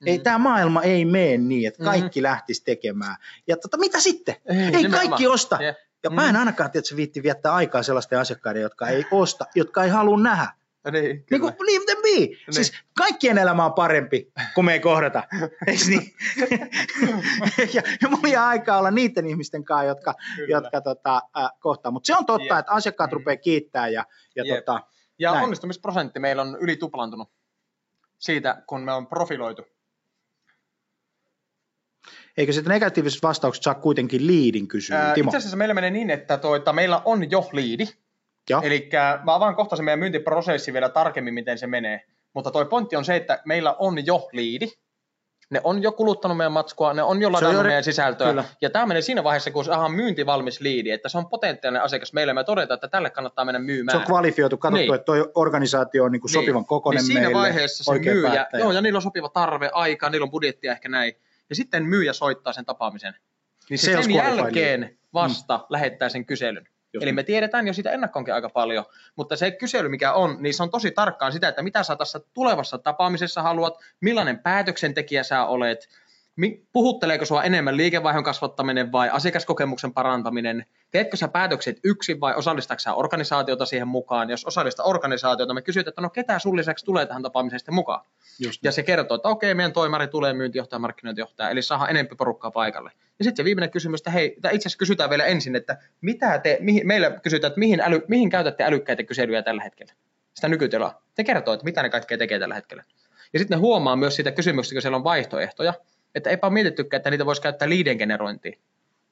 Mm. 0.00 0.06
Ei, 0.08 0.18
tämä 0.18 0.38
maailma 0.38 0.82
ei 0.82 1.04
mene 1.04 1.38
niin, 1.38 1.68
että 1.68 1.84
kaikki 1.84 2.20
mm. 2.20 2.22
lähtisi 2.22 2.64
tekemään. 2.64 3.16
Ja 3.46 3.56
tota, 3.56 3.78
mitä 3.78 4.00
sitten? 4.00 4.37
Ei, 4.46 4.76
ei 4.76 4.90
kaikki 4.90 5.26
osta. 5.26 5.58
Yeah. 5.61 5.76
Ja 6.04 6.11
mä 6.11 6.28
en 6.28 6.34
mm. 6.34 6.38
ainakaan 6.38 6.70
tiedä, 6.70 6.80
että 6.80 6.88
se 6.88 6.96
viitti 6.96 7.22
viettää 7.22 7.54
aikaa 7.54 7.82
sellaisten 7.82 8.18
asiakkaiden, 8.18 8.62
jotka 8.62 8.88
ei 8.88 9.04
osta, 9.11 9.44
jotka 9.54 9.84
ei 9.84 9.90
halua 9.90 10.20
nähdä. 10.20 10.52
Niin, 10.92 11.24
niin 11.30 11.40
kuin 11.40 11.54
them 11.87 12.02
be. 12.02 12.08
Niin. 12.08 12.38
Siis 12.50 12.72
kaikkien 12.98 13.38
elämä 13.38 13.64
on 13.64 13.72
parempi, 13.72 14.32
kun 14.54 14.64
me 14.64 14.72
ei 14.72 14.80
kohdata. 14.80 15.22
Eikö 15.66 15.84
niin? 15.88 16.12
ja, 17.74 17.82
ja 18.02 18.08
mulla 18.08 18.28
jää 18.28 18.46
aikaa 18.46 18.78
olla 18.78 18.90
niiden 18.90 19.26
ihmisten 19.26 19.64
kanssa, 19.64 19.84
jotka, 19.84 20.14
jotka 20.48 20.80
tota, 20.80 21.22
äh, 21.38 21.50
kohtaa. 21.61 21.92
Mutta 21.92 22.06
se 22.06 22.16
on 22.16 22.26
totta, 22.26 22.54
Jep. 22.54 22.58
että 22.58 22.72
asiakkaat 22.72 23.11
mm. 23.11 23.14
rupeaa 23.14 23.37
kiittää. 23.37 23.88
Ja, 23.88 24.04
ja, 24.37 24.44
tota, 24.56 24.80
ja 25.18 25.32
onnistumisprosentti 25.32 26.20
meillä 26.20 26.42
on 26.42 26.56
yli 26.61 26.76
tuplantunut 26.76 27.28
siitä, 28.18 28.62
kun 28.66 28.81
me 28.81 28.92
on 28.92 29.07
profiloitu. 29.07 29.62
Eikö 32.37 32.52
sitten 32.52 32.70
negatiiviset 32.70 33.22
vastaukset 33.22 33.64
saa 33.64 33.74
kuitenkin 33.74 34.26
liidin 34.26 34.68
kysyä, 34.68 35.12
Timo? 35.14 35.28
Itse 35.28 35.37
asiassa 35.37 35.57
meillä 35.57 35.74
menee 35.74 35.90
niin, 35.90 36.11
että 36.11 36.38
toita, 36.38 36.72
meillä 36.72 37.02
on 37.04 37.31
jo 37.31 37.48
liidi, 37.52 37.87
Eli 38.62 38.90
mä 39.24 39.35
avaan 39.35 39.54
kohta 39.54 39.76
se 39.76 39.83
meidän 39.83 39.98
myyntiprosessi 39.98 40.72
vielä 40.72 40.88
tarkemmin, 40.88 41.35
miten 41.35 41.59
se 41.59 41.66
menee. 41.66 42.04
Mutta 42.35 42.50
toi 42.50 42.64
pointti 42.64 42.96
on 42.96 43.04
se, 43.04 43.16
että 43.16 43.42
meillä 43.44 43.72
on 43.78 44.07
jo 44.07 44.28
liidi. 44.33 44.72
Ne 45.50 45.61
on 45.64 45.82
jo 45.82 45.92
kuluttanut 45.92 46.37
meidän 46.37 46.52
matskua, 46.52 46.94
ne 46.94 47.02
on 47.02 47.22
jo 47.22 47.32
ladannut 47.32 47.62
meidän 47.62 47.84
sisältöä. 47.84 48.28
Kyllä. 48.28 48.44
Ja 48.61 48.70
tämä 48.70 48.87
menee 48.87 49.02
siinä 49.02 49.24
vaiheessa, 49.24 49.50
kun 49.50 49.64
saadaan 49.64 49.92
myyntivalmis 49.92 50.61
liidi, 50.61 50.90
että 50.90 51.08
se 51.08 51.18
on 51.18 51.28
potentiaalinen 51.28 51.82
asiakas 51.82 52.12
meille. 52.12 52.32
Me 52.32 52.44
todetaan, 52.44 52.76
että 52.76 52.88
tälle 52.88 53.11
kannattaa 53.11 53.44
mennä 53.44 53.58
myymään. 53.58 53.98
Se 53.98 54.00
on 54.00 54.06
kvalifioitu, 54.06 54.56
katsottu, 54.56 54.76
niin. 54.76 54.94
että 54.94 55.04
tuo 55.04 55.28
organisaatio 55.34 56.04
on 56.04 56.12
niin 56.12 56.20
kuin 56.20 56.30
sopivan 56.30 56.61
niin. 56.61 56.66
kokoinen 56.66 57.00
niin 57.00 57.06
siinä 57.06 57.20
meille. 57.20 57.34
vaiheessa 57.34 57.84
se 57.84 57.98
myyjä, 57.98 58.46
joo, 58.58 58.72
ja 58.72 58.80
niillä 58.80 58.96
on 58.96 59.02
sopiva 59.02 59.28
tarve, 59.28 59.70
aika, 59.72 60.11
niillä 60.11 60.24
on 60.24 60.30
budjettia 60.30 60.72
ehkä 60.72 60.88
näin. 60.88 61.12
Ja 61.48 61.56
sitten 61.56 61.84
myyjä 61.84 62.12
soittaa 62.12 62.52
sen 62.52 62.64
tapaamisen. 62.64 63.14
Niin 63.70 63.78
se 63.78 64.02
sen 64.02 64.14
jälkeen 64.14 64.98
vasta 65.14 65.56
mm. 65.56 65.64
lähettää 65.68 66.08
sen 66.08 66.26
kyselyn. 66.26 66.68
Just 66.92 67.03
Eli 67.03 67.12
me 67.12 67.22
tiedetään 67.22 67.66
jo 67.66 67.72
sitä 67.72 67.90
ennakkoonkin 67.90 68.35
aika 68.35 68.48
paljon, 68.48 68.85
mutta 69.16 69.37
se 69.37 69.51
kysely, 69.51 69.88
mikä 69.88 70.12
on, 70.12 70.37
niin 70.40 70.55
se 70.55 70.62
on 70.62 70.70
tosi 70.70 70.90
tarkkaan 70.90 71.33
sitä, 71.33 71.48
että 71.48 71.62
mitä 71.62 71.83
sä 71.83 71.96
tässä 71.96 72.20
tulevassa 72.35 72.79
tapaamisessa 72.79 73.42
haluat, 73.42 73.79
millainen 74.01 74.38
päätöksentekijä 74.38 75.22
sä 75.22 75.44
olet, 75.44 75.88
puhutteleeko 76.72 77.24
sua 77.24 77.42
enemmän 77.42 77.77
liikevaihdon 77.77 78.24
kasvattaminen 78.24 78.92
vai 78.92 79.11
asiakaskokemuksen 79.11 79.92
parantaminen, 79.92 80.66
teetkö 80.90 81.16
sä 81.16 81.29
päätökset 81.29 81.81
yksin 81.85 82.20
vai 82.20 82.35
osallistatko 82.35 82.81
sä 82.81 82.94
organisaatiota 82.94 83.66
siihen 83.66 83.88
mukaan, 83.88 84.31
jos 84.31 84.44
osallista 84.44 84.83
organisaatiota, 84.83 85.55
me 85.55 85.62
kysytään, 85.62 85.90
että 85.90 86.01
no 86.01 86.11
ketä 86.11 86.38
sun 86.38 86.57
lisäksi 86.57 86.85
tulee 86.85 87.07
tähän 87.07 87.22
tapaamiseen 87.22 87.61
sitten 87.61 87.74
mukaan. 87.74 88.05
Just 88.38 88.64
ja 88.64 88.72
se 88.72 88.83
kertoo, 88.83 89.14
että 89.14 89.29
okei, 89.29 89.55
meidän 89.55 89.72
toimari 89.72 90.09
tulee 90.09 90.33
myyntijohtaja, 90.33 90.79
markkinointijohtaja, 90.81 91.51
eli 91.51 91.62
saadaan 91.62 91.90
enemmän 91.90 92.16
porukkaa 92.16 92.51
paikalle. 92.51 92.90
Ja 93.18 93.24
sitten 93.24 93.37
se 93.37 93.44
viimeinen 93.44 93.70
kysymys, 93.70 94.00
että 94.00 94.11
hei, 94.11 94.26
itse 94.26 94.48
asiassa 94.48 94.78
kysytään 94.78 95.11
vielä 95.11 95.26
ensin, 95.26 95.57
että 95.57 95.78
mitä 96.00 96.38
te, 96.38 96.59
mihin, 96.61 96.87
meillä 96.87 97.11
kysytään, 97.11 97.50
että 97.50 97.59
mihin, 97.59 97.81
äly, 97.81 98.02
mihin 98.09 98.31
käytätte 98.31 98.64
älykkäitä 98.64 99.02
kyselyjä 99.02 99.42
tällä 99.42 99.62
hetkellä, 99.62 99.92
sitä 100.35 100.48
nykytilaa. 100.48 101.02
Te 101.14 101.24
kertoo, 101.24 101.54
että 101.54 101.64
mitä 101.64 101.83
ne 101.83 101.90
kaikkea 101.90 102.18
tekee 102.18 102.38
tällä 102.38 102.54
hetkellä. 102.54 102.85
Ja 103.33 103.38
sitten 103.38 103.57
ne 103.57 103.61
huomaa 103.61 103.96
myös 103.96 104.16
siitä 104.16 104.33
kysymyksestä, 104.33 104.74
kun 104.74 104.83
siellä 104.83 104.96
on 104.96 105.04
vaihtoehtoja, 105.04 105.74
että 106.14 106.31
eipä 106.31 106.46
ole 106.46 106.54
mietittykään, 106.54 106.98
että 106.98 107.11
niitä 107.11 107.26
voisi 107.26 107.42
käyttää 107.42 107.68
liiden 107.68 107.96
generointiin 107.96 108.59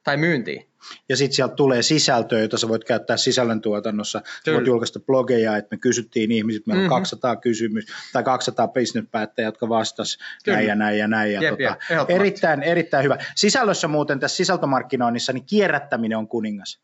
tai 0.07 0.17
myyntiin. 0.17 0.67
Ja 1.09 1.17
sitten 1.17 1.37
sieltä 1.37 1.55
tulee 1.55 1.83
sisältöä, 1.83 2.41
jota 2.41 2.59
sä 2.59 2.69
voit 2.69 2.85
käyttää 2.85 3.17
sisällöntuotannossa. 3.17 4.23
Sä 4.45 4.53
voit 4.53 4.67
julkaista 4.67 5.01
blogeja, 5.01 5.57
että 5.57 5.77
me 5.77 5.79
kysyttiin 5.79 6.33
ihmiset, 6.33 6.67
meillä 6.67 6.81
mm-hmm. 6.81 6.93
on 6.93 7.01
200 7.01 7.37
kysymys, 7.37 7.87
tai 8.13 8.23
200 8.23 8.69
bisnespäättäjää, 8.69 9.49
jotka 9.49 9.69
vastas 9.69 10.19
näin 10.47 10.67
ja 10.67 10.75
näin 10.75 10.99
ja 10.99 11.09
näin. 11.09 11.33
Ja 11.33 11.43
Jep, 11.43 11.55
tota, 11.59 12.13
erittäin, 12.13 12.63
erittäin 12.63 13.05
hyvä. 13.05 13.19
Sisällössä 13.37 13.89
muuten 13.89 14.21
tässä 14.21 14.37
sisältömarkkinoinnissa, 14.37 15.33
niin 15.33 15.47
kierrättäminen 15.47 16.19
on 16.19 16.29
kuningas 16.29 16.81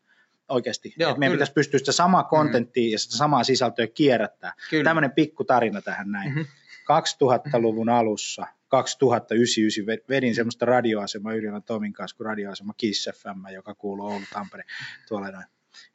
oikeasti. 0.49 0.93
Joo, 0.99 1.09
että 1.09 1.19
meidän 1.19 1.35
pitäisi 1.35 1.53
pystyä 1.53 1.77
sitä 1.77 1.91
samaa 1.91 2.23
kontenttia 2.23 2.83
mm-hmm. 2.83 2.91
ja 2.91 2.99
sitä 2.99 3.17
samaa 3.17 3.43
sisältöä 3.43 3.87
kierrättää. 3.87 4.53
Kyllä. 4.69 4.83
Tämmöinen 4.83 5.11
pikku 5.11 5.43
tarina 5.43 5.81
tähän 5.81 6.11
näin. 6.11 6.29
Mm-hmm. 6.29 6.45
2000-luvun 6.83 7.89
alussa 7.89 8.47
2099 8.73 10.05
vedin 10.09 10.35
semmoista 10.35 10.65
radioasemaa 10.65 11.33
Yrjönä 11.33 11.61
Tomin 11.61 11.93
kanssa 11.93 12.17
kuin 12.17 12.25
radioasema 12.25 12.73
Kiss 12.77 13.09
FM, 13.15 13.53
joka 13.53 13.75
kuuluu 13.75 14.05
Oulu 14.05 14.23
Tampere 14.33 14.63
tuolla 15.07 15.31
noin. 15.31 15.45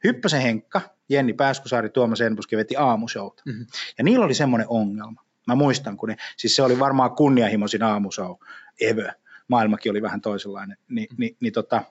Hyppösen 0.03 0.41
Henkka, 0.41 0.81
Jenni 1.09 1.33
Pääskusaari, 1.33 1.89
Tuomas 1.89 2.21
Enbuski 2.21 2.57
veti 2.57 2.75
aamushowta. 2.75 3.43
Mm-hmm. 3.45 3.65
Ja 3.97 4.03
niillä 4.03 4.25
oli 4.25 4.33
semmoinen 4.33 4.67
ongelma. 4.69 5.23
Mä 5.47 5.55
muistan, 5.55 5.97
kun 5.97 6.09
ne, 6.09 6.15
siis 6.37 6.55
se 6.55 6.61
oli 6.63 6.79
varmaan 6.79 7.11
kunnianhimoisin 7.11 7.83
aamushow 7.83 8.35
ever. 8.81 9.11
Maailmakin 9.47 9.91
oli 9.91 10.01
vähän 10.01 10.21
toisenlainen. 10.21 10.77
Ni, 10.89 11.01
mm-hmm. 11.01 11.15
ni, 11.17 11.37
ni, 11.39 11.51
tota, 11.51 11.83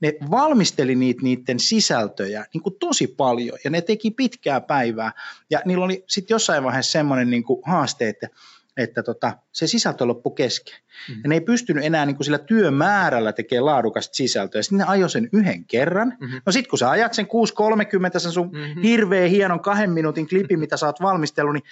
ne 0.00 0.14
valmisteli 0.30 0.94
niitä 0.94 1.22
niiden 1.22 1.60
sisältöjä 1.60 2.46
niin 2.54 2.62
kuin 2.62 2.76
tosi 2.78 3.06
paljon 3.06 3.58
ja 3.64 3.70
ne 3.70 3.80
teki 3.80 4.10
pitkää 4.10 4.60
päivää. 4.60 5.12
Ja 5.50 5.62
niillä 5.64 5.84
oli 5.84 6.04
sitten 6.06 6.34
jossain 6.34 6.64
vaiheessa 6.64 6.92
semmoinen 6.92 7.30
niin 7.30 7.44
kuin 7.44 7.62
haaste, 7.66 8.08
että 8.08 8.28
että 8.76 9.02
tota, 9.02 9.38
se 9.52 9.66
sisältö 9.66 10.04
loppu 10.04 10.30
kesken. 10.30 10.74
Mm-hmm. 10.74 11.20
Ja 11.24 11.28
ne 11.28 11.34
ei 11.34 11.40
pystynyt 11.40 11.84
enää 11.84 12.06
niin 12.06 12.16
kuin 12.16 12.24
sillä 12.24 12.38
työmäärällä 12.38 13.32
tekemään 13.32 13.66
laadukasta 13.66 14.14
sisältöä. 14.14 14.62
Sitten 14.62 14.78
ne 14.78 14.84
ajoi 14.84 15.10
sen 15.10 15.28
yhden 15.32 15.64
kerran. 15.64 16.16
Mm-hmm. 16.20 16.40
No 16.46 16.52
sitten 16.52 16.70
kun 16.70 16.78
sä 16.78 16.90
ajat 16.90 17.14
sen 17.14 17.26
6.30, 17.26 18.18
sen 18.18 18.32
sun 18.32 18.50
mm-hmm. 18.52 18.82
hirveän 18.82 19.30
hienon 19.30 19.60
kahden 19.60 19.90
minuutin 19.90 20.28
klipi, 20.28 20.56
mitä 20.56 20.76
sä 20.76 20.86
oot 20.86 21.00
valmistellut, 21.00 21.54
niin 21.54 21.64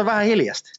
7.15 0.00 0.04
vähän 0.04 0.24
hiljasta. 0.24 0.70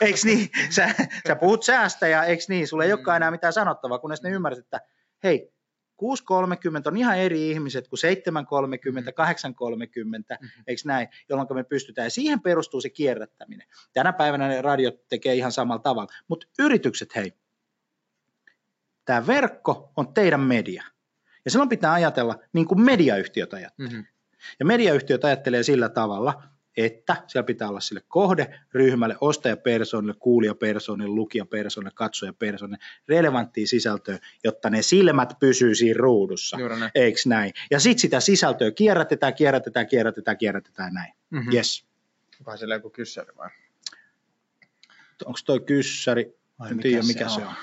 Eikö 0.00 0.18
niin? 0.24 0.50
Sä, 0.70 0.94
sä 1.28 1.36
puhut 1.36 1.62
säästä 1.62 2.08
ja 2.08 2.24
eikö 2.24 2.44
niin? 2.48 2.68
Sulla 2.68 2.84
ei 2.84 2.88
mm-hmm. 2.88 2.98
olekaan 2.98 3.16
enää 3.16 3.30
mitään 3.30 3.52
sanottavaa, 3.52 3.98
kunnes 3.98 4.22
ne 4.22 4.30
ymmärrät, 4.30 4.58
että 4.58 4.80
hei, 5.24 5.55
6.30 6.02 6.82
on 6.86 6.96
ihan 6.96 7.18
eri 7.18 7.50
ihmiset 7.50 7.88
kuin 7.88 8.00
7.30, 8.00 9.02
8.30, 9.02 9.08
mm-hmm. 9.08 10.48
eikö 10.66 10.82
näin, 10.84 11.08
jolloin 11.28 11.48
me 11.54 11.64
pystytään. 11.64 12.06
Ja 12.06 12.10
siihen 12.10 12.40
perustuu 12.40 12.80
se 12.80 12.90
kierrättäminen. 12.90 13.68
Tänä 13.92 14.12
päivänä 14.12 14.48
ne 14.48 14.62
radiot 14.62 15.08
tekee 15.08 15.34
ihan 15.34 15.52
samalla 15.52 15.82
tavalla. 15.82 16.12
Mutta 16.28 16.46
yritykset, 16.58 17.16
hei, 17.16 17.32
tämä 19.04 19.26
verkko 19.26 19.92
on 19.96 20.14
teidän 20.14 20.40
media. 20.40 20.84
Ja 21.44 21.50
silloin 21.50 21.68
pitää 21.68 21.92
ajatella 21.92 22.38
niin 22.52 22.66
kuin 22.66 22.80
mediayhtiöt 22.80 23.54
ajattelee. 23.54 23.90
Mm-hmm. 23.90 24.06
Ja 24.58 24.66
mediayhtiöt 24.66 25.24
ajattelee 25.24 25.62
sillä 25.62 25.88
tavalla, 25.88 26.42
että 26.76 27.16
siellä 27.26 27.46
pitää 27.46 27.68
olla 27.68 27.80
sille 27.80 28.02
kohderyhmälle, 28.08 29.16
ostajapersoonille, 29.20 30.14
kuulijapersoonille, 30.18 31.14
lukijapersoonille, 31.14 31.92
katsojapersoonille 31.94 32.84
relevanttia 33.08 33.66
sisältöä, 33.66 34.18
jotta 34.44 34.70
ne 34.70 34.82
silmät 34.82 35.32
pysyy 35.40 35.74
siinä 35.74 35.98
ruudussa. 35.98 36.56
Eikö 36.94 37.20
näin? 37.26 37.52
Ja 37.70 37.80
sitten 37.80 38.00
sitä 38.00 38.20
sisältöä 38.20 38.70
kierrätetään, 38.70 39.34
kierrätetään, 39.34 39.86
kierrätetään, 39.86 40.38
kierrätetään 40.38 40.94
näin. 40.94 41.12
Mm-hmm. 41.30 41.52
Yes. 41.52 41.86
Vai 42.46 42.58
siellä 42.58 42.74
joku 42.74 42.90
kyssäri 42.90 43.32
vai? 43.36 43.50
Onko 45.24 45.38
toi 45.44 45.60
kyssäri? 45.60 46.38
Vai 46.58 46.70
en 46.70 46.78
tiedä 46.78 47.02
mikä 47.02 47.28
se 47.28 47.40
on. 47.40 47.46
on. 47.46 47.54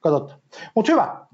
Katsotaan. 0.00 0.40
Mutta 0.74 0.92
hyvä. 0.92 1.26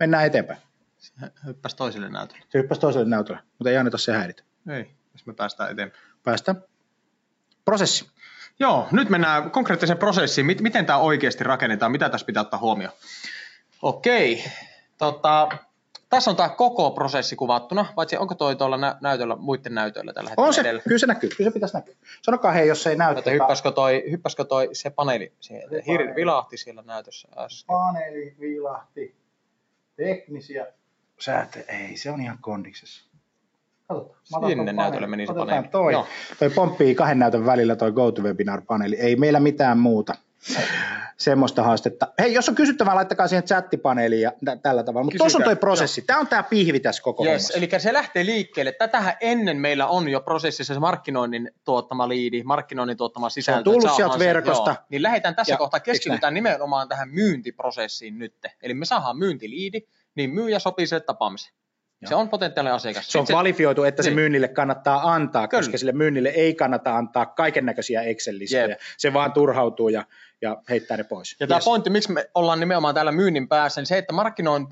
Mennään 0.00 0.26
eteenpäin. 0.26 0.58
Se 0.98 1.12
hyppäsi 1.46 1.76
toiselle 1.76 2.08
näytölle. 2.08 2.44
Se 2.48 2.58
hyppäsi 2.58 2.80
toiselle 2.80 3.08
näytölle, 3.08 3.40
mutta 3.58 3.70
ei 3.70 3.76
anneta 3.76 3.98
se 3.98 4.12
häiritä. 4.12 4.42
Ei, 4.68 4.90
jos 5.12 5.26
me 5.26 5.34
päästään 5.34 5.70
eteenpäin 5.70 6.02
päästä. 6.24 6.54
Prosessi. 7.64 8.10
Joo, 8.58 8.88
nyt 8.92 9.10
mennään 9.10 9.50
konkreettiseen 9.50 9.98
prosessiin. 9.98 10.46
Miten 10.60 10.86
tämä 10.86 10.98
oikeasti 10.98 11.44
rakennetaan? 11.44 11.92
Mitä 11.92 12.08
tässä 12.08 12.26
pitää 12.26 12.40
ottaa 12.40 12.60
huomioon? 12.60 12.94
Okei. 13.82 14.44
Tota, 14.98 15.48
tässä 16.08 16.30
on 16.30 16.36
tämä 16.36 16.48
koko 16.48 16.90
prosessi 16.90 17.36
kuvattuna, 17.36 17.86
vai 17.96 18.06
onko 18.18 18.34
toi 18.34 18.56
tuolla 18.56 18.76
nä- 18.76 18.96
näytöllä, 19.00 19.36
muiden 19.36 19.74
näytöillä 19.74 20.12
tällä 20.12 20.30
hetkellä 20.30 20.46
On 20.46 20.54
se, 20.54 20.60
edellä? 20.60 20.82
kyllä 20.82 20.98
se 20.98 21.06
näkyy, 21.06 21.30
kyllä 21.36 21.50
se 21.50 21.54
pitäisi 21.54 21.76
näkyä. 21.76 21.94
Sanokaa 22.22 22.52
hei, 22.52 22.68
jos 22.68 22.86
ei 22.86 22.96
näy. 22.96 23.14
Hyppäskö 23.32 23.70
toi, 23.70 24.04
hyppäskö 24.10 24.44
toi 24.44 24.68
se 24.72 24.90
paneeli, 24.90 25.32
se 25.40 25.54
hir, 25.86 26.14
vilahti 26.16 26.56
siellä 26.56 26.82
näytössä 26.82 27.28
äsken. 27.36 27.66
Paneeli 27.66 28.36
vilahti, 28.40 29.16
teknisiä 29.96 30.66
sääte, 31.20 31.64
ei, 31.68 31.96
se 31.96 32.10
on 32.10 32.20
ihan 32.20 32.38
kondiksessa. 32.40 33.13
Katsotaan. 33.88 34.50
Sinne 34.50 34.72
näytölle 34.72 35.06
meni 35.06 35.26
se 35.26 35.34
paneeli. 35.34 35.68
Toi, 35.68 35.92
Joo. 35.92 36.06
toi 36.38 36.50
pomppii 36.50 36.94
kahden 36.94 37.18
näytön 37.18 37.46
välillä 37.46 37.76
toi 37.76 37.92
GoToWebinar-paneeli. 37.92 38.96
Ei 38.96 39.16
meillä 39.16 39.40
mitään 39.40 39.78
muuta 39.78 40.14
semmoista 41.16 41.62
haastetta. 41.62 42.08
Hei, 42.18 42.34
jos 42.34 42.48
on 42.48 42.54
kysyttävää, 42.54 42.94
laittakaa 42.94 43.28
siihen 43.28 43.44
chattipaneeliin 43.44 44.22
ja 44.22 44.32
tä- 44.44 44.56
tällä 44.56 44.82
tavalla. 44.82 45.04
Mutta 45.04 45.18
tuossa 45.18 45.38
on 45.38 45.44
toi 45.44 45.56
prosessi. 45.56 46.02
Tämä 46.02 46.20
on 46.20 46.26
tämä 46.26 46.42
pihvi 46.42 46.80
tässä 46.80 47.02
koko 47.02 47.24
yes, 47.24 47.50
Eli 47.50 47.68
se 47.78 47.92
lähtee 47.92 48.26
liikkeelle. 48.26 48.72
Tätähän 48.72 49.14
ennen 49.20 49.56
meillä 49.56 49.86
on 49.86 50.08
jo 50.08 50.20
prosessissa 50.20 50.74
se 50.74 50.80
markkinoinnin 50.80 51.50
tuottama 51.64 52.08
liidi, 52.08 52.42
markkinoinnin 52.42 52.96
tuottama 52.96 53.30
sisältö. 53.30 53.70
Se 53.70 53.70
on 53.70 53.80
tullut 53.80 53.96
sieltä 53.96 54.18
verkosta. 54.18 54.70
Joo, 54.70 54.76
niin 54.88 55.02
lähdetään 55.02 55.34
tässä 55.34 55.52
ja, 55.52 55.56
kohtaa, 55.56 55.80
keskitytään 55.80 56.34
nimenomaan 56.34 56.88
tähän 56.88 57.08
myyntiprosessiin 57.08 58.18
nyt. 58.18 58.34
Eli 58.62 58.74
me 58.74 58.84
saadaan 58.84 59.18
myyntiliidi, 59.18 59.80
niin 60.14 60.30
myyjä 60.30 60.58
sopii 60.58 60.86
sille 60.86 61.00
tapaamiseen. 61.00 61.54
Se 62.08 62.14
on 62.14 62.28
potentiaalinen 62.28 62.74
asiakas. 62.74 63.12
Se 63.12 63.18
on 63.18 63.26
kvalifioitu, 63.26 63.84
että 63.84 64.02
niin. 64.02 64.10
se 64.10 64.14
myynnille 64.14 64.48
kannattaa 64.48 65.14
antaa, 65.14 65.48
Kyllä. 65.48 65.60
koska 65.60 65.78
sille 65.78 65.92
myynnille 65.92 66.28
ei 66.28 66.54
kannata 66.54 66.96
antaa 66.96 67.26
kaiken 67.26 67.66
näköisiä 67.66 68.02
Excel-listoja. 68.02 68.68
Yep. 68.68 68.78
Se 68.96 69.12
vaan 69.12 69.32
turhautuu 69.32 69.88
ja, 69.88 70.04
ja 70.42 70.56
heittää 70.70 70.96
ne 70.96 71.04
pois. 71.04 71.36
Ja 71.40 71.44
yes. 71.44 71.48
tämä 71.48 71.60
pointti, 71.64 71.90
miksi 71.90 72.12
me 72.12 72.30
ollaan 72.34 72.60
nimenomaan 72.60 72.94
täällä 72.94 73.12
myynnin 73.12 73.48
päässä, 73.48 73.80
niin 73.80 73.86
se, 73.86 73.98
että 73.98 74.14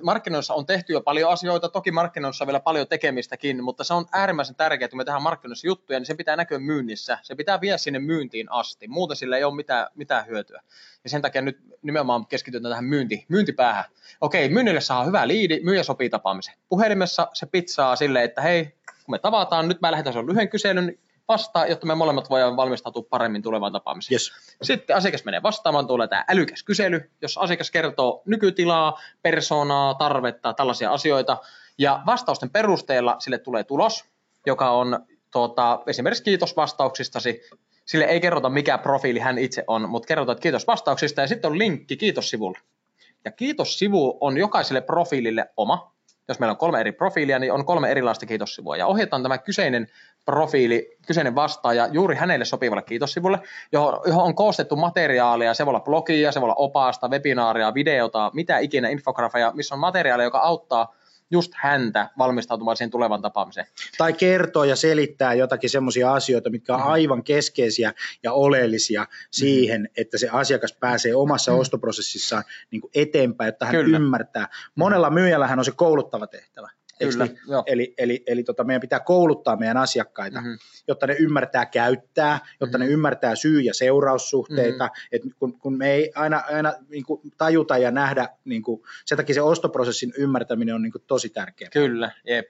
markkinoissa 0.03 0.55
on 0.55 0.67
tehty 0.67 0.93
jo 0.93 1.01
paljon 1.01 1.33
asioita, 1.33 1.69
toki 1.69 1.91
markkinoissa 1.91 2.45
on 2.45 2.47
vielä 2.47 2.61
paljon 2.61 2.89
tekemistäkin, 2.89 3.65
mutta 3.65 3.85
se 3.85 3.95
on 3.95 4.07
äärimmäisen 4.13 4.57
tärkeää, 4.57 4.85
että 4.85 4.97
me 4.97 5.05
tehdään 5.05 5.23
markkinoissa 5.23 5.67
juttuja, 5.67 5.99
niin 5.99 6.07
se 6.07 6.15
pitää 6.15 6.37
näkyä 6.37 6.59
myynnissä. 6.59 7.19
Se 7.23 7.35
pitää 7.35 7.61
viedä 7.61 7.77
sinne 7.77 7.99
myyntiin 7.99 8.53
asti, 8.53 8.89
muuten 8.89 9.17
sillä 9.17 9.37
ei 9.37 9.45
ole 9.45 9.55
mitään, 9.55 9.87
mitään 9.95 10.27
hyötyä. 10.27 10.63
Ja 11.05 11.11
sen 11.11 11.23
takia 11.23 11.43
nyt 11.43 11.59
nimenomaan 11.83 12.27
keskitytään 12.27 12.71
tähän 12.71 12.85
myynti, 12.85 13.25
myyntipäähän. 13.29 13.85
Okei, 14.21 14.49
myynnille 14.49 14.81
saa 14.81 15.05
hyvä 15.05 15.29
liidi, 15.29 15.61
myyjä 15.63 15.83
sopii 15.83 16.11
tapaamiseen. 16.11 16.57
Puhelimessa 16.69 17.29
se 17.33 17.47
pizzaa 17.47 17.97
silleen, 17.97 18.25
että 18.25 18.41
hei, 18.41 18.65
kun 19.05 19.13
me 19.15 19.19
tavataan, 19.19 19.69
nyt 19.69 19.81
mä 19.81 19.91
lähetän 19.91 20.13
sen 20.13 20.27
lyhyen 20.27 20.49
kyselyn, 20.49 20.99
vastaa, 21.29 21.67
jotta 21.67 21.87
me 21.87 21.95
molemmat 21.95 22.31
voidaan 22.31 22.57
valmistautua 22.57 23.03
paremmin 23.11 23.43
tulevaan 23.43 23.73
tapaamiseen. 23.73 24.15
Yes. 24.15 24.33
Sitten 24.63 24.97
asiakas 24.97 25.25
menee 25.25 25.43
vastaamaan, 25.43 25.87
tulee 25.87 26.09
tämä 26.09 26.25
älykäs 26.29 26.63
kysely, 26.63 27.11
jos 27.23 27.39
asiakas 27.39 27.71
kertoo 27.71 28.23
nykytilaa, 28.27 29.01
persoonaa, 29.23 29.95
tarvetta, 29.95 30.55
tällaisia 30.55 30.93
asioita, 30.93 31.37
ja 31.79 32.03
vastausten 32.07 32.51
perusteella 32.51 33.17
sille 33.19 33.39
tulee 33.39 33.65
tulos, 33.65 34.05
joka 34.47 34.71
on 34.71 35.07
tuota, 35.33 35.83
esimerkiksi 35.87 36.25
kiitos 36.25 36.57
vastauksistasi, 36.57 37.41
sille 37.85 38.05
ei 38.05 38.21
kerrota 38.21 38.49
mikä 38.49 38.79
profiili 38.79 39.19
hän 39.19 39.39
itse 39.39 39.65
on, 39.67 39.89
mutta 39.89 40.07
kerrotaan, 40.07 40.35
että 40.35 40.43
kiitos 40.43 40.67
vastauksista, 40.67 41.21
ja 41.21 41.27
sitten 41.27 41.51
on 41.51 41.59
linkki 41.59 41.97
kiitos-sivulle. 41.97 42.59
Ja 43.25 43.31
kiitos-sivu 43.31 44.19
on 44.21 44.39
jokaiselle 44.39 44.81
profiilille 44.81 45.51
oma, 45.57 45.93
jos 46.29 46.39
meillä 46.39 46.51
on 46.51 46.57
kolme 46.57 46.81
eri 46.81 46.93
profiilia, 46.93 47.39
niin 47.39 47.53
on 47.53 47.65
kolme 47.65 47.91
erilaista 47.91 48.27
kiitossivua. 48.27 48.77
Ja 48.77 48.87
ohjataan 48.87 49.23
tämä 49.23 49.39
kyseinen 49.39 49.89
profiili, 50.25 50.97
kyseinen 51.07 51.35
vastaaja 51.35 51.87
juuri 51.87 52.17
hänelle 52.17 52.45
sopivalle 52.45 52.83
kiitossivulle, 52.83 53.39
johon, 53.73 54.01
johon 54.07 54.25
on 54.25 54.35
koostettu 54.35 54.77
materiaalia, 54.77 55.55
se 55.55 55.67
voi 55.67 55.71
olla 55.71 55.81
blogia, 55.81 56.33
se 56.33 56.41
voi 56.41 56.47
olla 56.47 56.55
opasta, 56.55 57.09
webinaaria, 57.09 57.75
videota, 57.75 58.31
mitä 58.35 58.59
ikinä, 58.59 58.89
infografeja, 58.89 59.53
missä 59.55 59.75
on 59.75 59.79
materiaalia, 59.79 60.25
joka 60.25 60.39
auttaa 60.39 60.95
just 61.33 61.53
häntä 61.55 62.11
valmistautumaan 62.19 62.77
siihen 62.77 62.91
tulevan 62.91 63.23
tapaamiseen. 63.23 63.67
Tai 63.99 64.13
kertoo 64.13 64.65
ja 64.65 64.77
selittää 64.77 65.35
jotakin 65.35 65.71
semmoisia 65.71 66.13
asioita, 66.13 66.51
mitkä 66.51 66.75
on 66.75 66.81
mm-hmm. 66.81 66.93
aivan 66.93 67.25
keskeisiä 67.25 67.93
ja 68.23 68.33
oleellisia 68.33 69.07
siihen, 69.31 69.81
mm-hmm. 69.81 70.03
että 70.03 70.19
se 70.19 70.29
asiakas 70.29 70.73
pääsee 70.81 71.15
omassa 71.15 71.51
mm-hmm. 71.51 71.61
ostoprosessissaan 71.61 72.45
niin 72.71 72.81
kuin 72.81 72.91
eteenpäin, 72.95 73.49
että 73.49 73.67
hän 73.67 73.75
Kyllä. 73.75 73.97
ymmärtää. 73.97 74.49
Monella 74.75 75.11
myyjällähän 75.11 75.59
on 75.59 75.65
se 75.65 75.73
kouluttava 75.73 76.27
tehtävä. 76.27 76.71
Kyllä, 77.11 77.27
niin? 77.27 77.39
Eli, 77.67 77.95
eli, 77.99 78.23
eli 78.27 78.43
tota, 78.43 78.65
meidän 78.65 78.81
pitää 78.81 79.01
kouluttaa 79.01 79.57
meidän 79.57 79.77
asiakkaita, 79.77 80.41
mm-hmm. 80.41 80.59
jotta 80.89 81.07
ne 81.07 81.17
ymmärtää 81.19 81.67
käyttää, 81.67 82.39
jotta 82.61 82.79
mm-hmm. 82.79 82.89
ne 82.89 82.93
ymmärtää 82.93 83.35
syy- 83.35 83.61
ja 83.61 83.75
seuraussuhteita. 83.75 84.85
Mm-hmm. 84.85 85.09
Et 85.13 85.23
kun, 85.39 85.59
kun 85.59 85.79
me 85.79 85.93
ei 85.93 86.13
aina, 86.15 86.43
aina 86.53 86.73
niin 86.89 87.05
kuin 87.05 87.21
tajuta 87.39 87.79
ja 87.79 87.91
nähdä, 87.91 88.29
niin 88.45 88.63
kuin, 88.63 88.83
sen 89.05 89.17
takia 89.17 89.35
se 89.35 89.43
ostoprosessin 89.43 90.13
ymmärtäminen 90.19 90.75
on 90.75 90.83
niin 90.83 90.93
kuin 90.93 91.05
tosi 91.07 91.29
tärkeää. 91.29 91.71
Kyllä, 91.71 92.11
jep. 92.27 92.47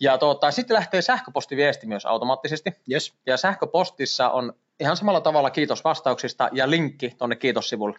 Ja 0.00 0.18
tuota, 0.18 0.50
sitten 0.50 0.74
lähtee 0.74 1.02
sähköpostiviesti 1.02 1.86
myös 1.86 2.06
automaattisesti. 2.06 2.72
Yes. 2.92 3.14
Ja 3.26 3.36
sähköpostissa 3.36 4.30
on 4.30 4.52
ihan 4.80 4.96
samalla 4.96 5.20
tavalla 5.20 5.50
kiitos 5.50 5.84
vastauksista 5.84 6.48
ja 6.52 6.70
linkki 6.70 7.14
tuonne 7.18 7.36
kiitossivulle. 7.36 7.98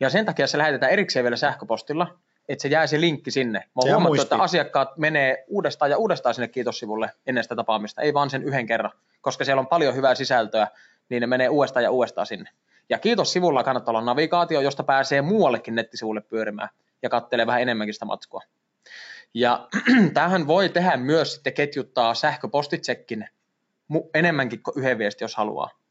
Ja 0.00 0.10
sen 0.10 0.26
takia 0.26 0.46
se 0.46 0.58
lähetetään 0.58 0.92
erikseen 0.92 1.24
vielä 1.24 1.36
sähköpostilla, 1.36 2.18
että 2.48 2.62
se 2.62 2.68
jää 2.68 2.86
se 2.86 3.00
linkki 3.00 3.30
sinne. 3.30 3.58
Mä 3.58 3.66
oon 3.74 3.90
huomattu, 3.90 4.08
muisti. 4.08 4.24
että 4.24 4.36
asiakkaat 4.36 4.98
menee 4.98 5.44
uudestaan 5.48 5.90
ja 5.90 5.98
uudestaan 5.98 6.34
sinne 6.34 6.48
kiitossivulle 6.48 7.10
ennen 7.26 7.44
sitä 7.44 7.56
tapaamista, 7.56 8.02
ei 8.02 8.14
vaan 8.14 8.30
sen 8.30 8.42
yhden 8.42 8.66
kerran, 8.66 8.92
koska 9.20 9.44
siellä 9.44 9.60
on 9.60 9.66
paljon 9.66 9.94
hyvää 9.94 10.14
sisältöä, 10.14 10.68
niin 11.08 11.20
ne 11.20 11.26
menee 11.26 11.48
uudestaan 11.48 11.84
ja 11.84 11.90
uudestaan 11.90 12.26
sinne. 12.26 12.50
Ja 12.88 12.98
kiitossivulla 12.98 13.64
kannattaa 13.64 13.92
olla 13.92 14.04
navigaatio, 14.04 14.60
josta 14.60 14.82
pääsee 14.82 15.22
muuallekin 15.22 15.74
nettisivulle 15.74 16.20
pyörimään 16.20 16.68
ja 17.02 17.08
kattelee 17.08 17.46
vähän 17.46 17.62
enemmänkin 17.62 17.94
sitä 17.94 18.04
matskua. 18.04 18.42
Ja 19.34 19.68
tähän 20.14 20.46
voi 20.46 20.68
tehdä 20.68 20.96
myös 20.96 21.34
sitten 21.34 21.52
ketjuttaa 21.52 22.14
sähköpostitsekkin 22.14 23.28
enemmänkin 24.14 24.62
kuin 24.62 24.78
yhden 24.78 24.98
viesti, 24.98 25.24
jos 25.24 25.36
haluaa 25.36 25.81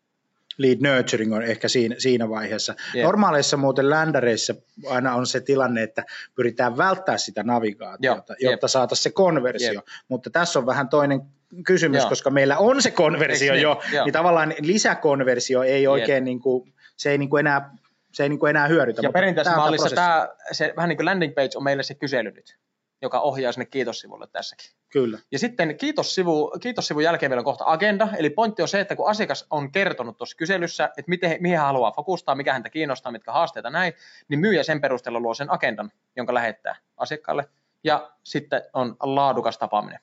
lead 0.58 0.78
nurturing 0.82 1.34
on 1.34 1.43
ehkä 1.43 1.68
siinä, 1.68 1.95
siinä 1.97 2.30
vaiheessa. 2.30 2.76
Yeah. 2.95 3.06
Normaaleissa 3.06 3.58
muuten 3.58 3.89
ländereissä 3.89 4.56
aina 4.88 5.16
on 5.16 5.28
se 5.28 5.41
tilanne, 5.41 5.84
että 5.84 6.04
pyritään 6.36 6.78
välttää 6.78 7.18
sitä 7.18 7.43
navigaatiota, 7.43 8.36
Joo, 8.39 8.52
jotta 8.52 8.66
yep. 8.66 8.72
saataisiin 8.72 9.04
se 9.04 9.12
konversio, 9.12 9.72
yep. 9.72 9.86
mutta 10.08 10.30
tässä 10.30 10.60
on 10.60 10.66
vähän 10.66 10.89
toinen 10.89 11.22
kysymys, 11.66 11.99
Joo. 12.02 12.10
koska 12.10 12.30
meillä 12.30 12.58
on 12.58 12.82
se 12.82 12.91
konversio 12.91 13.54
niin? 13.54 13.64
jo, 13.64 13.82
niin, 13.91 14.04
niin 14.04 14.14
tavallaan 14.14 14.54
lisäkonversio 14.60 15.64
ei 15.64 15.88
oikein, 15.88 16.16
yep. 16.16 16.24
niin 16.24 16.39
kuin, 16.39 16.74
se 16.97 17.12
ei 17.12 17.18
niin 17.18 17.30
kuin 17.30 17.39
enää 17.39 17.72
se 18.12 18.24
ei 18.24 18.30
niin 18.30 18.39
kuin 18.39 18.49
enää 18.49 18.68
hyödytä. 18.68 19.02
Ja 19.04 19.12
perinteisessä 19.12 19.58
mallissa 19.58 19.95
tämä, 19.95 20.30
se, 20.52 20.74
vähän 20.78 20.89
niin 20.89 20.97
kuin 20.97 21.06
landing 21.06 21.36
page 21.36 21.49
on 21.56 21.64
meille 21.64 21.84
se 21.84 21.93
kysely 21.93 22.32
nyt 22.32 22.58
joka 23.02 23.20
ohjaa 23.20 23.52
sinne 23.52 23.66
kiitossivulle 23.66 24.28
tässäkin. 24.28 24.72
Kyllä. 24.89 25.20
Ja 25.32 25.39
sitten 25.39 25.78
kiitossivu, 25.78 26.52
kiitossivun 26.62 27.04
jälkeen 27.04 27.30
vielä 27.30 27.39
on 27.39 27.45
kohta 27.45 27.64
agenda, 27.68 28.08
eli 28.18 28.30
pointti 28.30 28.62
on 28.62 28.68
se, 28.68 28.80
että 28.80 28.95
kun 28.95 29.10
asiakas 29.10 29.47
on 29.49 29.72
kertonut 29.72 30.18
tuossa 30.18 30.38
kyselyssä, 30.38 30.86
että 30.86 31.10
miten, 31.10 31.38
mihin 31.39 31.58
hän 31.58 31.68
haluaa 31.68 31.91
fokustaa, 31.91 32.36
mikä 32.36 32.54
häntä 32.54 32.70
kiinnostaa, 32.70 33.12
mitkä 33.12 33.32
haasteita 33.32 33.70
näin, 33.70 33.93
niin 34.28 34.39
myyjä 34.39 34.64
sen 34.64 34.82
perusteella 34.82 35.20
luo 35.20 35.34
sen 35.34 35.52
agendan, 35.52 35.91
jonka 36.16 36.34
lähettää 36.34 36.76
asiakkaalle, 36.97 37.45
ja 37.84 38.12
sitten 38.24 38.62
on 38.74 38.95
laadukas 38.99 39.58
tapaaminen. 39.58 39.99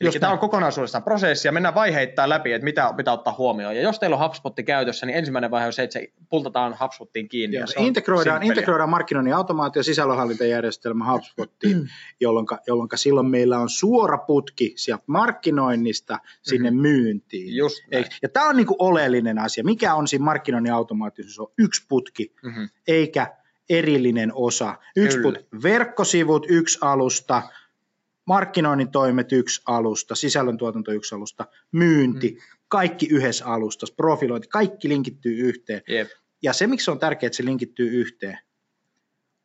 Eli 0.00 0.10
tämä 0.10 0.32
on 0.32 0.38
kokonaisuudessaan 0.38 1.04
prosessi 1.04 1.48
ja 1.48 1.52
mennään 1.52 1.74
vaiheittain 1.74 2.28
läpi, 2.28 2.52
että 2.52 2.64
mitä 2.64 2.94
pitää 2.96 3.14
ottaa 3.14 3.34
huomioon. 3.38 3.76
Ja 3.76 3.82
jos 3.82 3.98
teillä 3.98 4.16
on 4.16 4.22
HubSpot 4.22 4.56
käytössä, 4.66 5.06
niin 5.06 5.16
ensimmäinen 5.16 5.50
vaihe 5.50 5.66
on 5.66 5.72
se, 5.72 5.82
että 5.82 5.92
se 5.92 6.12
pultataan 6.28 6.76
HubSpotiin 6.80 7.28
kiinni. 7.28 7.56
Joo, 7.56 7.66
integroidaan, 7.78 8.42
integroidaan 8.42 8.88
markkinoinnin 8.88 9.34
automaatio 9.34 9.82
sisällönhallintajärjestelmä 9.82 11.12
HubSpotiin, 11.12 11.88
jolloin, 12.20 12.46
jolloin 12.66 12.88
silloin 12.94 13.26
meillä 13.26 13.58
on 13.58 13.68
suora 13.68 14.18
putki 14.18 14.72
sieltä 14.76 15.04
markkinoinnista 15.06 16.18
sinne 16.42 16.70
mm-hmm. 16.70 16.82
myyntiin. 16.82 17.56
Just 17.56 17.78
ja 18.22 18.28
tämä 18.28 18.48
on 18.48 18.56
niin 18.56 18.66
kuin 18.66 18.76
oleellinen 18.78 19.38
asia. 19.38 19.64
Mikä 19.64 19.94
on 19.94 20.08
siinä 20.08 20.24
markkinoinnin 20.24 20.72
automaatiossa? 20.72 21.34
Se 21.34 21.42
on 21.42 21.52
yksi 21.58 21.86
putki, 21.88 22.32
mm-hmm. 22.42 22.68
eikä 22.88 23.36
erillinen 23.70 24.32
osa. 24.34 24.74
Yksi 24.96 25.18
put, 25.18 25.38
verkkosivut, 25.62 26.46
yksi 26.48 26.78
alusta, 26.80 27.42
markkinoinnin 28.28 28.90
toimet 28.90 29.32
yksi 29.32 29.62
alusta, 29.66 30.14
sisällöntuotanto 30.14 30.92
yksi 30.92 31.14
alusta, 31.14 31.46
myynti, 31.72 32.30
mm. 32.30 32.58
kaikki 32.68 33.06
yhdessä 33.10 33.46
alustassa, 33.46 33.94
profilointi, 33.94 34.48
kaikki 34.48 34.88
linkittyy 34.88 35.36
yhteen. 35.36 35.82
Yep. 35.90 36.08
Ja 36.42 36.52
se, 36.52 36.66
miksi 36.66 36.90
on 36.90 36.98
tärkeää, 36.98 37.28
että 37.28 37.36
se 37.36 37.44
linkittyy 37.44 37.88
yhteen, 37.88 38.38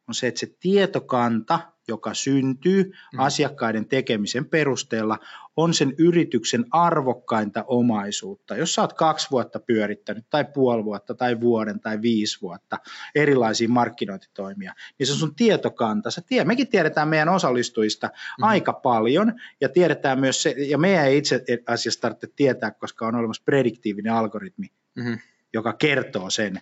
on 0.07 0.13
se, 0.13 0.27
että 0.27 0.39
se 0.39 0.55
tietokanta, 0.59 1.72
joka 1.87 2.13
syntyy 2.13 2.83
mm. 2.83 3.19
asiakkaiden 3.19 3.87
tekemisen 3.87 4.45
perusteella, 4.45 5.19
on 5.57 5.73
sen 5.73 5.93
yrityksen 5.97 6.65
arvokkainta 6.71 7.63
omaisuutta. 7.67 8.55
Jos 8.55 8.75
sä 8.75 8.81
oot 8.81 8.93
kaksi 8.93 9.27
vuotta 9.31 9.59
pyörittänyt, 9.59 10.25
tai 10.29 10.45
puoli 10.53 10.83
vuotta, 10.83 11.15
tai 11.15 11.41
vuoden, 11.41 11.79
tai 11.79 12.01
viisi 12.01 12.41
vuotta 12.41 12.79
erilaisia 13.15 13.69
markkinointitoimia, 13.69 14.73
niin 14.99 15.07
se 15.07 15.13
on 15.13 15.19
sun 15.19 15.35
tietokanta. 15.35 16.11
Sä 16.11 16.21
tiedät, 16.21 16.47
mekin 16.47 16.67
tiedetään 16.67 17.07
meidän 17.07 17.29
osallistujista 17.29 18.07
mm. 18.07 18.43
aika 18.43 18.73
paljon, 18.73 19.33
ja 19.61 19.69
tiedetään 19.69 20.19
myös 20.19 20.43
se, 20.43 20.55
ja 20.57 20.77
meidän 20.77 21.05
ei 21.05 21.17
itse 21.17 21.43
asiassa 21.67 22.01
tarvitse 22.01 22.27
tietää, 22.35 22.71
koska 22.71 23.07
on 23.07 23.15
olemassa 23.15 23.43
prediktiivinen 23.45 24.13
algoritmi, 24.13 24.67
mm. 24.95 25.17
joka 25.53 25.73
kertoo 25.73 26.29
sen. 26.29 26.61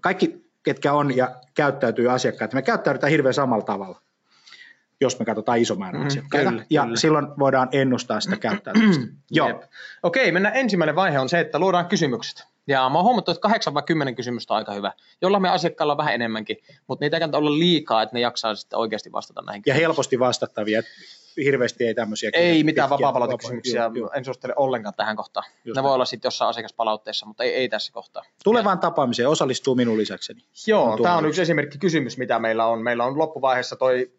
Kaikki 0.00 0.44
ketkä 0.64 0.92
on 0.92 1.16
ja 1.16 1.34
käyttäytyy 1.54 2.12
asiakkaat. 2.12 2.52
Me 2.52 2.62
käyttäydytään 2.62 3.10
hirveän 3.10 3.34
samalla 3.34 3.64
tavalla, 3.64 4.00
jos 5.00 5.18
me 5.18 5.24
katsotaan 5.24 5.58
iso 5.58 5.74
määrä 5.74 5.98
mm, 5.98 6.06
asiakkaita. 6.06 6.50
Kyllä, 6.50 6.64
ja 6.70 6.82
kyllä. 6.82 6.96
silloin 6.96 7.26
voidaan 7.38 7.68
ennustaa 7.72 8.20
sitä 8.20 8.36
käyttäytymistä. 8.36 9.04
Joo. 9.30 9.64
Okei, 10.02 10.32
mennään 10.32 10.56
ensimmäinen 10.56 10.96
vaihe 10.96 11.18
on 11.18 11.28
se, 11.28 11.40
että 11.40 11.58
luodaan 11.58 11.86
kysymykset. 11.86 12.44
Ja 12.66 12.88
mä 12.88 12.98
oon 12.98 13.04
huomattu, 13.04 13.30
että 13.30 13.40
8 13.40 13.74
vai 13.74 13.82
10 13.82 14.14
kysymystä 14.14 14.54
on 14.54 14.58
aika 14.58 14.72
hyvä, 14.72 14.92
jolla 15.22 15.40
me 15.40 15.48
asiakkaalla 15.48 15.92
on 15.92 15.96
vähän 15.96 16.14
enemmänkin, 16.14 16.56
mutta 16.86 17.04
niitä 17.04 17.16
ei 17.16 17.20
kannata 17.20 17.38
olla 17.38 17.58
liikaa, 17.58 18.02
että 18.02 18.16
ne 18.16 18.20
jaksaa 18.20 18.54
sitten 18.54 18.78
oikeasti 18.78 19.12
vastata 19.12 19.42
näihin 19.42 19.62
Ja 19.66 19.74
helposti 19.74 20.18
vastattavia 20.18 20.82
hirveästi 21.36 21.86
ei 21.86 21.94
tämmöisiä. 21.94 22.30
Ei 22.32 22.64
mitään 22.64 22.90
vapaa-palautekysymyksiä, 22.90 23.90
en 24.14 24.24
suosittele 24.24 24.54
ollenkaan 24.56 24.94
tähän 24.94 25.16
kohtaan. 25.16 25.46
Just 25.64 25.76
ne 25.76 25.82
voi 25.82 25.94
olla 25.94 26.04
sitten 26.04 26.26
jossain 26.26 26.48
asiakaspalautteessa, 26.48 27.26
mutta 27.26 27.44
ei, 27.44 27.54
ei 27.54 27.68
tässä 27.68 27.92
kohtaa. 27.92 28.22
Tulevaan 28.44 28.78
tapaamiseen 28.78 29.28
osallistuu 29.28 29.74
minun 29.74 29.98
lisäkseni. 29.98 30.44
Joo, 30.66 30.98
tämä 31.02 31.16
on 31.16 31.26
yksi 31.26 31.42
esimerkki 31.42 31.78
kysymys, 31.78 32.18
mitä 32.18 32.38
meillä 32.38 32.66
on. 32.66 32.82
Meillä 32.82 33.04
on 33.04 33.18
loppuvaiheessa 33.18 33.76
toi 33.76 34.10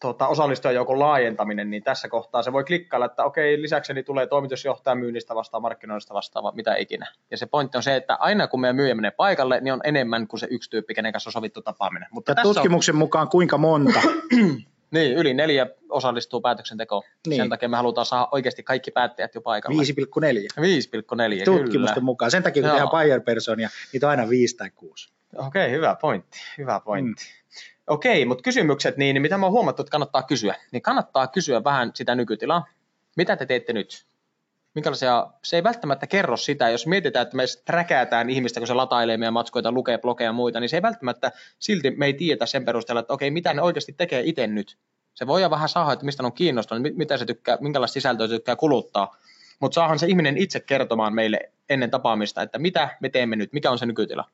tuota, 0.00 0.28
osallistujajoukon 0.28 0.98
laajentaminen, 0.98 1.70
niin 1.70 1.82
tässä 1.82 2.08
kohtaa 2.08 2.42
se 2.42 2.52
voi 2.52 2.64
klikkailla, 2.64 3.06
että 3.06 3.24
okei, 3.24 3.62
lisäkseni 3.62 4.02
tulee 4.02 4.26
toimitusjohtaja 4.26 4.94
myynnistä 4.94 5.34
vastaan, 5.34 5.62
markkinoinnista 5.62 6.14
vastaava, 6.14 6.52
mitä 6.52 6.76
ikinä. 6.76 7.06
Ja 7.30 7.36
se 7.36 7.46
pointti 7.46 7.76
on 7.76 7.82
se, 7.82 7.96
että 7.96 8.14
aina 8.14 8.46
kun 8.48 8.60
meidän 8.60 8.76
myyjä 8.76 8.94
menee 8.94 9.10
paikalle, 9.10 9.60
niin 9.60 9.72
on 9.72 9.80
enemmän 9.84 10.28
kuin 10.28 10.40
se 10.40 10.46
yksi 10.50 10.70
tyyppi, 10.70 10.94
kenen 10.94 11.12
kanssa 11.12 11.28
on 11.28 11.32
sovittu 11.32 11.62
tapaaminen. 11.62 12.08
Mutta 12.12 12.32
ja 12.32 12.42
tutkimuksen 12.42 12.94
on... 12.94 12.98
mukaan 12.98 13.28
kuinka 13.28 13.58
monta 13.58 14.00
Niin, 14.90 15.12
yli 15.12 15.34
neljä 15.34 15.66
osallistuu 15.88 16.40
päätöksentekoon. 16.40 17.02
Niin. 17.26 17.36
Sen 17.36 17.48
takia 17.48 17.68
me 17.68 17.76
halutaan 17.76 18.06
saada 18.06 18.28
oikeasti 18.32 18.62
kaikki 18.62 18.90
päättäjät 18.90 19.34
jo 19.34 19.40
paikalle. 19.40 19.82
5,4. 19.82 19.88
5,4, 21.40 21.44
Tutkimusten 21.44 21.94
kyllä. 21.94 22.04
mukaan. 22.04 22.30
Sen 22.30 22.42
takia, 22.42 22.62
kun 22.62 22.70
tehdään 22.70 22.90
buyer 22.90 23.20
personia, 23.20 23.68
niitä 23.92 24.06
on 24.06 24.10
aina 24.10 24.28
5 24.28 24.56
tai 24.56 24.70
6. 24.70 25.08
Okei, 25.36 25.62
okay, 25.62 25.70
hyvä 25.70 25.96
pointti, 26.00 26.38
hyvä 26.58 26.80
pointti. 26.80 27.24
Mm. 27.24 27.38
Okei, 27.86 28.24
mutta 28.24 28.42
kysymykset, 28.42 28.96
niin, 28.96 29.14
niin 29.14 29.22
mitä 29.22 29.38
mä 29.38 29.46
oon 29.46 29.52
huomattu, 29.52 29.82
että 29.82 29.90
kannattaa 29.90 30.22
kysyä, 30.22 30.54
niin 30.70 30.82
kannattaa 30.82 31.26
kysyä 31.26 31.64
vähän 31.64 31.90
sitä 31.94 32.14
nykytilaa. 32.14 32.66
Mitä 33.16 33.36
te 33.36 33.46
teette 33.46 33.72
nyt? 33.72 34.04
Minkälaisia, 34.78 35.26
se 35.44 35.56
ei 35.56 35.62
välttämättä 35.62 36.06
kerro 36.06 36.36
sitä, 36.36 36.68
jos 36.68 36.86
mietitään, 36.86 37.22
että 37.22 37.36
me 37.36 37.44
träkäätään 37.64 38.30
ihmistä, 38.30 38.60
kun 38.60 38.66
se 38.66 38.74
latailee 38.74 39.16
meidän 39.16 39.32
matskoita, 39.32 39.72
lukee 39.72 39.98
blogeja 39.98 40.28
ja 40.28 40.32
muita, 40.32 40.60
niin 40.60 40.68
se 40.68 40.76
ei 40.76 40.82
välttämättä, 40.82 41.32
silti 41.58 41.90
me 41.90 42.06
ei 42.06 42.14
tiedä 42.14 42.46
sen 42.46 42.64
perusteella, 42.64 43.00
että 43.00 43.12
okei, 43.12 43.30
mitä 43.30 43.54
ne 43.54 43.62
oikeasti 43.62 43.92
tekee 43.92 44.22
itse 44.24 44.46
nyt. 44.46 44.78
Se 45.14 45.26
voi 45.26 45.50
vähän 45.50 45.68
saada, 45.68 45.92
että 45.92 46.04
mistä 46.04 46.22
ne 46.22 46.26
on 46.26 46.32
kiinnostunut, 46.32 46.96
mitä 46.96 47.16
se 47.16 47.24
tykkää, 47.24 47.58
minkälaista 47.60 47.94
sisältöä 47.94 48.26
se 48.26 48.34
tykkää 48.34 48.56
kuluttaa, 48.56 49.16
mutta 49.60 49.74
saahan 49.74 49.98
se 49.98 50.06
ihminen 50.06 50.36
itse 50.36 50.60
kertomaan 50.60 51.14
meille 51.14 51.38
ennen 51.68 51.90
tapaamista, 51.90 52.42
että 52.42 52.58
mitä 52.58 52.88
me 53.00 53.08
teemme 53.08 53.36
nyt, 53.36 53.52
mikä 53.52 53.70
on 53.70 53.78
se 53.78 53.86
nykytila. 53.86 54.24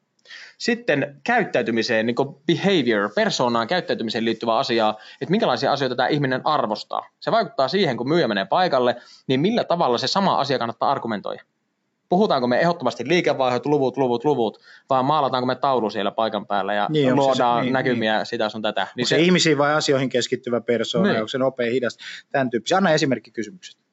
Sitten 0.59 1.21
käyttäytymiseen, 1.25 2.07
niin 2.07 2.17
behavior, 2.47 3.11
persoonaan 3.15 3.67
käyttäytymiseen 3.67 4.25
liittyvä 4.25 4.57
asia, 4.57 4.95
että 5.21 5.31
minkälaisia 5.31 5.73
asioita 5.73 5.97
tämä 5.97 6.09
ihminen 6.09 6.41
arvostaa. 6.45 7.07
Se 7.21 7.33
vaikuttaa 7.33 7.69
siihen, 7.69 7.97
kun 7.97 8.09
myyjä 8.09 8.29
menee 8.29 8.45
paikalle, 8.45 8.97
niin 9.27 9.41
millä 9.41 9.65
tavalla 9.65 9.99
se 9.99 10.07
sama 10.07 10.41
asia 10.41 10.59
kannattaa 10.59 10.91
argumentoida. 10.91 11.43
Puhutaanko 12.09 12.47
me 12.49 12.61
ehdottomasti 12.61 13.09
liikevaihdot, 13.09 13.67
luvut, 13.67 13.97
luvut, 13.97 14.25
luvut, 14.25 14.61
vai 14.91 15.03
maalataanko 15.03 15.47
me 15.47 15.55
taulu 15.55 15.91
siellä 15.91 16.11
paikan 16.11 16.47
päällä 16.47 16.75
ja 16.75 16.87
niin, 16.91 17.17
luodaan 17.17 17.61
se, 17.61 17.65
niin, 17.65 17.73
näkymiä 17.73 18.17
niin. 18.17 18.27
sitä 18.27 18.49
sun 18.49 18.63
tätä. 18.63 18.87
Niin 18.97 19.07
se, 19.07 19.17
se 19.17 19.23
ihmisiin 19.23 19.59
vai 19.59 19.75
asioihin 19.75 20.09
keskittyvä 20.09 20.61
persoona, 20.61 21.09
niin. 21.09 21.19
onko 21.19 21.29
se 21.29 21.39
nopea, 21.39 21.71
hidas, 21.71 21.99
tämän 22.33 22.51
tyyppisiä. 22.51 22.77
Anna 22.77 22.91
esimerkki 22.91 23.31
kysymyksestä. 23.31 23.84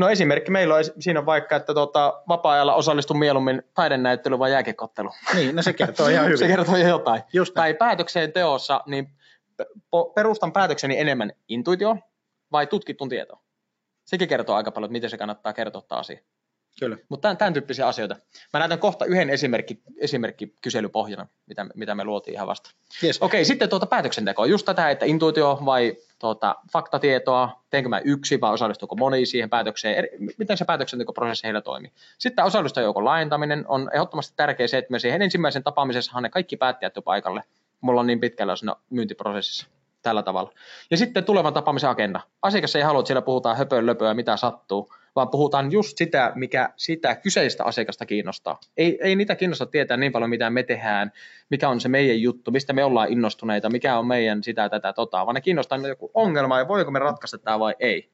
No 0.00 0.08
esimerkki 0.08 0.50
meillä 0.50 0.74
on 0.74 0.84
siinä 0.98 1.26
vaikka, 1.26 1.56
että 1.56 1.74
tuota, 1.74 2.22
vapaa-ajalla 2.28 2.74
osallistun 2.74 3.18
mieluummin 3.18 3.62
taidennäyttely 3.74 4.38
vai 4.38 4.52
jääkekottelu. 4.52 5.10
Niin, 5.34 5.56
no 5.56 5.62
se 5.62 5.72
kertoo 5.72 6.08
ihan 6.08 6.26
hyvin. 6.26 6.38
se 6.46 6.46
kertoo 6.46 6.76
jotain. 6.76 7.22
Just 7.32 7.54
tai 7.54 7.74
päätökseen 7.74 8.32
teossa, 8.32 8.80
niin 8.86 9.08
perustan 10.14 10.52
päätökseni 10.52 10.98
enemmän 10.98 11.32
intuitio 11.48 11.96
vai 12.52 12.66
tutkittuun 12.66 13.10
tietoon. 13.10 13.40
Sekin 14.04 14.28
kertoo 14.28 14.56
aika 14.56 14.70
paljon, 14.70 14.88
että 14.88 14.92
miten 14.92 15.10
se 15.10 15.18
kannattaa 15.18 15.52
kertoa 15.52 15.82
asia. 15.90 16.20
Kyllä. 16.80 16.96
Mutta 17.08 17.22
tämän, 17.22 17.36
tämän 17.36 17.52
tyyppisiä 17.52 17.86
asioita. 17.86 18.16
Mä 18.52 18.60
näytän 18.60 18.78
kohta 18.78 19.04
yhden 19.04 19.30
esimerkki, 19.30 19.82
esimerkki 19.98 20.54
kyselypohjana, 20.62 21.26
mitä, 21.46 21.66
mitä 21.74 21.94
me 21.94 22.04
luotiin 22.04 22.34
ihan 22.34 22.46
vasta. 22.46 22.70
Yes. 23.04 23.22
Okei, 23.22 23.44
sitten 23.44 23.68
tuota 23.68 23.86
päätöksentekoa. 23.86 24.46
Just 24.46 24.66
tätä, 24.66 24.90
että 24.90 25.06
intuitio 25.06 25.58
vai 25.64 25.96
tuota, 26.20 26.56
faktatietoa, 26.72 27.62
teenkö 27.70 27.88
mä 27.88 28.00
yksi 28.04 28.40
vai 28.40 28.52
osallistuuko 28.52 28.96
moni 28.96 29.26
siihen 29.26 29.50
päätökseen, 29.50 29.94
eri, 29.94 30.08
miten 30.38 30.56
se 30.56 30.64
päätöksentekoprosessi 30.64 31.44
heillä 31.44 31.60
toimii. 31.60 31.92
Sitten 32.18 32.44
osallistujajoukon 32.44 33.04
laajentaminen 33.04 33.64
on 33.68 33.90
ehdottomasti 33.92 34.34
tärkeä 34.36 34.68
se, 34.68 34.78
että 34.78 34.90
me 34.92 34.98
siihen 34.98 35.22
ensimmäisen 35.22 35.62
tapaamisessahan 35.62 36.22
ne 36.22 36.28
kaikki 36.28 36.56
päättäjät 36.56 36.96
jo 36.96 37.02
paikalle. 37.02 37.42
Mulla 37.80 38.00
on 38.00 38.06
niin 38.06 38.20
pitkällä 38.20 38.56
siinä 38.56 38.74
myyntiprosessissa 38.90 39.66
tällä 40.02 40.22
tavalla. 40.22 40.52
Ja 40.90 40.96
sitten 40.96 41.24
tulevan 41.24 41.54
tapaamisen 41.54 41.90
agenda. 41.90 42.20
Asiakas 42.42 42.76
ei 42.76 42.82
halua, 42.82 43.00
että 43.00 43.06
siellä 43.06 43.22
puhutaan 43.22 43.56
höpön 43.56 43.86
löpöä, 43.86 44.14
mitä 44.14 44.36
sattuu, 44.36 44.92
vaan 45.16 45.28
puhutaan 45.28 45.72
just 45.72 45.98
sitä, 45.98 46.32
mikä 46.34 46.68
sitä 46.76 47.14
kyseistä 47.16 47.64
asiakasta 47.64 48.06
kiinnostaa. 48.06 48.60
Ei, 48.76 48.98
ei 49.02 49.16
niitä 49.16 49.36
kiinnosta 49.36 49.66
tietää 49.66 49.96
niin 49.96 50.12
paljon, 50.12 50.30
mitä 50.30 50.50
me 50.50 50.62
tehdään, 50.62 51.12
mikä 51.50 51.68
on 51.68 51.80
se 51.80 51.88
meidän 51.88 52.20
juttu, 52.20 52.50
mistä 52.50 52.72
me 52.72 52.84
ollaan 52.84 53.12
innostuneita, 53.12 53.70
mikä 53.70 53.98
on 53.98 54.06
meidän 54.06 54.42
sitä, 54.42 54.68
tätä, 54.68 54.92
tota, 54.92 55.26
vaan 55.26 55.34
ne 55.34 55.40
kiinnostaa 55.40 55.78
joku 55.78 56.10
ongelma 56.14 56.58
ja 56.58 56.68
voiko 56.68 56.90
me 56.90 56.98
ratkaista 56.98 57.38
tämä 57.38 57.58
vai 57.58 57.74
ei. 57.78 58.10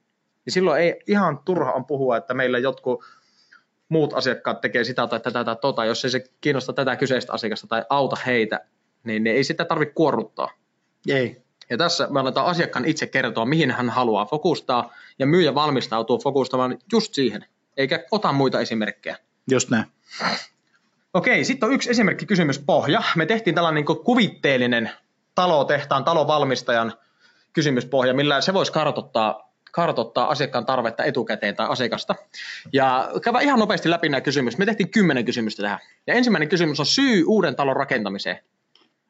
Ja 0.47 0.53
silloin 0.53 0.83
ei 0.83 1.01
ihan 1.07 1.39
turha 1.45 1.73
on 1.73 1.85
puhua, 1.85 2.17
että 2.17 2.35
meillä 2.35 2.59
jotkut 2.59 3.05
muut 3.89 4.15
asiakkaat 4.15 4.61
tekee 4.61 4.85
sitä 4.85 5.07
tai 5.07 5.21
tätä 5.21 5.45
tai 5.45 5.57
tota, 5.61 5.85
jos 5.85 6.05
ei 6.05 6.11
se 6.11 6.25
kiinnosta 6.41 6.73
tätä 6.73 6.97
kyseistä 6.97 7.33
asiakasta 7.33 7.67
tai 7.67 7.85
auta 7.89 8.17
heitä, 8.27 8.61
niin 9.05 9.27
ei 9.27 9.45
sitä 9.45 9.65
tarvitse 9.65 9.95
kuorruttaa. 9.95 10.51
Ei. 11.09 11.46
Ja 11.71 11.77
tässä 11.77 12.09
me 12.11 12.19
annetaan 12.19 12.47
asiakkaan 12.47 12.85
itse 12.85 13.07
kertoa, 13.07 13.47
mihin 13.47 13.71
hän 13.71 13.91
haluaa 13.91 14.27
fokustaa, 14.27 14.93
ja 15.19 15.27
myyjä 15.27 15.55
valmistautuu 15.55 16.19
fokustamaan 16.19 16.79
just 16.93 17.15
siihen, 17.15 17.45
eikä 17.77 18.05
ota 18.11 18.33
muita 18.33 18.61
esimerkkejä. 18.61 19.17
Just 19.51 19.71
näin. 19.71 19.85
Okei, 21.15 21.45
sitten 21.45 21.67
on 21.67 21.75
yksi 21.75 21.91
esimerkki 21.91 22.27
kysymyspohja. 22.27 23.03
Me 23.17 23.27
tehtiin 23.27 23.55
tällainen 23.55 23.85
niin 23.85 24.05
kuvitteellinen 24.05 24.91
talotehtaan, 25.35 26.05
talovalmistajan 26.05 26.93
kysymyspohja, 27.53 28.15
millä 28.15 28.41
se 28.41 28.55
voisi 28.55 28.73
kartoittaa, 28.73 29.53
kartoittaa 29.73 30.29
asiakkaan 30.31 30.67
tarvetta 30.67 31.05
etukäteen 31.05 31.57
tai 31.57 31.67
asiakasta. 31.71 32.15
Ja 32.73 33.11
käydään 33.23 33.45
ihan 33.45 33.59
nopeasti 33.59 33.91
läpi 33.91 34.09
nämä 34.09 34.21
kysymykset. 34.21 34.59
Me 34.59 34.67
tehtiin 34.67 34.91
kymmenen 34.91 35.25
kysymystä 35.25 35.63
tähän. 35.63 35.79
Ja 36.07 36.15
ensimmäinen 36.15 36.49
kysymys 36.49 36.81
on 36.81 36.87
syy 36.87 37.25
uuden 37.27 37.57
talon 37.57 37.77
rakentamiseen. 37.77 38.39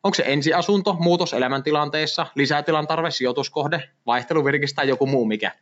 Onko 0.06 0.14
se 0.14 0.22
ensiasunto, 0.26 0.96
muutos 1.00 1.32
elämäntilanteessa, 1.32 2.26
lisätilan 2.34 2.86
tarve, 2.86 3.10
sijoituskohde, 3.10 3.88
vaihteluvirkistä 4.06 4.76
tai 4.76 4.88
joku 4.88 5.06
muu 5.06 5.24
mikä? 5.24 5.52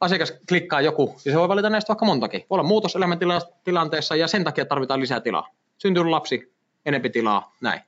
Asiakas 0.00 0.32
klikkaa 0.48 0.80
joku, 0.80 1.16
ja 1.24 1.32
se 1.32 1.38
voi 1.38 1.48
valita 1.48 1.70
näistä 1.70 1.88
vaikka 1.88 2.04
montakin. 2.04 2.40
Voi 2.40 2.56
olla 2.56 2.68
muutos 2.68 2.96
elämäntilanteessa 2.96 4.16
ja 4.16 4.28
sen 4.28 4.44
takia 4.44 4.64
tarvitaan 4.64 5.00
lisää 5.00 5.20
tilaa. 5.20 5.48
Syntynyt 5.78 6.10
lapsi, 6.10 6.52
enempi 6.86 7.10
tilaa, 7.10 7.52
näin. 7.60 7.80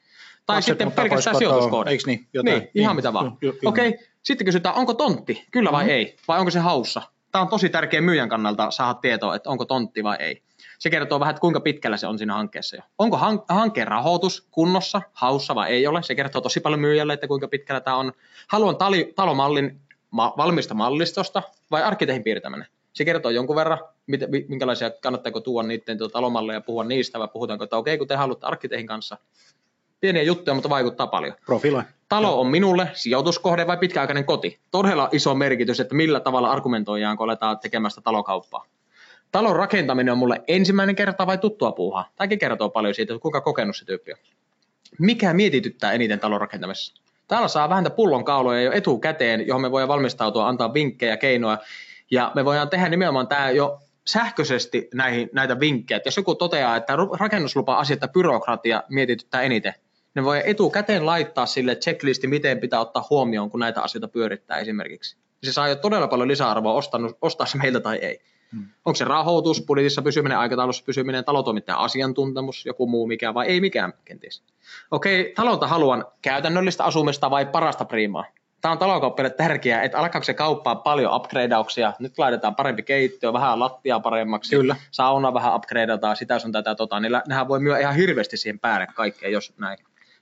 Tai 0.47 0.57
Lapset 0.57 0.73
sitten 0.73 0.93
pelkästään 0.93 1.37
sijoituskohde. 1.37 1.91
Eikö 1.91 2.03
niin? 2.07 2.29
Jotain. 2.33 2.59
Niin, 2.59 2.71
ihan 2.75 2.91
niin. 2.91 2.97
mitä 2.97 3.13
vaan. 3.13 3.27
Okei, 3.65 3.89
okay. 3.89 3.93
sitten 4.23 4.45
kysytään, 4.45 4.75
onko 4.75 4.95
tontti, 4.95 5.47
kyllä 5.51 5.73
vai 5.73 5.85
mm-hmm. 5.85 5.95
ei, 5.95 6.17
vai 6.29 6.39
onko 6.39 6.51
se 6.51 6.59
haussa? 6.59 7.03
Tämä 7.33 7.43
on 7.43 7.49
tosi 7.49 7.69
tärkeä 7.69 8.01
myyjän 8.01 8.29
kannalta 8.29 8.71
saada 8.71 8.95
tietoa, 8.95 9.37
että 9.37 9.51
onko 9.51 9.65
tontti 9.65 10.05
vai 10.05 10.17
ei 10.21 10.43
se 10.79 10.91
kertoo 10.91 11.21
vähän, 11.21 11.31
että 11.31 11.41
kuinka 11.41 11.61
pitkällä 11.61 11.97
se 11.97 12.07
on 12.07 12.19
siinä 12.19 12.35
hankkeessa 12.35 12.77
jo. 12.77 12.83
Onko 12.99 13.21
hankkeen 13.49 13.89
rahoitus 13.89 14.49
kunnossa, 14.51 15.03
haussa 15.13 15.55
vai 15.55 15.71
ei 15.71 15.87
ole? 15.87 16.03
Se 16.03 16.15
kertoo 16.15 16.41
tosi 16.41 16.61
paljon 16.61 16.81
myyjälle, 16.81 17.13
että 17.13 17.29
kuinka 17.29 17.49
pitkällä 17.49 17.81
tämä 17.81 17.97
on. 17.97 18.13
Haluan 18.49 18.77
tali, 18.77 19.13
talomallin 19.17 19.81
ma, 20.11 20.35
valmista 20.37 20.75
mallistosta 20.75 21.43
vai 21.71 21.83
arkkitehin 21.83 22.23
piirtäminen? 22.23 22.67
Se 22.93 23.05
kertoo 23.05 23.31
jonkun 23.31 23.57
verran, 23.57 23.79
mit, 24.07 24.21
minkälaisia 24.49 24.91
kannattaako 24.91 25.41
tuoda 25.41 25.69
niiden 25.69 25.99
tuota, 25.99 26.13
talomalleja 26.13 26.57
ja 26.57 26.61
puhua 26.61 26.85
niistä, 26.85 27.19
vai 27.19 27.29
puhutaanko, 27.29 27.65
että 27.65 27.77
okei, 27.77 27.95
okay, 27.95 27.99
kun 27.99 28.09
te 28.09 28.17
haluatte 28.17 28.47
arkkitehin 28.47 28.87
kanssa. 28.87 29.19
Pieniä 30.01 30.23
juttuja, 30.23 30.55
mutta 30.55 30.69
vaikuttaa 30.69 31.07
paljon. 31.07 31.35
Profiloi. 31.47 31.83
Talo 32.09 32.41
on 32.41 32.47
minulle 32.47 32.91
sijoituskohde 32.93 33.67
vai 33.67 33.77
pitkäaikainen 33.77 34.25
koti. 34.25 34.61
Todella 34.71 35.09
iso 35.13 35.35
merkitys, 35.35 35.81
että 35.81 35.95
millä 35.95 36.21
tavalla 36.21 36.51
argumentoidaan, 36.51 37.17
kun 37.17 37.25
aletaan 37.25 37.59
tekemästä 37.59 38.01
talokauppaa 38.01 38.67
talon 39.33 39.57
rakentaminen 39.57 40.13
on 40.13 40.19
mulle 40.19 40.43
ensimmäinen 40.49 40.97
kerta 40.97 41.27
vai 41.27 41.39
tuttua 41.39 41.73
puuhaa? 41.73 42.13
Tämäkin 42.17 42.39
kertoo 42.39 42.69
paljon 42.69 42.95
siitä, 42.95 43.19
kuinka 43.19 43.41
kokenut 43.41 43.77
se 43.77 43.85
tyyppi 43.85 44.13
on. 44.13 44.19
Mikä 44.99 45.35
mietityttää 45.35 45.93
eniten 45.93 46.21
talon 46.21 46.41
rakentamisessa? 46.41 47.03
Täällä 47.29 47.49
saa 47.49 47.69
vähän 47.69 47.93
pullonkauloja 47.97 48.63
jo 48.63 48.73
etukäteen, 48.73 49.47
johon 49.47 49.63
me 49.63 49.71
voidaan 49.71 49.89
valmistautua, 49.89 50.49
antaa 50.49 50.75
vinkkejä, 50.75 51.17
keinoja. 51.17 51.59
Ja 52.11 52.33
me 52.35 52.45
voidaan 52.45 52.69
tehdä 52.69 52.89
nimenomaan 52.89 53.29
tämä 53.29 53.51
jo 53.51 53.79
sähköisesti 54.07 54.89
näihin, 54.95 55.31
näitä 55.33 55.61
vinkkejä. 55.61 56.01
Jos 56.05 56.17
joku 56.17 56.35
toteaa, 56.35 56.77
että 56.77 56.97
rakennuslupa-asiat 57.19 58.13
byrokratia 58.13 58.83
mietityttää 58.89 59.43
eniten, 59.43 59.75
ne 60.15 60.25
voi 60.25 60.43
etukäteen 60.45 61.07
laittaa 61.07 61.47
sille 61.47 61.77
checklisti, 61.77 62.27
miten 62.27 62.61
pitää 62.61 62.81
ottaa 62.81 63.07
huomioon, 63.11 63.51
kun 63.51 63.61
näitä 63.61 63.83
asioita 63.83 64.09
pyörittää 64.09 64.59
esimerkiksi. 64.59 65.17
Se 65.43 65.53
saa 65.53 65.69
jo 65.69 65.77
todella 65.77 66.09
paljon 66.09 66.29
lisäarvoa 66.29 66.83
ostaa 67.21 67.47
se 67.47 67.59
meiltä 67.59 67.81
tai 67.81 67.97
ei. 67.97 68.21
Hmm. 68.53 68.67
Onko 68.85 68.95
se 68.95 69.05
rahoitus, 69.05 69.63
budjetissa 69.67 70.03
pysyminen, 70.03 70.39
aikataulussa 70.39 70.85
pysyminen, 70.85 71.25
talotoimittajan 71.25 71.81
asiantuntemus, 71.81 72.67
joku 72.67 72.87
muu 72.87 73.07
mikä 73.07 73.35
vai 73.35 73.47
ei 73.47 73.61
mikään 73.61 73.93
kenties. 74.05 74.43
Okei, 74.91 75.33
talolta 75.37 75.67
haluan 75.67 76.05
käytännöllistä 76.23 76.85
asumista 76.85 77.31
vai 77.31 77.47
parasta 77.47 77.85
priimaa. 77.85 78.25
Tämä 78.61 78.73
on 78.73 78.79
talokauppiaille 78.79 79.37
tärkeää, 79.37 79.83
että 79.83 79.99
alkaako 79.99 80.25
se 80.25 80.35
kauppaa 80.35 80.75
paljon 80.75 81.15
upgradeauksia. 81.15 81.93
Nyt 81.99 82.19
laitetaan 82.19 82.55
parempi 82.55 82.83
keittiö, 82.83 83.33
vähän 83.33 83.61
lattia 83.61 84.01
paremmaksi, 84.01 84.57
Kyllä. 84.57 84.77
sauna 84.91 85.35
vähän 85.35 85.55
upgradeataan, 85.55 86.17
sitä 86.17 86.39
sun 86.39 86.53
tätä, 86.53 86.75
tota, 86.75 87.01
niin 87.01 87.13
nehän 87.29 87.49
voi 87.49 87.61
myydä 87.61 87.79
ihan 87.79 87.95
hirveästi 87.95 88.37
siihen 88.37 88.59
päälle 88.59 88.87
kaikkea, 88.95 89.29
jos 89.29 89.55
näin, 89.59 89.79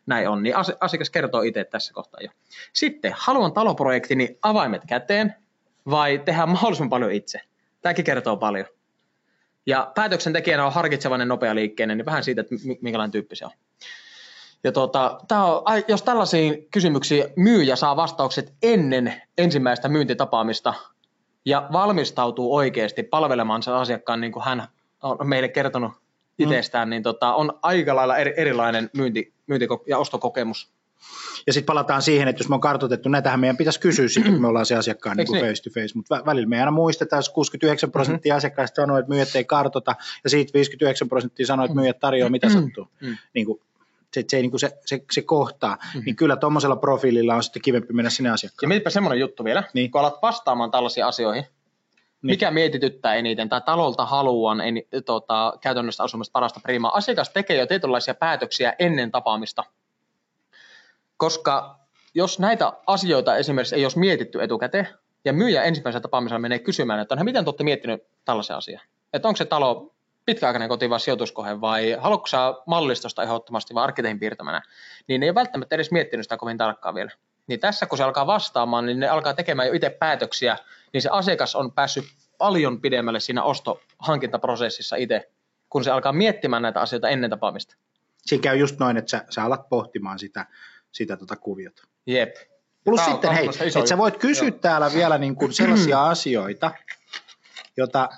näin 0.06 0.28
on. 0.28 0.42
Niin 0.42 0.54
asiakas 0.80 1.10
kertoo 1.10 1.42
itse 1.42 1.64
tässä 1.64 1.92
kohtaa 1.92 2.20
jo. 2.22 2.28
Sitten, 2.72 3.12
haluan 3.16 3.52
taloprojektini 3.52 4.38
avaimet 4.42 4.82
käteen 4.86 5.34
vai 5.90 6.18
tehdä 6.18 6.46
mahdollisimman 6.46 6.90
paljon 6.90 7.12
itse. 7.12 7.40
Tämäkin 7.84 8.04
kertoo 8.04 8.36
paljon. 8.36 8.66
Ja 9.66 9.92
päätöksentekijänä 9.94 10.66
on 10.66 10.72
harkitsevainen 10.72 11.28
nopea 11.28 11.54
liikkeinen, 11.54 11.98
niin 11.98 12.06
vähän 12.06 12.24
siitä, 12.24 12.40
että 12.40 12.54
minkälainen 12.80 13.10
tyyppi 13.10 13.36
se 13.36 13.44
on. 13.44 13.50
Ja 14.64 14.72
tuota, 14.72 15.20
tää 15.28 15.44
on, 15.44 15.62
jos 15.88 16.02
tällaisiin 16.02 16.68
kysymyksiin 16.70 17.24
myyjä 17.36 17.76
saa 17.76 17.96
vastaukset 17.96 18.52
ennen 18.62 19.22
ensimmäistä 19.38 19.88
myyntitapaamista 19.88 20.74
ja 21.44 21.68
valmistautuu 21.72 22.54
oikeasti 22.54 23.02
palvelemaan 23.02 23.62
sen 23.62 23.74
asiakkaan 23.74 24.20
niin 24.20 24.32
kuin 24.32 24.44
hän 24.44 24.68
on 25.02 25.28
meille 25.28 25.48
kertonut 25.48 25.92
mm. 25.92 25.98
itsestään, 26.38 26.88
mm. 26.88 26.90
niin 26.90 27.02
tota, 27.02 27.34
on 27.34 27.58
aika 27.62 27.96
lailla 27.96 28.16
eri, 28.16 28.34
erilainen 28.36 28.90
myynti, 28.96 29.34
myynti- 29.46 29.68
ja 29.86 29.98
ostokokemus 29.98 30.73
ja 31.46 31.52
sitten 31.52 31.66
palataan 31.66 32.02
siihen, 32.02 32.28
että 32.28 32.42
jos 32.42 32.48
me 32.48 32.54
on 32.54 32.60
kartoitettu, 32.60 33.08
näitähän 33.08 33.40
meidän 33.40 33.56
pitäisi 33.56 33.80
kysyä 33.80 34.08
sitten, 34.08 34.32
kun 34.32 34.42
me 34.42 34.48
ollaan 34.48 34.66
se 34.66 34.74
asiakkaan 34.74 35.16
niin 35.16 35.26
kuin 35.26 35.42
niin? 35.42 35.46
face 35.46 35.62
to 35.62 35.70
face, 35.70 35.92
mutta 35.94 36.22
välillä 36.26 36.48
me 36.48 36.60
aina 36.60 36.70
muistetaan, 36.70 37.18
jos 37.18 37.28
69 37.28 37.90
prosenttia 37.90 38.32
mm-hmm. 38.32 38.36
asiakkaista 38.36 38.82
sanoo, 38.82 38.98
että 38.98 39.08
myyjät 39.08 39.36
ei 39.36 39.44
kartota, 39.44 39.94
ja 40.24 40.30
siitä 40.30 40.52
59 40.54 41.08
prosenttia 41.08 41.46
sanoo, 41.46 41.64
että 41.64 41.74
myyjät 41.74 41.98
tarjoaa 41.98 42.30
mitä 42.30 42.46
mm-hmm. 42.46 42.62
sattuu. 42.62 42.84
Mm-hmm. 42.84 43.16
Niin 43.34 43.46
kuin, 43.46 43.60
se, 44.14 44.24
se, 44.28 44.36
niin 44.36 44.50
kuin 44.50 44.60
se, 44.60 44.72
se, 44.86 45.04
se 45.12 45.22
kohtaa, 45.22 45.74
mm-hmm. 45.74 46.02
niin 46.04 46.16
kyllä 46.16 46.36
tuommoisella 46.36 46.76
profiililla 46.76 47.34
on 47.34 47.42
sitten 47.42 47.62
kivempi 47.62 47.92
mennä 47.92 48.10
sinne 48.10 48.30
asiakkaan. 48.30 48.64
Ja 48.64 48.68
mietipä 48.68 48.90
semmoinen 48.90 49.20
juttu 49.20 49.44
vielä, 49.44 49.62
niin. 49.74 49.90
kun 49.90 50.00
alat 50.00 50.22
vastaamaan 50.22 50.70
tällaisiin 50.70 51.06
asioihin, 51.06 51.42
niin. 51.42 51.50
mikä 52.22 52.50
mietityttää 52.50 53.14
eniten, 53.14 53.48
tai 53.48 53.60
talolta 53.60 54.06
haluan 54.06 54.60
en, 54.60 54.82
tota, 55.04 55.52
käytännössä 55.60 56.02
asumista 56.02 56.32
parasta 56.32 56.60
primaa. 56.60 56.96
Asiakas 56.96 57.30
tekee 57.30 57.56
jo 57.58 57.66
tietynlaisia 57.66 58.14
päätöksiä 58.14 58.74
ennen 58.78 59.10
tapaamista, 59.10 59.64
koska 61.16 61.78
jos 62.14 62.38
näitä 62.38 62.72
asioita 62.86 63.36
esimerkiksi 63.36 63.74
ei 63.74 63.84
olisi 63.84 63.98
mietitty 63.98 64.42
etukäteen, 64.42 64.88
ja 65.24 65.32
myyjä 65.32 65.62
ensimmäisellä 65.62 66.02
tapaamisella 66.02 66.38
menee 66.38 66.58
kysymään, 66.58 67.00
että 67.00 67.16
no, 67.16 67.24
miten 67.24 67.44
te 67.44 67.50
olette 67.50 67.64
miettinyt 67.64 68.02
tällaisen 68.24 68.56
asian? 68.56 68.80
Että 69.12 69.28
onko 69.28 69.36
se 69.36 69.44
talo 69.44 69.94
pitkäaikainen 70.26 70.68
koti 70.68 70.90
vai 70.90 71.00
sijoituskohe 71.00 71.60
vai 71.60 71.96
haluatko 72.00 72.26
sä 72.26 72.54
mallistosta 72.66 73.22
ehdottomasti 73.22 73.74
vai 73.74 73.84
arkkitehdin 73.84 74.20
piirtämänä, 74.20 74.62
niin 75.08 75.20
ne 75.20 75.26
ei 75.26 75.34
välttämättä 75.34 75.74
edes 75.74 75.90
miettinyt 75.90 76.24
sitä 76.24 76.36
kovin 76.36 76.58
tarkkaan 76.58 76.94
vielä. 76.94 77.10
Niin 77.46 77.60
tässä 77.60 77.86
kun 77.86 77.98
se 77.98 78.04
alkaa 78.04 78.26
vastaamaan, 78.26 78.86
niin 78.86 79.00
ne 79.00 79.08
alkaa 79.08 79.34
tekemään 79.34 79.68
jo 79.68 79.74
itse 79.74 79.90
päätöksiä, 79.90 80.56
niin 80.92 81.02
se 81.02 81.08
asiakas 81.12 81.56
on 81.56 81.72
päässyt 81.72 82.04
paljon 82.38 82.80
pidemmälle 82.80 83.20
siinä 83.20 83.42
ostohankintaprosessissa 83.42 84.96
itse, 84.96 85.30
kun 85.68 85.84
se 85.84 85.90
alkaa 85.90 86.12
miettimään 86.12 86.62
näitä 86.62 86.80
asioita 86.80 87.08
ennen 87.08 87.30
tapaamista. 87.30 87.76
Siinä 88.18 88.42
käy 88.42 88.56
just 88.56 88.78
noin, 88.78 88.96
että 88.96 89.10
sä, 89.10 89.24
sä 89.30 89.44
alat 89.44 89.68
pohtimaan 89.68 90.18
sitä, 90.18 90.46
sitä 90.94 91.16
tota 91.16 91.36
kuviota. 91.36 91.82
Jep. 92.06 92.36
Plus 92.84 93.00
Tää 93.00 93.10
sitten, 93.10 93.32
hei, 93.32 93.48
että 93.66 93.86
sä 93.86 93.98
voit 93.98 94.16
kysyä 94.16 94.48
Joo. 94.48 94.58
täällä 94.58 94.90
vielä 94.94 95.18
niin 95.18 95.36
kuin 95.36 95.52
sellaisia 95.52 96.06
asioita, 96.10 96.70
jota 97.76 98.08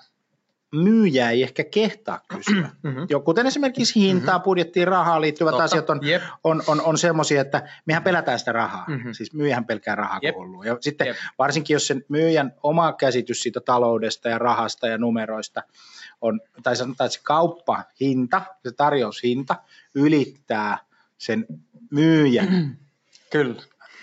myyjä 0.74 1.31
ei 1.31 1.43
ehkä 1.43 1.64
kehtaa 1.64 2.20
kysyä. 2.29 2.70
Mm-hmm. 2.83 3.07
Jo, 3.11 3.20
kuten 3.20 3.47
esimerkiksi 3.47 4.01
hintaa, 4.01 4.35
mm-hmm. 4.35 4.45
budjettiin, 4.45 4.89
rahaan 4.89 5.20
liittyvät 5.20 5.51
Totta. 5.51 5.64
asiat 5.64 5.91
on, 5.91 6.01
yep. 6.07 6.22
on, 6.45 6.62
on, 6.66 6.81
on 6.81 6.99
semmoisia, 6.99 7.41
että 7.41 7.68
mehän 7.87 8.03
pelätään 8.03 8.39
sitä 8.39 8.53
rahaa. 8.53 8.85
Mm-hmm. 8.89 9.12
Siis 9.12 9.33
myyjähän 9.33 9.64
pelkää 9.64 9.95
rahaa 9.95 10.20
yep. 10.24 10.35
Ja 10.64 10.77
sitten 10.81 11.07
yep. 11.07 11.16
varsinkin, 11.39 11.74
jos 11.74 11.87
sen 11.87 12.05
myyjän 12.09 12.53
oma 12.62 12.93
käsitys 12.93 13.41
siitä 13.43 13.61
taloudesta 13.61 14.29
ja 14.29 14.39
rahasta 14.39 14.89
ja 14.89 14.99
numeroista 14.99 15.62
on, 16.20 16.41
tai 16.62 16.77
sanotaan, 16.77 17.07
että 17.07 17.18
se 17.18 17.20
kauppa, 17.24 17.83
hinta, 18.01 18.43
se 18.62 18.72
tarjoushinta 18.72 19.57
ylittää 19.95 20.79
sen 21.18 21.47
myyjän 21.91 22.49
Kyllä 23.32 23.55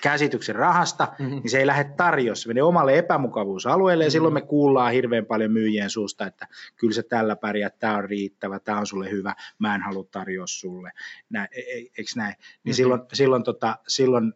käsityksen 0.03 0.55
rahasta, 0.55 1.07
mm-hmm. 1.19 1.35
niin 1.35 1.49
se 1.49 1.59
ei 1.59 1.67
lähde 1.67 1.83
tarjoa, 1.83 2.35
se 2.35 2.47
menee 2.47 2.63
omalle 2.63 2.97
epämukavuusalueelle, 2.97 4.03
ja 4.03 4.07
mm-hmm. 4.07 4.11
silloin 4.11 4.33
me 4.33 4.41
kuullaan 4.41 4.93
hirveän 4.93 5.25
paljon 5.25 5.51
myyjien 5.51 5.89
suusta, 5.89 6.25
että 6.25 6.47
kyllä 6.75 6.93
se 6.93 7.03
tällä 7.03 7.35
pärjää, 7.35 7.69
tämä 7.69 7.97
on 7.97 8.03
riittävä, 8.03 8.59
tämä 8.59 8.79
on 8.79 8.87
sulle 8.87 9.11
hyvä, 9.11 9.35
mä 9.59 9.75
en 9.75 9.81
halua 9.81 10.05
tarjoa 10.11 10.47
sulle, 10.47 10.91
Nä, 11.29 11.47
e, 11.51 11.59
e, 11.59 11.77
eikö 11.77 12.11
näin? 12.15 12.35
Niin 12.37 12.47
mm-hmm. 12.63 12.73
silloin, 12.73 13.01
silloin, 13.13 13.43
tota, 13.43 13.77
silloin 13.87 14.33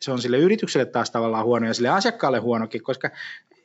se 0.00 0.12
on 0.12 0.22
sille 0.22 0.38
yritykselle 0.38 0.86
taas 0.86 1.10
tavallaan 1.10 1.44
huono 1.44 1.66
ja 1.66 1.74
sille 1.74 1.88
asiakkaalle 1.88 2.38
huonokin, 2.38 2.82
koska 2.82 3.10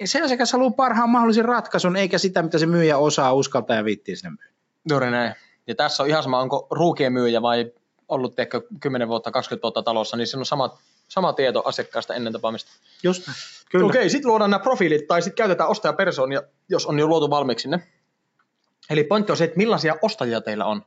se 0.06 0.22
asiakas 0.22 0.54
haluaa 0.54 0.72
parhaan 0.72 1.10
mahdollisen 1.10 1.46
ratkaisun, 1.46 1.96
eikä 1.96 2.18
sitä, 2.18 2.42
mitä 2.42 2.58
se 2.58 2.66
myyjä 2.66 2.98
osaa, 2.98 3.34
uskaltaa 3.34 3.76
ja 3.76 3.86
viittiä 3.86 4.16
sinne 4.16 4.30
myydä. 4.30 4.54
Juuri 4.90 5.12
näin. 5.12 5.34
Ja 5.68 5.76
tässä 5.76 6.04
on 6.04 6.10
ihan 6.10 6.24
sama, 6.24 6.40
onko 6.40 6.68
ruukien 6.72 7.14
myyjä 7.14 7.42
vai 7.42 7.72
ollut 8.10 8.40
ehkä 8.40 8.62
10 8.80 9.08
vuotta, 9.08 9.32
20 9.32 9.64
vuotta 9.64 9.84
talossa, 9.84 10.18
niin 10.18 10.28
se 10.28 10.38
on 10.38 10.46
samat 10.46 10.78
sama 11.08 11.34
tieto 11.34 11.62
asiakkaasta 11.66 12.14
ennen 12.14 12.34
tapaamista. 12.34 12.72
Just 13.04 13.30
kyllä. 13.72 13.86
Okei, 13.86 14.10
sitten 14.10 14.32
luodaan 14.32 14.50
nämä 14.50 14.64
profiilit 14.64 15.08
tai 15.08 15.22
sitten 15.22 15.38
käytetään 15.38 15.70
ostajapersoonia, 15.70 16.44
jos 16.70 16.86
on 16.86 17.00
jo 17.00 17.08
luotu 17.08 17.30
valmiiksi 17.30 17.70
ne. 17.70 17.88
Eli 18.90 19.04
pointti 19.04 19.32
on 19.32 19.38
se, 19.38 19.44
että 19.44 19.58
millaisia 19.58 19.96
ostajia 20.02 20.42
teillä 20.42 20.66
on. 20.66 20.86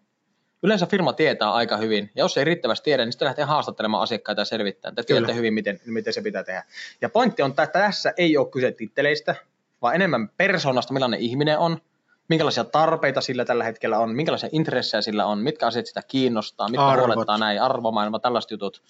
Yleensä 0.62 0.86
firma 0.86 1.12
tietää 1.12 1.52
aika 1.52 1.76
hyvin, 1.76 2.10
ja 2.14 2.24
jos 2.24 2.38
ei 2.38 2.44
riittävästi 2.44 2.84
tiedä, 2.84 3.04
niin 3.04 3.12
sitten 3.12 3.26
lähtee 3.26 3.44
haastattelemaan 3.44 4.02
asiakkaita 4.02 4.40
ja 4.40 4.44
selvittämään. 4.44 4.94
Te 4.94 5.02
tiedätte 5.02 5.34
hyvin, 5.34 5.54
miten, 5.54 5.80
miten 5.86 6.12
se 6.12 6.22
pitää 6.22 6.44
tehdä. 6.44 6.64
Ja 7.00 7.08
pointti 7.08 7.42
on, 7.42 7.50
että 7.50 7.66
tässä 7.66 8.12
ei 8.16 8.36
ole 8.36 8.50
kyse 8.50 8.72
titteleistä, 8.72 9.34
vaan 9.82 9.94
enemmän 9.94 10.28
persoonasta, 10.28 10.92
millainen 10.92 11.20
ihminen 11.20 11.58
on, 11.58 11.80
minkälaisia 12.28 12.64
tarpeita 12.64 13.20
sillä 13.20 13.44
tällä 13.44 13.64
hetkellä 13.64 13.98
on, 13.98 14.14
minkälaisia 14.14 14.48
intressejä 14.52 15.02
sillä 15.02 15.26
on, 15.26 15.38
mitkä 15.38 15.66
asiat 15.66 15.86
sitä 15.86 16.02
kiinnostaa, 16.08 16.68
mitkä 16.68 16.86
Arvot. 16.86 17.06
huolettaa 17.06 17.38
näin, 17.38 17.62
arvomaailma, 17.62 18.18
tällaiset 18.18 18.50
jutut. 18.50 18.82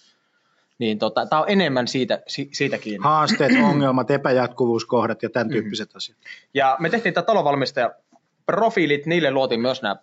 Niin 0.79 0.99
tota, 0.99 1.27
tämä 1.27 1.43
on 1.43 1.51
enemmän 1.51 1.89
siitä, 1.89 2.23
si, 2.27 2.49
siitä 2.53 2.79
kiinni. 2.79 3.05
Haasteet, 3.05 3.53
ongelmat, 3.71 4.11
epäjatkuvuuskohdat 4.11 5.23
ja 5.23 5.31
tämän 5.31 5.47
mm-hmm. 5.47 5.63
tyyppiset 5.63 5.93
mm. 5.93 5.97
asiat. 5.97 6.19
Ja 6.55 6.77
me 6.81 6.91
tehtiin 6.91 7.15
tämä 7.15 7.25
talonvalmistaja 7.25 7.91
profiilit, 8.47 9.07
niille 9.07 9.31
luotiin 9.31 9.61
myös 9.61 9.83
nämä 9.83 9.97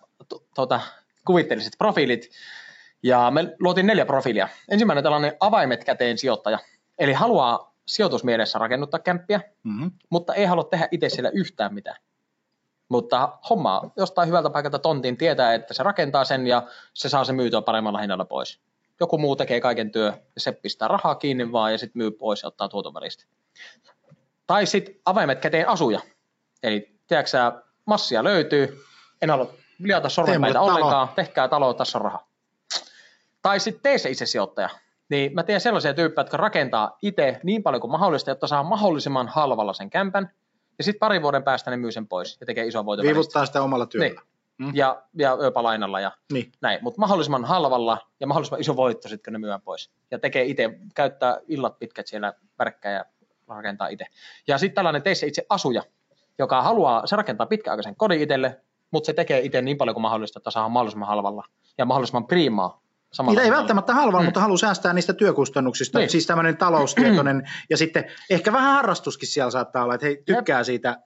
tuota, 0.54 0.80
kuvitteelliset 1.26 1.72
profiilit. 1.78 2.30
Ja 3.02 3.30
me 3.30 3.54
luotiin 3.60 3.86
neljä 3.86 4.06
profiilia. 4.06 4.48
Ensimmäinen 4.68 5.04
tällainen 5.04 5.32
avaimet 5.40 5.84
käteen 5.84 6.18
sijoittaja. 6.18 6.58
Eli 6.98 7.12
haluaa 7.12 7.74
sijoitusmielessä 7.86 8.58
rakennuttaa 8.58 9.00
kämppiä, 9.00 9.40
mm-hmm. 9.62 9.90
mutta 10.10 10.34
ei 10.34 10.44
halua 10.44 10.64
tehdä 10.64 10.88
itse 10.90 11.08
siellä 11.08 11.30
yhtään 11.34 11.74
mitään. 11.74 11.96
Mutta 12.88 13.38
hommaa 13.50 13.90
jostain 13.96 14.28
hyvältä 14.28 14.50
paikalta 14.50 14.78
tontin 14.78 15.16
tietää, 15.16 15.54
että 15.54 15.74
se 15.74 15.82
rakentaa 15.82 16.24
sen 16.24 16.46
ja 16.46 16.62
se 16.94 17.08
saa 17.08 17.24
sen 17.24 17.36
myytyä 17.36 17.62
paremmalla 17.62 17.98
hinnalla 17.98 18.24
pois 18.24 18.60
joku 19.00 19.18
muu 19.18 19.36
tekee 19.36 19.60
kaiken 19.60 19.92
työ 19.92 20.06
ja 20.06 20.40
se 20.40 20.52
pistää 20.52 20.88
rahaa 20.88 21.14
kiinni 21.14 21.52
vaan 21.52 21.72
ja 21.72 21.78
sitten 21.78 21.98
myy 21.98 22.10
pois 22.10 22.42
ja 22.42 22.46
ottaa 22.46 22.68
tuoton 22.68 22.94
välistä. 22.94 23.24
Tai 24.46 24.66
sitten 24.66 24.94
avaimet 25.04 25.40
käteen 25.40 25.68
asuja. 25.68 26.00
Eli 26.62 26.98
tiedätkö 27.06 27.30
sä, 27.30 27.52
massia 27.84 28.24
löytyy, 28.24 28.84
en 29.22 29.30
halua 29.30 29.54
liata 29.78 30.08
sormenpäitä 30.08 30.60
ollenkaan, 30.60 31.08
tehkää 31.08 31.48
talo, 31.48 31.74
tässä 31.74 31.98
on 31.98 32.02
raha. 32.04 32.26
Tai 33.42 33.60
sitten 33.60 33.82
tee 33.82 33.98
se 33.98 34.10
itse 34.10 34.26
sijoittaja. 34.26 34.68
Niin 35.08 35.34
mä 35.34 35.42
teen 35.42 35.60
sellaisia 35.60 35.94
tyyppejä, 35.94 36.22
jotka 36.22 36.36
rakentaa 36.36 36.98
itse 37.02 37.40
niin 37.42 37.62
paljon 37.62 37.80
kuin 37.80 37.90
mahdollista, 37.90 38.30
jotta 38.30 38.46
saa 38.46 38.62
mahdollisimman 38.62 39.28
halvalla 39.28 39.72
sen 39.72 39.90
kämpän. 39.90 40.30
Ja 40.78 40.84
sitten 40.84 40.98
parin 40.98 41.22
vuoden 41.22 41.42
päästä 41.42 41.70
ne 41.70 41.76
myy 41.76 41.92
sen 41.92 42.08
pois 42.08 42.36
ja 42.40 42.46
tekee 42.46 42.66
iso 42.66 42.86
voiton. 42.86 43.06
Viivuttaa 43.06 43.46
sitä 43.46 43.62
omalla 43.62 43.86
työllä. 43.86 44.08
Niin 44.08 44.20
mm. 44.58 44.70
ja, 44.74 45.02
ja 45.18 45.38
jopa 45.42 45.62
lainalla 45.62 46.00
ja 46.00 46.12
niin. 46.32 46.52
näin. 46.60 46.78
Mutta 46.82 47.00
mahdollisimman 47.00 47.44
halvalla 47.44 47.98
ja 48.20 48.26
mahdollisimman 48.26 48.60
iso 48.60 48.76
voitto 48.76 49.08
sitten, 49.08 49.24
kun 49.24 49.32
ne 49.32 49.38
myydään 49.38 49.62
pois. 49.62 49.90
Ja 50.10 50.18
tekee 50.18 50.44
itse, 50.44 50.78
käyttää 50.94 51.40
illat 51.48 51.78
pitkät 51.78 52.06
siellä 52.06 52.32
värkkää 52.58 52.92
ja 52.92 53.04
rakentaa 53.48 53.88
itse. 53.88 54.06
Ja 54.48 54.58
sitten 54.58 54.74
tällainen 54.74 55.02
teissä 55.02 55.26
itse 55.26 55.46
asuja, 55.48 55.82
joka 56.38 56.62
haluaa, 56.62 57.06
se 57.06 57.16
rakentaa 57.16 57.46
pitkäaikaisen 57.46 57.96
kodin 57.96 58.20
itselle, 58.20 58.60
mutta 58.90 59.06
se 59.06 59.12
tekee 59.12 59.40
itse 59.40 59.62
niin 59.62 59.76
paljon 59.76 59.94
kuin 59.94 60.02
mahdollista, 60.02 60.38
että 60.38 60.50
saa 60.50 60.68
mahdollisimman 60.68 61.08
halvalla 61.08 61.44
ja 61.78 61.84
mahdollisimman 61.84 62.26
priimaa 62.26 62.82
Niitä 63.22 63.42
ei 63.42 63.50
välttämättä 63.50 63.94
halvaa, 63.94 64.20
mm. 64.20 64.24
mutta 64.24 64.40
haluaa 64.40 64.58
säästää 64.58 64.92
niistä 64.92 65.12
työkustannuksista, 65.12 65.98
niin. 65.98 66.10
siis 66.10 66.26
tämmöinen 66.26 66.56
taloustietoinen, 66.56 67.48
ja 67.70 67.76
sitten 67.76 68.04
ehkä 68.30 68.52
vähän 68.52 68.72
harrastuskin 68.72 69.28
siellä 69.28 69.50
saattaa 69.50 69.84
olla, 69.84 69.94
että 69.94 70.06
hei, 70.06 70.22
tykkää 70.26 70.60
Jep. 70.60 70.66
siitä, 70.66 70.98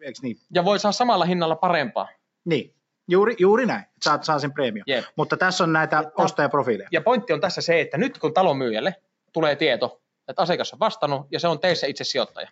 eikö 0.00 0.18
niin? 0.22 0.36
Ja 0.54 0.64
voi 0.64 0.78
saada 0.78 0.92
samalla 0.92 1.24
hinnalla 1.24 1.56
parempaa. 1.56 2.08
Niin. 2.44 2.74
Juuri, 3.08 3.36
juuri 3.38 3.66
näin, 3.66 3.84
saat, 4.02 4.24
saa 4.24 4.38
sen 4.38 4.52
premium. 4.52 4.84
Yep. 4.88 5.04
Mutta 5.16 5.36
tässä 5.36 5.64
on 5.64 5.72
näitä 5.72 5.96
ja, 5.96 6.10
ostajaprofiileja. 6.16 6.88
Ja 6.92 7.00
pointti 7.00 7.32
on 7.32 7.40
tässä 7.40 7.60
se, 7.60 7.80
että 7.80 7.98
nyt 7.98 8.18
kun 8.18 8.34
talon 8.34 8.56
myyjälle 8.56 8.94
tulee 9.32 9.56
tieto, 9.56 10.02
että 10.28 10.42
asiakas 10.42 10.72
on 10.72 10.78
vastannut 10.78 11.26
ja 11.30 11.40
se 11.40 11.48
on 11.48 11.58
teissä 11.58 11.86
itse 11.86 12.04
sijoittaja, 12.04 12.48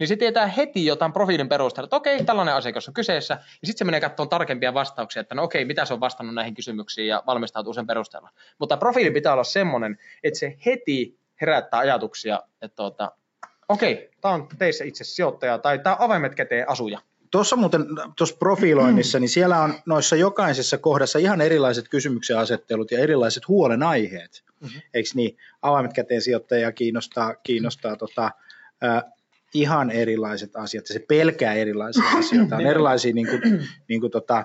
niin 0.00 0.08
se 0.08 0.16
tietää 0.16 0.46
heti 0.46 0.86
jotain 0.86 1.12
profiilin 1.12 1.48
perusteella, 1.48 1.86
että 1.86 1.96
okei, 1.96 2.24
tällainen 2.24 2.54
asiakas 2.54 2.88
on 2.88 2.94
kyseessä, 2.94 3.34
ja 3.34 3.66
sitten 3.66 3.78
se 3.78 3.84
menee 3.84 4.00
katsomaan 4.00 4.28
tarkempia 4.28 4.74
vastauksia, 4.74 5.20
että 5.20 5.34
no 5.34 5.42
okei, 5.42 5.64
mitä 5.64 5.84
se 5.84 5.94
on 5.94 6.00
vastannut 6.00 6.34
näihin 6.34 6.54
kysymyksiin 6.54 7.08
ja 7.08 7.22
valmistautuu 7.26 7.72
sen 7.72 7.86
perusteella. 7.86 8.30
Mutta 8.58 8.76
profiili 8.76 9.10
pitää 9.10 9.32
olla 9.32 9.44
semmoinen, 9.44 9.98
että 10.22 10.38
se 10.38 10.56
heti 10.66 11.18
herättää 11.40 11.80
ajatuksia, 11.80 12.40
että 12.62 12.76
tuota, 12.76 13.12
okei, 13.68 14.10
tämä 14.20 14.34
on 14.34 14.48
teissä 14.58 14.84
itse 14.84 15.04
sijoittaja, 15.04 15.58
tai 15.58 15.78
tämä 15.78 15.96
on 15.96 16.02
avaimet 16.02 16.34
käteen 16.34 16.68
asuja. 16.68 16.98
Tuossa 17.30 17.56
muuten, 17.56 17.84
tuossa 18.16 18.36
profiloinnissa, 18.36 19.18
mm. 19.18 19.20
niin 19.20 19.28
siellä 19.28 19.60
on 19.60 19.74
noissa 19.86 20.16
jokaisessa 20.16 20.78
kohdassa 20.78 21.18
ihan 21.18 21.40
erilaiset 21.40 21.88
kysymyksen 21.88 22.38
asettelut 22.38 22.90
ja 22.90 22.98
erilaiset 22.98 23.48
huolenaiheet. 23.48 24.44
Mm-hmm. 24.60 24.80
Eikö 24.94 25.08
niin? 25.14 25.36
Avaimet 25.62 25.92
käteen 25.92 26.22
sijoittajia 26.22 26.72
kiinnostaa, 26.72 27.34
kiinnostaa 27.34 27.96
tota, 27.96 28.30
ihan 29.54 29.90
erilaiset 29.90 30.56
asiat 30.56 30.88
ja 30.88 30.92
se 30.92 31.04
pelkää 31.08 31.54
erilaisia 31.54 32.04
asioita. 32.18 32.56
On 32.56 32.66
erilaisia 32.66 33.14
niin 33.14 33.26
kuin, 33.26 33.40
niin 33.88 34.00
kuin 34.00 34.10
tota, 34.10 34.44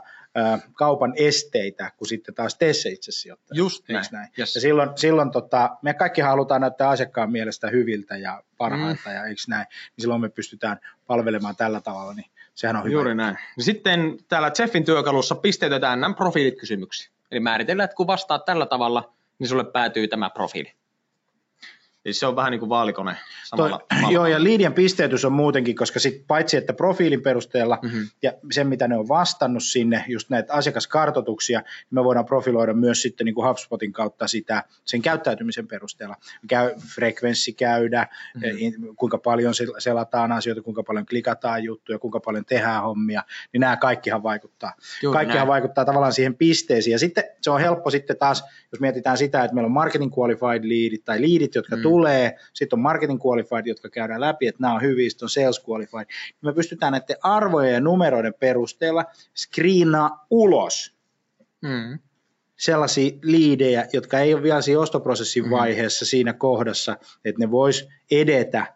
kaupan 0.73 1.13
esteitä 1.15 1.91
kuin 1.97 2.07
sitten 2.07 2.35
taas 2.35 2.55
teissä 2.57 2.89
itse 2.89 3.11
sijoittaja. 3.11 3.57
Just 3.57 3.89
näin. 3.89 4.05
näin? 4.11 4.29
Yes. 4.39 4.55
Ja 4.55 4.61
silloin, 4.61 4.89
silloin 4.95 5.31
tota, 5.31 5.77
me 5.81 5.93
kaikki 5.93 6.21
halutaan 6.21 6.61
näyttää 6.61 6.89
asiakkaan 6.89 7.31
mielestä 7.31 7.69
hyviltä 7.69 8.17
ja 8.17 8.43
parhailta, 8.57 9.09
mm. 9.09 9.15
ja 9.15 9.25
eikö 9.25 9.41
näin? 9.47 9.67
Niin 9.69 10.01
silloin 10.01 10.21
me 10.21 10.29
pystytään 10.29 10.79
palvelemaan 11.07 11.55
tällä 11.55 11.81
tavalla, 11.81 12.13
niin 12.13 12.31
Sehän 12.55 12.75
on 12.75 12.83
hyvä. 12.83 12.93
Juuri 12.93 13.15
näin. 13.15 13.37
Sitten 13.59 14.17
täällä 14.27 14.51
Jeffin 14.59 14.85
työkalussa 14.85 15.35
pisteytetään 15.35 15.99
nämä 15.99 16.13
profiilit 16.13 16.59
kysymyksiä. 16.59 17.11
Eli 17.31 17.39
määritellään, 17.39 17.85
että 17.85 17.95
kun 17.95 18.07
vastaat 18.07 18.45
tällä 18.45 18.65
tavalla, 18.65 19.13
niin 19.39 19.47
sulle 19.47 19.63
päätyy 19.63 20.07
tämä 20.07 20.29
profiili. 20.29 20.73
Siis 22.05 22.19
se 22.19 22.27
on 22.27 22.35
vähän 22.35 22.51
niin 22.51 22.59
kuin 22.59 22.69
vaalikone 22.69 23.15
samalla. 23.43 23.77
Toi, 23.77 23.87
samalla. 23.97 24.13
Joo, 24.13 24.25
ja 24.25 24.43
liidien 24.43 24.73
pisteytys 24.73 25.25
on 25.25 25.33
muutenkin, 25.33 25.75
koska 25.75 25.99
sit 25.99 26.23
paitsi 26.27 26.57
että 26.57 26.73
profiilin 26.73 27.21
perusteella 27.21 27.79
mm-hmm. 27.81 28.07
ja 28.21 28.33
sen, 28.51 28.67
mitä 28.67 28.87
ne 28.87 28.97
on 28.97 29.07
vastannut 29.07 29.63
sinne, 29.63 30.05
just 30.07 30.29
näitä 30.29 30.53
asiakaskartoituksia, 30.53 31.59
niin 31.59 31.87
me 31.89 32.03
voidaan 32.03 32.25
profiloida 32.25 32.73
myös 32.73 33.01
sitten 33.01 33.25
niin 33.25 33.35
kuin 33.35 33.47
HubSpotin 33.47 33.93
kautta 33.93 34.27
sitä 34.27 34.63
sen 34.85 35.01
käyttäytymisen 35.01 35.67
perusteella. 35.67 36.15
Käy, 36.47 36.71
frekvenssi 36.95 37.53
käydä, 37.53 38.07
mm-hmm. 38.35 38.95
kuinka 38.95 39.17
paljon 39.17 39.53
selataan 39.77 40.31
asioita, 40.31 40.61
kuinka 40.61 40.83
paljon 40.83 41.05
klikataan 41.05 41.63
juttuja, 41.63 41.99
kuinka 41.99 42.19
paljon 42.19 42.45
tehdään 42.45 42.83
hommia, 42.83 43.23
niin 43.53 43.61
nämä 43.61 43.77
kaikkihan 43.77 44.23
vaikuttaa. 44.23 44.73
Juuri 45.03 45.15
kaikkihan 45.15 45.37
näin. 45.37 45.47
vaikuttaa 45.47 45.85
tavallaan 45.85 46.13
siihen 46.13 46.35
pisteeseen. 46.35 46.91
Ja 46.91 46.99
sitten 46.99 47.23
se 47.41 47.51
on 47.51 47.59
helppo 47.59 47.89
sitten 47.89 48.17
taas, 48.17 48.43
jos 48.71 48.79
mietitään 48.79 49.17
sitä, 49.17 49.43
että 49.43 49.55
meillä 49.55 49.67
on 49.67 49.71
marketing 49.71 50.13
qualified 50.17 50.63
leadit 50.63 51.05
tai 51.05 51.21
leadit, 51.21 51.55
jotka 51.55 51.75
mm. 51.75 51.81
Tulee, 51.95 52.35
sitten 52.53 52.77
on 52.77 52.83
marketing 52.83 53.19
qualified, 53.25 53.65
jotka 53.65 53.89
käydään 53.89 54.21
läpi, 54.21 54.47
että 54.47 54.61
nämä 54.61 54.73
on 54.73 54.81
hyviä, 54.81 55.09
sitten 55.09 55.25
on 55.25 55.29
sales 55.29 55.61
qualified. 55.69 56.05
Me 56.41 56.53
pystytään 56.53 56.91
näiden 56.91 57.15
arvojen 57.23 57.73
ja 57.73 57.79
numeroiden 57.79 58.33
perusteella 58.39 59.05
screenaa 59.35 60.25
ulos 60.29 60.95
mm. 61.61 61.99
sellaisia 62.57 63.11
liidejä, 63.21 63.87
jotka 63.93 64.19
ei 64.19 64.33
ole 64.33 64.43
vielä 64.43 64.61
siinä 64.61 64.79
ostoprosessin 64.79 65.43
mm. 65.43 65.49
vaiheessa 65.49 66.05
siinä 66.05 66.33
kohdassa, 66.33 66.97
että 67.25 67.39
ne 67.39 67.51
vois 67.51 67.87
edetä 68.11 68.75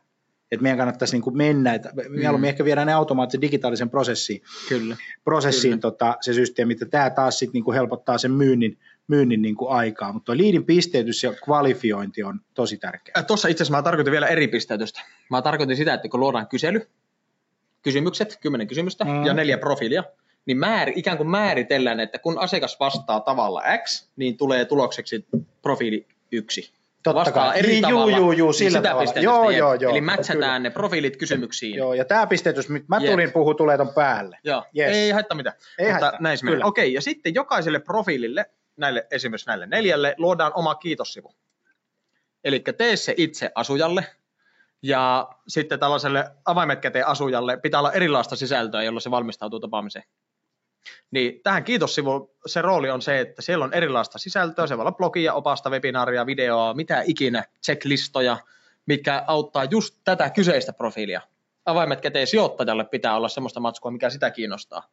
että 0.51 0.63
meidän 0.63 0.77
kannattaisi 0.77 1.15
niin 1.15 1.21
kuin 1.21 1.37
mennä, 1.37 1.73
että 1.73 1.91
mieluummin 2.09 2.47
mm. 2.47 2.49
ehkä 2.49 2.65
viedään 2.65 2.87
ne 2.87 2.93
automaattisen 2.93 3.41
digitaalisen 3.41 3.89
prosessiin, 3.89 4.41
Kyllä. 4.69 4.97
prosessiin 5.23 5.71
Kyllä. 5.71 5.81
Tota, 5.81 6.17
se 6.21 6.33
systeemi, 6.33 6.73
että 6.73 6.85
tämä 6.85 7.09
taas 7.09 7.39
sit 7.39 7.53
niin 7.53 7.63
kuin 7.63 7.75
helpottaa 7.75 8.17
sen 8.17 8.31
myynnin, 8.31 8.77
myynnin 9.09 9.41
niin 9.41 9.55
kuin 9.55 9.71
aikaa, 9.71 10.13
mutta 10.13 10.37
liidin 10.37 10.65
pisteytys 10.65 11.23
ja 11.23 11.33
kvalifiointi 11.45 12.23
on 12.23 12.39
tosi 12.53 12.77
tärkeää. 12.77 13.23
Tuossa 13.23 13.47
itse 13.47 13.63
asiassa 13.63 13.77
mä 13.77 13.83
tarkoitin 13.83 14.11
vielä 14.11 14.27
eri 14.27 14.47
pisteytystä. 14.47 15.01
Mä 15.29 15.41
tarkoitin 15.41 15.77
sitä, 15.77 15.93
että 15.93 16.09
kun 16.09 16.19
luodaan 16.19 16.47
kysely, 16.47 16.87
kysymykset, 17.81 18.37
kymmenen 18.41 18.67
kysymystä 18.67 19.05
mm. 19.05 19.25
ja 19.25 19.33
neljä 19.33 19.57
profiilia, 19.57 20.03
niin 20.45 20.57
määr, 20.57 20.91
ikään 20.95 21.17
kuin 21.17 21.29
määritellään, 21.29 21.99
että 21.99 22.19
kun 22.19 22.37
asiakas 22.37 22.79
vastaa 22.79 23.19
tavalla 23.19 23.63
X, 23.83 24.09
niin 24.15 24.37
tulee 24.37 24.65
tulokseksi 24.65 25.25
profiili 25.61 26.07
1. 26.31 26.73
Totta 27.03 27.19
vastaa 27.19 27.49
kai. 27.49 27.59
eri 27.59 27.67
niin, 27.67 27.81
tavalla, 27.81 28.17
juu, 28.17 28.31
juu, 28.31 28.53
sillä 28.53 28.77
sitä 28.77 28.89
tavalla. 28.89 29.11
Joo, 29.21 29.49
joo, 29.49 29.73
joo. 29.73 29.91
Eli 29.91 30.01
matchataan 30.01 30.63
ne 30.63 30.69
profiilit 30.69 31.17
kysymyksiin. 31.17 31.75
Joo, 31.75 31.93
ja 31.93 32.05
tämä 32.05 32.27
pisteytys, 32.27 32.69
mä 32.69 32.99
tulin 32.99 33.19
yep. 33.19 33.33
puhua, 33.33 33.53
tulee 33.53 33.77
ton 33.77 33.93
päälle. 33.93 34.37
Joo, 34.43 34.65
yes. 34.77 34.97
ei 34.97 35.11
haittaa 35.11 35.37
mitään. 35.37 35.55
Ei 35.79 35.91
Mutta 35.91 36.05
haittaa, 36.05 36.21
näin 36.21 36.63
Okei, 36.63 36.93
ja 36.93 37.01
sitten 37.01 37.35
jokaiselle 37.35 37.79
profiilille, 37.79 38.45
näille, 38.79 39.07
esimerkiksi 39.11 39.47
näille 39.47 39.65
neljälle, 39.65 40.15
luodaan 40.17 40.51
oma 40.55 40.75
kiitossivu. 40.75 41.35
Eli 42.43 42.59
tee 42.59 42.95
se 42.95 43.13
itse 43.17 43.51
asujalle, 43.55 44.05
ja 44.81 45.29
sitten 45.47 45.79
tällaiselle 45.79 46.31
avaimet 46.45 46.79
käteen 46.79 47.07
asujalle 47.07 47.57
pitää 47.57 47.79
olla 47.79 47.91
erilaista 47.91 48.35
sisältöä, 48.35 48.83
jolla 48.83 48.99
se 48.99 49.11
valmistautuu 49.11 49.59
tapaamiseen. 49.59 50.03
Niin 51.11 51.41
tähän 51.43 51.63
kiitossivu 51.63 52.35
se 52.45 52.61
rooli 52.61 52.89
on 52.89 53.01
se, 53.01 53.19
että 53.19 53.41
siellä 53.41 53.65
on 53.65 53.73
erilaista 53.73 54.17
sisältöä, 54.17 54.67
se 54.67 54.77
voi 54.77 54.81
olla 54.81 54.91
blogia, 54.91 55.33
opasta, 55.33 55.69
webinaaria, 55.69 56.25
videoa, 56.25 56.73
mitä 56.73 57.03
ikinä, 57.05 57.43
checklistoja, 57.65 58.37
mikä 58.85 59.23
auttaa 59.27 59.63
just 59.63 59.95
tätä 60.03 60.29
kyseistä 60.29 60.73
profiilia. 60.73 61.21
Avaimet 61.65 62.01
käteen 62.01 62.27
sijoittajalle 62.27 62.85
pitää 62.85 63.15
olla 63.15 63.29
semmoista 63.29 63.59
matskua, 63.59 63.91
mikä 63.91 64.09
sitä 64.09 64.31
kiinnostaa. 64.31 64.83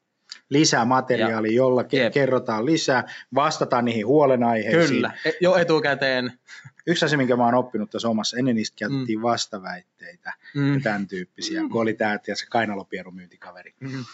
Lisää 0.50 0.84
materiaalia, 0.84 1.52
jolla 1.52 1.84
Jep. 1.92 2.12
kerrotaan 2.12 2.66
lisää, 2.66 3.04
vastataan 3.34 3.84
niihin 3.84 4.06
huolenaiheisiin. 4.06 4.88
Kyllä, 4.88 5.12
e, 5.24 5.30
jo 5.40 5.56
etukäteen. 5.56 6.32
Yksi 6.88 7.04
asia, 7.04 7.18
minkä 7.18 7.36
mä 7.36 7.44
oon 7.44 7.54
oppinut 7.54 7.90
tässä 7.90 8.08
omassa, 8.08 8.36
ennen 8.36 8.56
niistä 8.56 8.76
käytettiin 8.78 9.18
mm. 9.18 9.22
vastaväitteitä 9.22 10.32
mm. 10.54 10.74
ja 10.74 10.80
tämän 10.80 11.06
tyyppisiä, 11.06 11.62
mm. 11.62 11.68
kun 11.68 11.82
oli 11.82 11.94
tämä 11.94 12.18
se 12.34 12.46
kainalopierumyyntikaveri. 12.50 13.74
Mm 13.80 14.04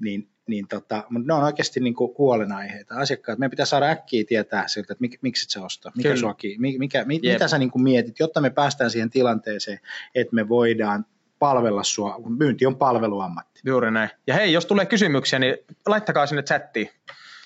niin, 0.00 0.28
niin 0.46 0.68
tota, 0.68 1.04
mutta 1.10 1.26
ne 1.26 1.34
on 1.34 1.44
oikeasti 1.44 1.80
niin 1.80 1.94
kuin 1.94 2.14
huolenaiheita. 2.18 2.94
Asiakkaat, 2.94 3.38
meidän 3.38 3.50
pitää 3.50 3.66
saada 3.66 3.86
äkkiä 3.86 4.24
tietää 4.28 4.68
siltä, 4.68 4.92
että 4.92 5.02
mik, 5.02 5.18
miksi 5.22 5.44
et 5.44 5.50
sä 5.50 5.64
ostaa, 5.64 5.92
mikä 5.96 6.08
Kyllä. 6.08 6.20
suoki, 6.20 6.56
mikä, 6.58 6.78
mikä, 6.78 7.04
mit, 7.04 7.22
mitä 7.22 7.48
sä 7.48 7.58
niin 7.58 7.70
kuin 7.70 7.82
mietit, 7.82 8.18
jotta 8.20 8.40
me 8.40 8.50
päästään 8.50 8.90
siihen 8.90 9.10
tilanteeseen, 9.10 9.80
että 10.14 10.34
me 10.34 10.48
voidaan 10.48 11.06
palvella 11.40 11.82
sua, 11.82 12.16
myynti 12.38 12.66
on 12.66 12.76
palveluammatti. 12.76 13.60
Juuri 13.64 13.90
näin. 13.90 14.10
Ja 14.26 14.34
hei, 14.34 14.52
jos 14.52 14.66
tulee 14.66 14.86
kysymyksiä, 14.86 15.38
niin 15.38 15.56
laittakaa 15.86 16.26
sinne 16.26 16.42
chattiin. 16.42 16.90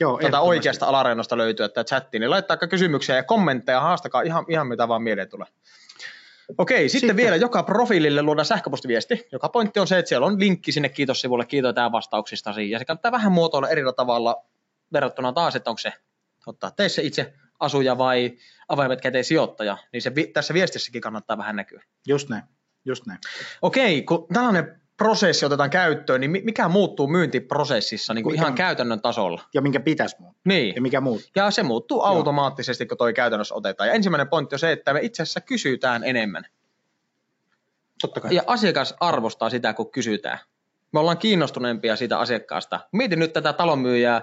Joo, 0.00 0.18
Tätä 0.18 0.40
oikeasta 0.40 0.86
alareunasta 0.86 1.36
löytyy, 1.36 1.66
että 1.66 1.84
chattiin, 1.84 2.20
niin 2.20 2.30
laittakaa 2.30 2.68
kysymyksiä 2.68 3.16
ja 3.16 3.22
kommentteja, 3.22 3.80
haastakaa 3.80 4.22
ihan, 4.22 4.44
ihan 4.48 4.66
mitä 4.66 4.88
vaan 4.88 5.02
mieleen 5.02 5.28
tulee. 5.28 5.48
Okei, 6.58 6.88
sitten, 6.88 7.00
sitten 7.00 7.16
vielä 7.16 7.36
joka 7.36 7.62
profiilille 7.62 8.22
luodaan 8.22 8.46
sähköpostiviesti, 8.46 9.28
joka 9.32 9.48
pointti 9.48 9.80
on 9.80 9.86
se, 9.86 9.98
että 9.98 10.08
siellä 10.08 10.26
on 10.26 10.40
linkki 10.40 10.72
sinne 10.72 10.88
kiitossivulle, 10.88 11.46
kiitotaan 11.46 11.92
vastauksista 11.92 12.50
ja 12.60 12.78
se 12.78 12.84
kannattaa 12.84 13.12
vähän 13.12 13.32
muotoilla 13.32 13.68
eri 13.68 13.82
tavalla 13.96 14.44
verrattuna 14.92 15.32
taas, 15.32 15.56
että 15.56 15.70
onko 15.70 15.78
se 15.78 15.92
ottaa 16.46 16.70
tee 16.70 16.88
se 16.88 17.02
itse 17.02 17.34
asuja 17.60 17.98
vai 17.98 18.32
avaimet 18.68 19.00
käteen 19.00 19.24
sijoittaja, 19.24 19.76
niin 19.92 20.02
se 20.02 20.12
tässä 20.32 20.54
viestissäkin 20.54 21.00
kannattaa 21.00 21.38
vähän 21.38 21.56
näkyä. 21.56 21.82
Just 22.06 22.28
näin, 22.28 22.42
just 22.84 23.06
näin. 23.06 23.18
Okei, 23.62 24.02
kun 24.02 24.26
tällainen 24.32 24.80
prosessi 24.96 25.46
otetaan 25.46 25.70
käyttöön, 25.70 26.20
niin 26.20 26.30
mikä 26.30 26.68
muuttuu 26.68 27.06
myyntiprosessissa 27.06 28.14
niin 28.14 28.22
kuin 28.22 28.34
ihan 28.34 28.54
käytännön 28.54 29.00
tasolla? 29.00 29.42
Ja 29.54 29.62
minkä 29.62 29.80
pitäisi 29.80 30.16
muuttua? 30.18 30.40
Niin. 30.44 30.74
Ja 30.74 30.82
mikä 30.82 31.00
muuttuu? 31.00 31.30
Ja 31.36 31.50
se 31.50 31.62
muuttuu 31.62 31.98
Joo. 31.98 32.06
automaattisesti, 32.06 32.86
kun 32.86 32.98
toi 32.98 33.12
käytännössä 33.12 33.54
otetaan. 33.54 33.88
Ja 33.88 33.94
ensimmäinen 33.94 34.28
pointti 34.28 34.54
on 34.54 34.58
se, 34.58 34.72
että 34.72 34.92
me 34.92 35.00
itse 35.02 35.22
asiassa 35.22 35.40
kysytään 35.40 36.04
enemmän. 36.04 36.46
Totta 38.00 38.20
kai. 38.20 38.34
Ja 38.34 38.42
asiakas 38.46 38.94
arvostaa 39.00 39.50
sitä, 39.50 39.74
kun 39.74 39.90
kysytään. 39.90 40.38
Me 40.92 41.00
ollaan 41.00 41.18
kiinnostuneempia 41.18 41.96
siitä 41.96 42.18
asiakkaasta. 42.18 42.80
Mietin 42.92 43.18
nyt 43.18 43.32
tätä 43.32 43.52
talonmyyjää, 43.52 44.22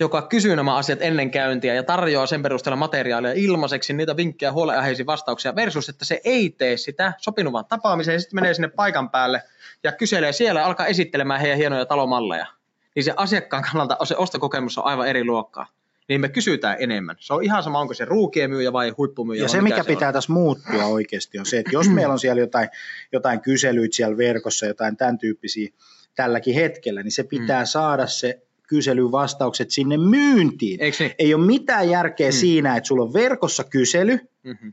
joka 0.00 0.22
kysyy 0.22 0.56
nämä 0.56 0.76
asiat 0.76 1.02
ennen 1.02 1.30
käyntiä 1.30 1.74
ja 1.74 1.82
tarjoaa 1.82 2.26
sen 2.26 2.42
perusteella 2.42 2.76
materiaalia 2.76 3.32
ilmaiseksi, 3.32 3.92
niitä 3.92 4.16
vinkkejä, 4.16 4.52
huolenaiheisiin 4.52 5.06
vastauksia, 5.06 5.56
versus 5.56 5.88
että 5.88 6.04
se 6.04 6.20
ei 6.24 6.50
tee 6.50 6.76
sitä 6.76 7.12
sopinuvaan 7.18 7.64
tapaamiseen, 7.64 8.14
ja 8.14 8.20
sitten 8.20 8.36
menee 8.36 8.54
sinne 8.54 8.68
paikan 8.68 9.10
päälle 9.10 9.42
ja 9.84 9.92
kyselee 9.92 10.32
siellä 10.32 10.60
ja 10.60 10.66
alkaa 10.66 10.86
esittelemään 10.86 11.40
heidän 11.40 11.58
hienoja 11.58 11.86
talomalleja. 11.86 12.46
Niin 12.94 13.04
se 13.04 13.12
asiakkaan 13.16 13.62
kannalta 13.62 13.96
se 14.04 14.16
ostokokemus 14.16 14.78
on 14.78 14.84
aivan 14.84 15.08
eri 15.08 15.24
luokkaa. 15.24 15.66
Niin 16.08 16.20
me 16.20 16.28
kysytään 16.28 16.76
enemmän. 16.80 17.16
Se 17.18 17.34
on 17.34 17.44
ihan 17.44 17.62
sama, 17.62 17.80
onko 17.80 17.94
se 17.94 18.04
ruukien 18.04 18.50
myyjä 18.50 18.72
vai 18.72 18.90
huippumyyjä. 18.98 19.42
Ja 19.42 19.48
se, 19.48 19.60
mikä 19.60 19.82
se 19.82 19.88
pitää 19.88 20.08
on. 20.08 20.14
tässä 20.14 20.32
muuttua 20.32 20.84
oikeasti, 20.84 21.38
on 21.38 21.46
se, 21.46 21.58
että 21.58 21.70
jos 21.72 21.88
meillä 21.88 22.12
on 22.12 22.18
siellä 22.18 22.40
jotain, 22.40 22.68
jotain 23.12 23.40
kyselyitä 23.40 23.96
siellä 23.96 24.16
verkossa, 24.16 24.66
jotain 24.66 24.96
tämän 24.96 25.18
tyyppisiä 25.18 25.68
tälläkin 26.14 26.54
hetkellä, 26.54 27.02
niin 27.02 27.12
se 27.12 27.24
pitää 27.24 27.62
mm. 27.62 27.66
saada 27.66 28.06
se 28.06 28.42
kyselyvastaukset 28.72 29.70
sinne 29.70 29.96
myyntiin. 29.96 30.80
Niin? 30.80 31.14
Ei 31.18 31.34
ole 31.34 31.46
mitään 31.46 31.90
järkeä 31.90 32.28
mm. 32.28 32.32
siinä, 32.32 32.76
että 32.76 32.88
sulla 32.88 33.02
on 33.02 33.12
verkossa 33.12 33.64
kysely, 33.64 34.18
mm-hmm. 34.42 34.72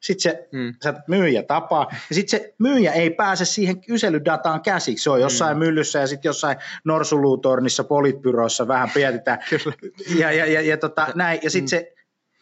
sitten 0.00 0.22
se 0.22 0.48
mm. 0.52 0.74
sä 0.84 0.94
myyjä 1.08 1.42
tapaa, 1.42 1.86
ja 2.08 2.14
sitten 2.14 2.40
se 2.40 2.54
myyjä 2.58 2.92
ei 2.92 3.10
pääse 3.10 3.44
siihen 3.44 3.80
kyselydataan 3.80 4.60
käsiksi. 4.60 5.02
Se 5.02 5.10
on 5.10 5.20
jossain 5.20 5.56
mm. 5.56 5.58
myllyssä 5.58 5.98
ja 5.98 6.06
sitten 6.06 6.28
jossain 6.28 6.56
norsuluutornissa, 6.84 7.84
politbyrossa 7.84 8.68
vähän 8.68 8.90
pietitään. 8.94 9.38
ja, 10.20 10.32
ja, 10.32 10.46
ja, 10.46 10.60
ja, 10.60 10.76
tota, 10.76 11.08
näin. 11.14 11.40
ja 11.42 11.50
sitten 11.50 11.78
mm. 11.78 11.86
se 11.86 11.94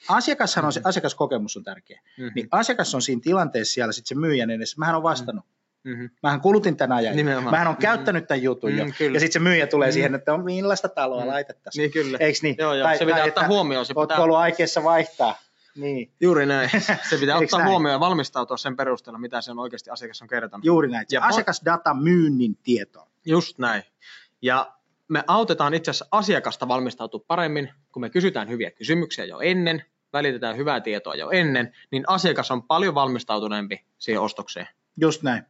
asiakashan 0.09 0.65
on 0.65 0.73
se, 0.73 0.81
asiakaskokemus 0.85 1.57
on 1.57 1.65
tärkeä. 1.65 2.01
Mm-hmm. 2.19 2.33
Niin 2.35 2.49
asiakas 2.51 2.95
on 2.95 3.03
siinä 3.03 3.21
tilanteessa 3.25 3.75
siellä 3.75 3.93
sitten 3.93 4.09
se 4.17 4.21
myyjän 4.21 4.51
edessä. 4.51 4.77
Mähän 4.79 4.97
on 4.97 5.03
vastannut. 5.03 5.45
Mm-hmm. 5.45 5.64
Mähän 6.23 6.41
kulutin 6.41 6.77
tänä 6.77 6.95
ajan. 6.95 7.17
Nimenomaan. 7.17 7.51
Mähän 7.51 7.69
on 7.69 7.77
käyttänyt 7.77 8.21
mm-hmm. 8.21 8.27
tämän 8.27 8.43
jutun 8.43 8.73
mm, 8.73 8.79
jo. 8.79 8.87
Kyllä. 8.99 9.17
Ja 9.17 9.21
sitten 9.21 9.33
se 9.33 9.39
myyjä 9.39 9.67
tulee 9.67 9.89
mm. 9.89 9.93
siihen, 9.93 10.15
että 10.15 10.35
on 10.35 10.45
millaista 10.45 10.89
taloa 10.89 11.23
mm. 11.23 11.29
laitettaisiin. 11.29 11.83
Niin 11.83 11.91
kyllä. 11.91 12.19
Eiks 12.21 12.43
niin? 12.43 12.57
Joo, 12.59 12.75
joo. 12.75 12.85
Tai, 12.85 12.99
se 12.99 13.05
pitää 13.05 13.21
tai, 13.21 13.29
ottaa 13.29 13.47
huomioon. 13.47 13.87
Se 13.87 13.95
pitää... 14.03 14.19
ollut 14.19 14.37
aikeessa 14.37 14.85
vaihtaa. 14.85 15.39
Niin. 15.77 16.13
Juuri 16.21 16.47
näin. 16.47 16.71
Se 17.11 17.17
pitää 17.21 17.39
ottaa 17.39 17.59
näin? 17.59 17.71
huomioon 17.71 17.93
ja 17.93 18.01
valmistautua 18.01 18.57
sen 18.57 18.77
perusteella, 18.77 19.19
mitä 19.19 19.41
se 19.41 19.51
on 19.51 19.59
oikeasti 19.59 19.91
asiakas 19.91 20.23
on 20.23 20.29
kertonut. 20.29 20.65
Juuri 20.65 20.89
näin. 20.89 21.07
Ja 21.13 21.23
asiakasdata 21.25 21.95
myynnin 21.95 22.57
tietoa. 22.63 23.07
Just 23.25 23.59
näin. 23.59 23.83
Ja 24.43 24.73
me 25.09 25.25
autetaan 25.27 25.75
itse 25.75 25.91
asiassa 25.91 26.07
asiakasta 26.11 26.69
valmistautua 26.69 27.25
paremmin, 27.27 27.71
kun 27.93 28.01
me 28.01 28.11
kysytään 28.11 28.49
hyviä 28.49 28.71
kysymyksiä 28.71 29.25
jo 29.25 29.41
ennen, 29.41 29.85
välitetään 30.13 30.57
hyvää 30.57 30.81
tietoa 30.81 31.15
jo 31.15 31.31
ennen, 31.31 31.73
niin 31.91 32.05
asiakas 32.07 32.51
on 32.51 32.63
paljon 32.63 32.95
valmistautuneempi 32.95 33.85
siihen 33.99 34.23
ostokseen. 34.23 34.69
Just 34.97 35.23
näin 35.23 35.47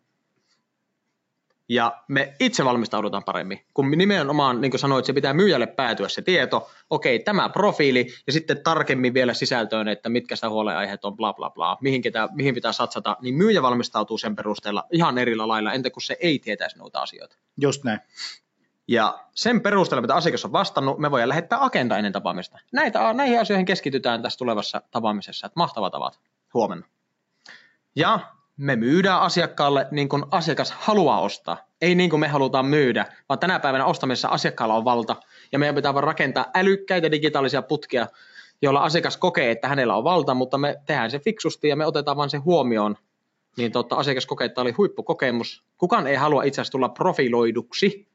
ja 1.69 2.03
me 2.09 2.35
itse 2.41 2.65
valmistaudutaan 2.65 3.25
paremmin, 3.25 3.61
kun 3.75 3.91
nimenomaan, 3.91 4.61
niin 4.61 4.71
kuin 4.71 4.79
sanoit, 4.81 5.05
se 5.05 5.13
pitää 5.13 5.35
myyjälle 5.35 5.67
päätyä 5.67 6.09
se 6.09 6.23
tieto, 6.23 6.71
okei, 6.91 7.19
tämä 7.19 7.49
profiili, 7.49 8.07
ja 8.27 8.33
sitten 8.33 8.63
tarkemmin 8.63 9.15
vielä 9.15 9.35
sisältöön, 9.35 9.89
että 9.89 10.09
mitkä 10.09 10.37
sitä 10.37 10.49
huolenaiheet 10.49 11.05
on, 11.05 11.17
bla 11.17 11.33
bla 11.33 11.51
bla, 11.51 11.79
mihin, 11.81 12.03
ketä, 12.03 12.29
mihin 12.33 12.55
pitää 12.55 12.73
satsata, 12.73 13.17
niin 13.23 13.35
myyjä 13.35 13.63
valmistautuu 13.63 14.19
sen 14.19 14.37
perusteella 14.37 14.85
ihan 14.93 15.19
eri 15.19 15.37
lailla, 15.37 15.73
entä 15.73 15.91
kun 15.91 16.03
se 16.03 16.17
ei 16.21 16.39
tietäisi 16.39 16.79
noita 16.79 17.01
asioita. 17.01 17.37
Just 17.61 17.85
näin. 17.85 18.01
Ja 18.89 19.25
sen 19.35 19.61
perusteella, 19.61 20.03
mitä 20.03 20.15
asiakas 20.15 20.45
on 20.45 20.53
vastannut, 20.53 20.99
me 20.99 21.11
voidaan 21.11 21.29
lähettää 21.29 21.65
agenda 21.65 21.97
ennen 21.97 22.13
tapaamista. 22.13 22.59
Näitä, 22.73 23.13
näihin 23.13 23.41
asioihin 23.41 23.67
keskitytään 23.67 24.23
tässä 24.23 24.39
tulevassa 24.39 24.83
tapaamisessa, 24.91 25.47
että 25.47 25.59
mahtavat 25.59 25.93
tavat. 25.93 26.21
Huomenna. 26.55 26.87
Ja 27.97 28.21
me 28.57 28.77
myydään 28.77 29.21
asiakkaalle 29.21 29.87
niin 29.91 30.09
kuin 30.09 30.25
asiakas 30.31 30.73
haluaa 30.73 31.21
ostaa. 31.21 31.57
Ei 31.81 31.95
niin 31.95 32.11
kuin 32.11 32.21
me 32.21 32.29
halutaan 32.29 32.67
myydä, 32.67 33.07
vaan 33.29 33.39
tänä 33.39 33.59
päivänä 33.59 33.85
ostamisessa 33.85 34.29
asiakkaalla 34.29 34.75
on 34.75 34.85
valta. 34.85 35.17
Ja 35.53 35.59
meidän 35.59 35.75
pitää 35.75 35.95
vaan 35.95 36.05
rakentaa 36.05 36.47
älykkäitä 36.55 37.11
digitaalisia 37.11 37.63
putkia, 37.63 38.07
joilla 38.63 38.81
asiakas 38.81 39.17
kokee, 39.17 39.51
että 39.51 39.69
hänellä 39.69 39.97
on 39.97 40.05
valta, 40.05 40.35
mutta 40.35 40.59
me 40.59 40.77
tehdään 40.87 41.11
se 41.11 41.19
fiksusti 41.19 41.69
ja 41.69 41.77
me 41.77 41.87
otetaan 41.87 42.17
vain 42.17 42.31
se 42.31 42.39
huomioon. 42.39 42.97
Niin 43.57 43.73
totta, 43.73 43.97
asiakas 43.97 44.27
kokee, 44.27 44.45
että 44.45 44.61
oli 44.61 44.73
huippukokemus. 44.73 45.65
Kukaan 45.79 46.07
ei 46.07 46.17
halua 46.17 46.43
itse 46.43 46.61
asiassa 46.61 46.73
tulla 46.73 46.89
profiloiduksi, 46.89 48.09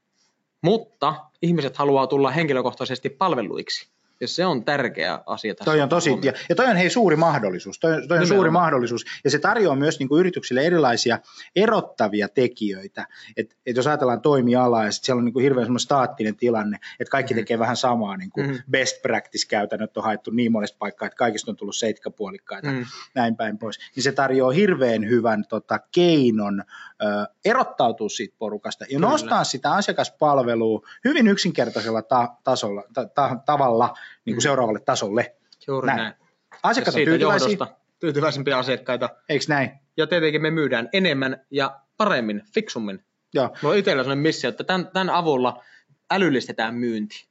mutta 0.61 1.15
ihmiset 1.41 1.77
haluaa 1.77 2.07
tulla 2.07 2.31
henkilökohtaisesti 2.31 3.09
palveluiksi. 3.09 3.89
Ja 4.21 4.27
se 4.27 4.45
on 4.45 4.65
tärkeä 4.65 5.19
asia 5.25 5.55
tässä. 5.55 5.71
Toi 5.71 5.81
on 5.81 5.89
tosi, 5.89 6.17
ja, 6.23 6.33
ja 6.49 6.55
toi 6.55 6.65
on 6.65 6.75
hei 6.75 6.89
suuri 6.89 7.15
mahdollisuus. 7.15 7.79
Toi, 7.79 8.07
toi 8.07 8.17
on 8.17 8.27
suuri 8.27 8.49
mahdollisuus. 8.49 9.05
Ja 9.23 9.31
se 9.31 9.39
tarjoaa 9.39 9.75
myös 9.75 9.99
niin 9.99 10.09
kuin 10.09 10.19
yrityksille 10.19 10.61
erilaisia 10.61 11.19
erottavia 11.55 12.29
tekijöitä. 12.29 13.07
Et, 13.37 13.57
et 13.65 13.75
jos 13.75 13.87
ajatellaan 13.87 14.21
toimialaa 14.21 14.85
ja 14.85 14.91
sit 14.91 15.03
siellä 15.03 15.19
on 15.19 15.25
niin 15.25 15.33
kuin 15.33 15.43
hirveän 15.43 15.65
semmoinen 15.65 15.79
staattinen 15.79 16.35
tilanne, 16.35 16.79
että 16.99 17.11
kaikki 17.11 17.33
mm-hmm. 17.33 17.41
tekee 17.41 17.59
vähän 17.59 17.77
samaa, 17.77 18.17
niin 18.17 18.29
kuin 18.29 18.47
mm-hmm. 18.47 18.63
best 18.71 19.01
practice-käytännöt 19.01 19.97
on 19.97 20.03
haettu 20.03 20.31
niin 20.31 20.51
monesta 20.51 20.77
paikkaa, 20.79 21.05
että 21.05 21.17
kaikista 21.17 21.51
on 21.51 21.57
tullut 21.57 21.75
seitkäpuolikkaita, 21.75 22.67
mm-hmm. 22.67 22.85
näin 23.15 23.35
päin 23.35 23.57
pois. 23.57 23.79
Niin 23.95 24.03
se 24.03 24.11
tarjoaa 24.11 24.51
hirveän 24.51 25.09
hyvän 25.09 25.45
tota, 25.49 25.79
keinon 25.91 26.63
ö, 27.01 27.05
erottautua 27.45 28.09
siitä 28.09 28.35
porukasta 28.39 28.83
ja 28.83 28.87
Kyllä. 28.87 29.09
nostaa 29.09 29.43
sitä 29.43 29.71
asiakaspalvelua 29.71 30.81
hyvin 31.05 31.27
yksinkertaisella 31.27 32.01
ta- 32.01 32.35
tasolla, 32.43 32.83
ta- 32.93 33.05
ta- 33.05 33.37
tavalla 33.45 33.93
niin 34.25 34.35
kuin 34.35 34.41
mm. 34.41 34.43
seuraavalle 34.43 34.79
tasolle. 34.79 35.35
Juuri 35.67 35.87
näin. 35.87 35.97
näin. 35.97 36.13
Asiakkaat 36.63 36.95
on 36.95 37.03
tyytyväisiä. 37.05 37.57
Tyytyväisempiä 37.99 38.57
asiakkaita. 38.57 39.09
Eikö 39.29 39.45
näin? 39.47 39.71
Ja 39.97 40.07
tietenkin 40.07 40.41
me 40.41 40.51
myydään 40.51 40.89
enemmän 40.93 41.45
ja 41.51 41.79
paremmin, 41.97 42.43
fiksummin. 42.53 43.03
Joo. 43.33 43.55
On 43.63 43.77
itsellä 43.77 44.03
sellainen 44.03 44.23
missio, 44.23 44.49
että 44.49 44.63
tämän, 44.63 44.89
tämän 44.93 45.09
avulla 45.09 45.63
älyllistetään 46.11 46.75
myynti. 46.75 47.27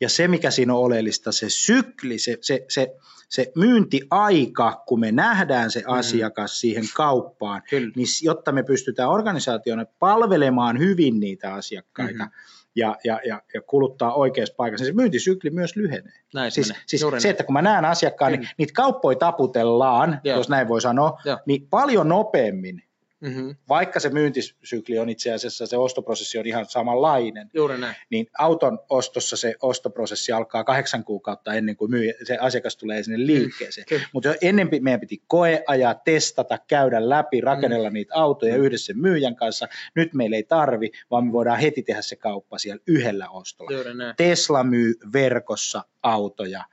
Ja 0.00 0.08
se, 0.08 0.28
mikä 0.28 0.50
siinä 0.50 0.74
on 0.74 0.80
oleellista, 0.80 1.32
se 1.32 1.46
sykli, 1.48 2.18
se, 2.18 2.38
se, 2.40 2.64
se, 2.68 2.96
se 3.28 3.52
myyntiaika, 3.56 4.84
kun 4.86 5.00
me 5.00 5.12
nähdään 5.12 5.70
se 5.70 5.80
mm. 5.80 5.92
asiakas 5.92 6.60
siihen 6.60 6.84
kauppaan, 6.96 7.62
Kyllä. 7.70 7.92
niin 7.96 8.06
jotta 8.22 8.52
me 8.52 8.62
pystytään 8.62 9.08
organisaationa 9.08 9.84
palvelemaan 9.98 10.78
hyvin 10.78 11.20
niitä 11.20 11.54
asiakkaita, 11.54 12.24
mm-hmm 12.24 12.59
ja, 12.76 12.96
ja, 13.04 13.20
ja, 13.26 13.42
ja 13.54 13.62
kuluttaa 13.62 14.14
oikeassa 14.14 14.54
paikassa, 14.56 14.84
niin 14.84 14.92
se 14.92 14.96
myyntisykli 14.96 15.50
myös 15.50 15.76
lyhenee. 15.76 16.12
Näin 16.34 16.50
siis 16.50 16.72
siis 16.86 17.04
se, 17.18 17.30
että 17.30 17.44
kun 17.44 17.52
mä 17.52 17.62
näen 17.62 17.84
asiakkaan, 17.84 18.32
niin 18.32 18.48
niitä 18.58 18.72
kauppoja 18.76 19.18
taputellaan, 19.18 20.20
Joo. 20.24 20.36
jos 20.36 20.48
näin 20.48 20.68
voi 20.68 20.80
sanoa, 20.80 21.18
Joo. 21.24 21.38
niin 21.46 21.66
paljon 21.70 22.08
nopeammin 22.08 22.82
Mm-hmm. 23.20 23.56
Vaikka 23.68 24.00
se 24.00 24.08
myyntisykli 24.08 24.98
on 24.98 25.08
itse 25.08 25.32
asiassa, 25.32 25.66
se 25.66 25.76
ostoprosessi 25.76 26.38
on 26.38 26.46
ihan 26.46 26.66
samanlainen, 26.66 27.50
Juuri 27.54 27.78
näin. 27.78 27.94
niin 28.10 28.26
auton 28.38 28.78
ostossa 28.88 29.36
se 29.36 29.54
ostoprosessi 29.62 30.32
alkaa 30.32 30.64
kahdeksan 30.64 31.04
kuukautta 31.04 31.54
ennen 31.54 31.76
kuin 31.76 31.90
myy, 31.90 32.12
se 32.22 32.38
asiakas 32.38 32.76
tulee 32.76 33.02
sinne 33.02 33.26
liikkeeseen. 33.26 33.86
Mm, 33.90 34.00
Mutta 34.12 34.34
ennen 34.42 34.68
meidän 34.80 35.00
piti 35.00 35.22
koeajaa, 35.26 35.94
testata, 35.94 36.58
käydä 36.68 37.08
läpi, 37.08 37.40
rakennella 37.40 37.90
mm. 37.90 37.94
niitä 37.94 38.14
autoja 38.14 38.58
mm. 38.58 38.64
yhdessä 38.64 38.92
myyjän 38.94 39.36
kanssa. 39.36 39.68
Nyt 39.94 40.14
meillä 40.14 40.36
ei 40.36 40.42
tarvi, 40.42 40.90
vaan 41.10 41.26
me 41.26 41.32
voidaan 41.32 41.58
heti 41.58 41.82
tehdä 41.82 42.02
se 42.02 42.16
kauppa 42.16 42.58
siellä 42.58 42.82
yhdellä 42.86 43.28
ostolla. 43.28 44.14
Tesla 44.16 44.64
myy 44.64 44.94
verkossa 45.12 45.84
autoja 46.02 46.64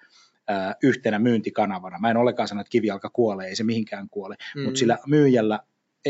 yhtenä 0.83 1.19
myyntikanavana. 1.19 1.99
Mä 1.99 2.11
en 2.11 2.17
olekaan 2.17 2.47
sanonut, 2.47 2.65
että 2.67 2.71
kivijalka 2.71 3.09
kuolee, 3.09 3.47
ei 3.47 3.55
se 3.55 3.63
mihinkään 3.63 4.09
kuole, 4.09 4.35
mm. 4.55 4.61
mutta 4.61 4.79
sillä 4.79 4.97
myyjällä 5.07 5.59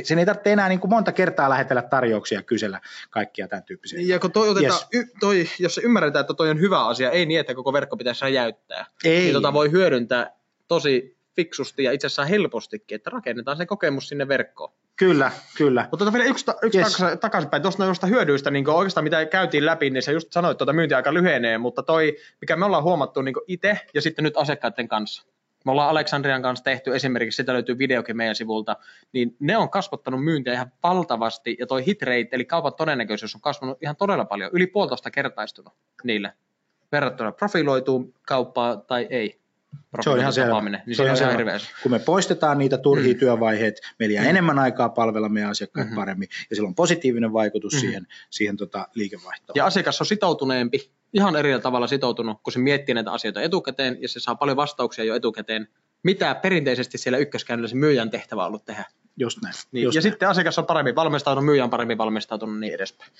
sen 0.04 0.20
ei 0.20 0.26
tarvitse 0.26 0.54
enää 0.54 0.70
niin 0.70 0.80
kuin 0.80 0.92
monta 0.92 1.12
kertaa 1.12 1.50
lähetellä 1.50 1.82
tarjouksia 1.82 2.38
ja 2.38 2.44
kysellä 2.44 2.82
kaikkia 3.10 3.48
tämän 3.48 3.64
tyyppisiä. 3.64 4.00
Ja 4.02 4.20
kun 4.20 4.32
toi 4.32 4.50
otetaan, 4.50 4.80
yes. 4.94 5.06
y, 5.08 5.12
toi, 5.20 5.48
jos 5.60 5.76
se 5.76 5.82
ymmärretään, 5.82 6.22
että 6.22 6.34
toi 6.34 6.50
on 6.50 6.60
hyvä 6.60 6.86
asia, 6.86 7.12
ei 7.12 7.26
niin, 7.26 7.40
että 7.40 7.56
koko 7.56 7.74
verkko 7.74 7.98
pitäisi 7.98 8.22
räjäyttää, 8.22 8.86
ei. 9.04 9.20
niin 9.20 9.34
tota 9.34 9.54
voi 9.54 9.72
hyödyntää 9.72 10.32
tosi 10.68 11.18
fiksusti 11.36 11.84
ja 11.84 11.92
itse 11.92 12.08
asiassa 12.08 12.26
helpostikin, 12.26 12.96
että 12.96 13.10
rakennetaan 13.10 13.58
se 13.58 13.66
kokemus 13.66 14.10
sinne 14.10 14.28
verkkoon. 14.28 14.74
Kyllä, 14.96 15.32
kyllä. 15.58 15.82
Mutta 15.92 16.06
tota 16.06 16.14
vielä 16.14 16.30
yksi, 16.30 16.46
yksi 16.64 16.78
yes. 16.80 16.98
takaisinpäin, 17.22 17.64
tuosta 17.64 17.86
noista 17.86 18.08
hyödyistä, 18.08 18.52
niin 18.52 18.70
oikeastaan 18.70 19.04
mitä 19.04 19.26
käytiin 19.26 19.66
läpi, 19.66 19.90
niin 19.90 20.04
sä 20.04 20.12
just 20.12 20.32
sanoit, 20.32 20.52
että 20.52 20.58
tuota 20.58 20.74
myyntiaika 20.74 21.14
lyhenee, 21.14 21.58
mutta 21.58 21.84
toi, 21.84 22.18
mikä 22.42 22.56
me 22.56 22.66
ollaan 22.66 22.84
huomattu 22.84 23.22
niin 23.22 23.36
itse 23.48 23.80
ja 23.94 24.02
sitten 24.02 24.24
nyt 24.24 24.38
asiakkaiden 24.38 24.88
kanssa, 24.88 25.26
me 25.66 25.72
ollaan 25.72 25.90
Aleksandrian 25.90 26.42
kanssa 26.42 26.64
tehty 26.64 26.96
esimerkiksi, 26.96 27.38
sitä 27.38 27.54
löytyy 27.54 27.78
videokin 27.78 28.18
meidän 28.18 28.36
sivulta, 28.36 28.76
niin 29.14 29.36
ne 29.40 29.58
on 29.58 29.70
kasvattanut 29.70 30.24
myyntiä 30.24 30.54
ihan 30.54 30.72
valtavasti, 30.84 31.58
ja 31.60 31.68
toi 31.68 31.86
hit 31.86 32.02
rate, 32.02 32.30
eli 32.32 32.46
kaupan 32.46 32.74
todennäköisyys 32.74 33.36
on 33.36 33.42
kasvanut 33.42 33.78
ihan 33.84 33.96
todella 33.96 34.26
paljon, 34.26 34.52
yli 34.54 34.68
puolitoista 34.68 35.12
kertaistunut 35.12 35.74
niille 36.04 36.34
verrattuna 36.92 37.32
profiloituu 37.32 38.14
kauppaa 38.22 38.78
tai 38.78 39.08
ei. 39.10 39.40
Se 40.02 40.10
on 40.10 40.20
ihan 40.20 40.34
selvä. 40.34 40.62
Niin 40.62 40.96
se 40.96 41.02
on 41.02 41.06
ihan 41.06 41.18
selvä. 41.18 41.60
Kun 41.84 41.92
me 41.92 42.00
poistetaan 42.00 42.58
niitä 42.58 42.78
turhia 42.78 43.14
mm. 43.14 43.20
työvaiheita, 43.20 43.82
meillä 44.00 44.14
jää 44.14 44.24
mm. 44.24 44.30
enemmän 44.30 44.60
aikaa 44.60 44.90
palvella 44.90 45.30
meidän 45.30 45.52
asiakkaita 45.52 45.86
mm-hmm. 45.86 46.02
paremmin, 46.02 46.30
ja 46.50 46.56
sillä 46.56 46.68
on 46.68 46.76
positiivinen 46.76 47.34
vaikutus 47.34 47.74
mm-hmm. 47.74 47.88
siihen, 47.88 48.08
siihen 48.30 48.58
tota 48.58 48.88
liikevaihtoon. 48.96 49.56
Ja 49.56 49.66
asiakas 49.66 50.02
on 50.02 50.08
sitoutuneempi, 50.08 50.92
ihan 51.14 51.36
eri 51.36 51.60
tavalla 51.60 51.88
sitoutunut, 51.88 52.38
kun 52.44 52.54
se 52.54 52.60
miettii 52.60 52.96
näitä 52.96 53.12
asioita 53.12 53.42
etukäteen, 53.42 53.98
ja 54.02 54.08
se 54.08 54.20
saa 54.20 54.36
paljon 54.36 54.58
vastauksia 54.58 55.06
jo 55.06 55.16
etukäteen, 55.16 55.68
mitä 56.04 56.36
perinteisesti 56.36 56.98
siellä 56.98 57.18
ykköskäynnillä 57.18 57.68
se 57.68 57.76
myyjän 57.76 58.10
tehtävä 58.10 58.42
on 58.42 58.48
ollut 58.48 58.66
tehdä. 58.66 58.86
Just 59.20 59.38
näin. 59.44 59.54
Niin, 59.72 59.84
just 59.84 59.96
ja 59.96 60.02
näin. 60.02 60.12
sitten 60.12 60.30
asiakas 60.30 60.60
on 60.60 60.66
paremmin 60.66 60.96
valmistautunut, 60.96 61.46
myyjä 61.46 61.64
on 61.64 61.70
paremmin 61.70 61.98
valmistautunut 61.98 62.60
niin 62.60 62.74
edespäin. 62.74 63.12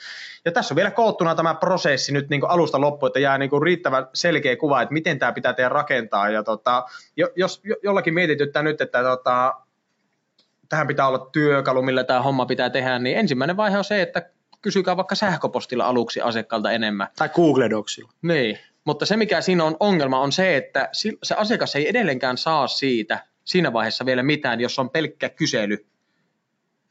Ja 0.46 0.52
tässä 0.52 0.74
on 0.74 0.76
vielä 0.76 0.92
koottuna 0.92 1.36
tämä 1.36 1.56
prosessi 1.56 2.14
nyt 2.14 2.30
niin 2.30 2.42
kuin 2.42 2.50
alusta 2.50 2.82
loppuun, 2.82 3.08
että 3.08 3.20
jää 3.20 3.38
niin 3.38 3.50
kuin 3.50 3.62
riittävän 3.62 4.08
selkeä 4.14 4.56
kuva, 4.56 4.82
että 4.82 4.94
miten 4.94 5.20
tämä 5.20 5.32
pitää 5.32 5.54
tehdä 5.54 5.70
rakentaa. 5.70 6.30
Ja 6.30 6.44
tota, 6.44 6.86
jos 7.36 7.62
jollakin 7.84 8.14
mietityttää 8.14 8.64
nyt, 8.64 8.82
että 8.82 9.04
tota, 9.04 9.54
tähän 10.70 10.88
pitää 10.88 11.08
olla 11.08 11.30
työkalu, 11.32 11.82
millä 11.82 12.04
tämä 12.04 12.22
homma 12.22 12.46
pitää 12.46 12.70
tehdä, 12.70 13.00
niin 13.00 13.18
ensimmäinen 13.18 13.58
vaihe 13.58 13.78
on 13.78 13.84
se, 13.84 14.02
että 14.02 14.30
kysykää 14.62 14.98
vaikka 14.98 15.16
sähköpostilla 15.16 15.86
aluksi 15.86 16.22
asiakkaalta 16.22 16.72
enemmän. 16.72 17.08
Tai 17.16 17.30
Google 17.30 17.70
Docsilla. 17.70 18.12
Niin, 18.22 18.58
mutta 18.86 19.06
se 19.06 19.18
mikä 19.18 19.42
siinä 19.42 19.64
on 19.64 19.78
ongelma 19.80 20.20
on 20.20 20.32
se, 20.32 20.58
että 20.58 20.90
se 21.24 21.36
asiakas 21.38 21.76
ei 21.76 21.90
edelleenkään 21.90 22.38
saa 22.38 22.68
siitä 22.68 23.26
siinä 23.44 23.74
vaiheessa 23.74 24.06
vielä 24.06 24.24
mitään, 24.24 24.62
jos 24.62 24.80
on 24.80 24.90
pelkkä 24.90 25.30
kysely, 25.30 25.86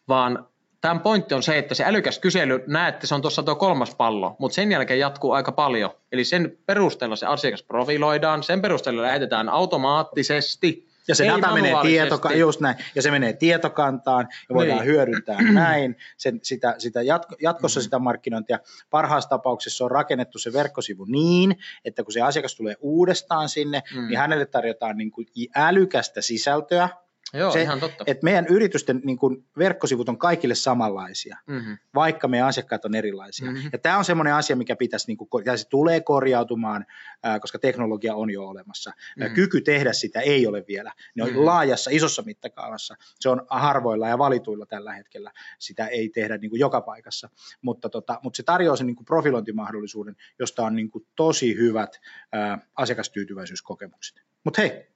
vaan 0.08 0.48
tämän 0.80 1.00
pointti 1.00 1.34
on 1.34 1.42
se, 1.42 1.58
että 1.58 1.74
se 1.74 1.84
älykäs 1.84 2.18
kysely, 2.18 2.64
näette, 2.66 3.06
se 3.06 3.14
on 3.14 3.22
tuossa 3.22 3.42
tuo 3.42 3.54
kolmas 3.54 3.94
pallo, 3.94 4.36
mutta 4.38 4.54
sen 4.54 4.72
jälkeen 4.72 5.00
jatkuu 5.00 5.32
aika 5.32 5.52
paljon. 5.52 5.90
Eli 6.12 6.24
sen 6.24 6.58
perusteella 6.66 7.16
se 7.16 7.26
asiakas 7.26 7.62
profiloidaan, 7.62 8.42
sen 8.42 8.62
perusteella 8.62 9.02
lähetetään 9.02 9.48
automaattisesti 9.48 10.88
ja 11.08 11.14
se 11.14 11.26
data 11.26 11.54
menee 11.54 11.74
tietoka- 11.82 12.32
just 12.34 12.60
näin, 12.60 12.76
ja 12.94 13.02
se 13.02 13.10
menee 13.10 13.32
tietokantaan 13.32 14.28
ja 14.48 14.54
voidaan 14.54 14.78
niin. 14.78 14.86
hyödyntää 14.86 15.42
näin 15.52 15.96
sen, 16.16 16.40
sitä, 16.42 16.74
sitä 16.78 17.02
jatko, 17.02 17.36
jatkossa 17.42 17.80
mm. 17.80 17.82
sitä 17.82 17.98
markkinointia. 17.98 18.58
Parhaassa 18.90 19.28
tapauksessa 19.30 19.84
on 19.84 19.90
rakennettu 19.90 20.38
se 20.38 20.52
verkkosivu 20.52 21.04
niin, 21.04 21.56
että 21.84 22.04
kun 22.04 22.12
se 22.12 22.20
asiakas 22.20 22.54
tulee 22.54 22.76
uudestaan 22.80 23.48
sinne, 23.48 23.82
mm. 23.94 24.08
niin 24.08 24.18
hänelle 24.18 24.46
tarjotaan 24.46 24.96
niin 24.96 25.10
kuin 25.10 25.26
älykästä 25.56 26.20
sisältöä, 26.20 26.88
Joo, 27.34 27.52
se, 27.52 27.62
ihan 27.62 27.80
totta. 27.80 28.04
Että 28.06 28.24
meidän 28.24 28.46
yritysten 28.46 29.00
niin 29.04 29.18
kuin, 29.18 29.44
verkkosivut 29.58 30.08
on 30.08 30.18
kaikille 30.18 30.54
samanlaisia, 30.54 31.36
mm-hmm. 31.46 31.78
vaikka 31.94 32.28
meidän 32.28 32.48
asiakkaat 32.48 32.84
on 32.84 32.94
erilaisia. 32.94 33.50
Mm-hmm. 33.50 33.70
Ja 33.72 33.78
tämä 33.78 33.98
on 33.98 34.04
semmoinen 34.04 34.34
asia, 34.34 34.56
mikä 34.56 34.76
pitäisi, 34.76 35.06
niin 35.06 35.16
kuin, 35.16 35.28
se 35.56 35.68
tulee 35.68 36.00
korjautumaan, 36.00 36.86
ää, 37.22 37.40
koska 37.40 37.58
teknologia 37.58 38.14
on 38.14 38.30
jo 38.30 38.48
olemassa. 38.48 38.92
Mm-hmm. 39.16 39.34
Kyky 39.34 39.60
tehdä 39.60 39.92
sitä 39.92 40.20
ei 40.20 40.46
ole 40.46 40.64
vielä. 40.68 40.92
Ne 41.14 41.22
on 41.22 41.28
mm-hmm. 41.28 41.46
laajassa, 41.46 41.90
isossa 41.92 42.22
mittakaavassa. 42.22 42.94
Se 43.20 43.28
on 43.28 43.46
harvoilla 43.50 44.08
ja 44.08 44.18
valituilla 44.18 44.66
tällä 44.66 44.92
hetkellä. 44.92 45.32
Sitä 45.58 45.86
ei 45.86 46.08
tehdä 46.08 46.38
niin 46.38 46.50
kuin 46.50 46.60
joka 46.60 46.80
paikassa. 46.80 47.28
Mutta, 47.62 47.88
tota, 47.88 48.20
mutta 48.22 48.36
se 48.36 48.42
tarjoaa 48.42 48.76
sen 48.76 48.86
niin 48.86 48.96
kuin 48.96 49.06
profilointimahdollisuuden, 49.06 50.16
josta 50.38 50.62
on 50.62 50.76
niin 50.76 50.90
kuin 50.90 51.06
tosi 51.16 51.56
hyvät 51.56 52.00
ää, 52.32 52.58
asiakastyytyväisyyskokemukset. 52.76 54.22
Mutta 54.44 54.62
hei, 54.62 54.95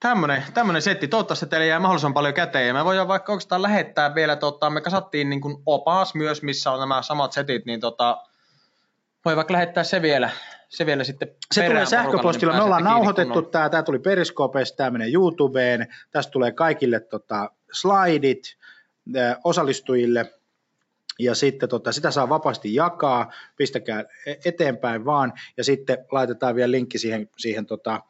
Tämmönen, 0.00 0.42
tämmönen 0.54 0.82
setti. 0.82 1.08
Toivottavasti 1.08 1.46
teille 1.46 1.66
jää 1.66 1.80
mahdollisimman 1.80 2.14
paljon 2.14 2.34
käteen. 2.34 2.66
Ja 2.66 2.74
me 2.74 2.84
voidaan 2.84 3.08
vaikka 3.08 3.32
oikeastaan 3.32 3.62
lähettää 3.62 4.14
vielä, 4.14 4.36
tota, 4.36 4.70
me 4.70 4.80
kasattiin 4.80 5.30
niin 5.30 5.40
kuin 5.40 5.62
opas 5.66 6.14
myös, 6.14 6.42
missä 6.42 6.70
on 6.70 6.80
nämä 6.80 7.02
samat 7.02 7.32
setit, 7.32 7.66
niin 7.66 7.80
tota, 7.80 8.18
voi 9.24 9.36
vaikka 9.36 9.52
lähettää 9.52 9.84
se 9.84 10.02
vielä, 10.02 10.30
se 10.68 10.86
vielä 10.86 11.04
sitten 11.04 11.28
Se 11.52 11.66
tulee 11.66 11.86
sähköpostilla, 11.86 12.52
niin 12.52 12.60
me 12.60 12.64
ollaan 12.64 12.84
nauhoitettu 12.84 13.42
tämä, 13.42 13.68
tämä 13.68 13.82
tuli 13.82 13.98
Periskopesta, 13.98 14.76
tämä 14.76 14.90
menee 14.90 15.12
YouTubeen, 15.12 15.86
tästä 16.10 16.30
tulee 16.30 16.52
kaikille 16.52 17.00
tota, 17.00 17.50
slaidit 17.72 18.56
osallistujille, 19.44 20.32
ja 21.18 21.34
sitten 21.34 21.68
tota, 21.68 21.92
sitä 21.92 22.10
saa 22.10 22.28
vapaasti 22.28 22.74
jakaa, 22.74 23.32
pistäkää 23.56 24.04
e-, 24.26 24.34
eteenpäin 24.44 25.04
vaan, 25.04 25.32
ja 25.56 25.64
sitten 25.64 25.98
laitetaan 26.12 26.54
vielä 26.54 26.70
linkki 26.70 26.98
siihen, 26.98 27.28
siihen 27.38 27.66
tota, 27.66 28.02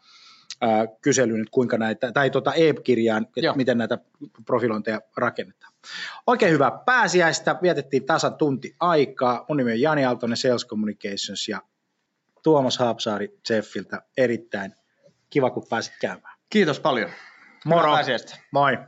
ää, 0.60 0.86
kyselyyn, 1.02 1.40
että 1.40 1.50
kuinka 1.50 1.78
näitä, 1.78 2.12
tai 2.12 2.30
tuota 2.30 2.54
e-kirjaan, 2.54 3.24
että 3.24 3.40
Joo. 3.40 3.54
miten 3.54 3.78
näitä 3.78 3.98
profilointeja 4.46 5.00
rakennetaan. 5.16 5.72
Oikein 6.26 6.52
hyvää 6.52 6.70
pääsiäistä, 6.86 7.56
vietettiin 7.62 8.06
tasan 8.06 8.34
tunti 8.34 8.76
aikaa. 8.80 9.44
Mun 9.48 9.56
nimi 9.56 9.72
on 9.72 9.80
Jani 9.80 10.04
Aaltonen 10.04 10.36
Sales 10.36 10.66
Communications 10.66 11.48
ja 11.48 11.62
Tuomas 12.42 12.78
Haapsaari 12.78 13.38
Jeffiltä. 13.50 14.02
Erittäin 14.16 14.74
kiva, 15.30 15.50
kun 15.50 15.66
pääsit 15.70 15.94
käymään. 16.00 16.38
Kiitos 16.50 16.80
paljon. 16.80 17.10
Moro. 17.64 17.92
Moi. 18.50 18.78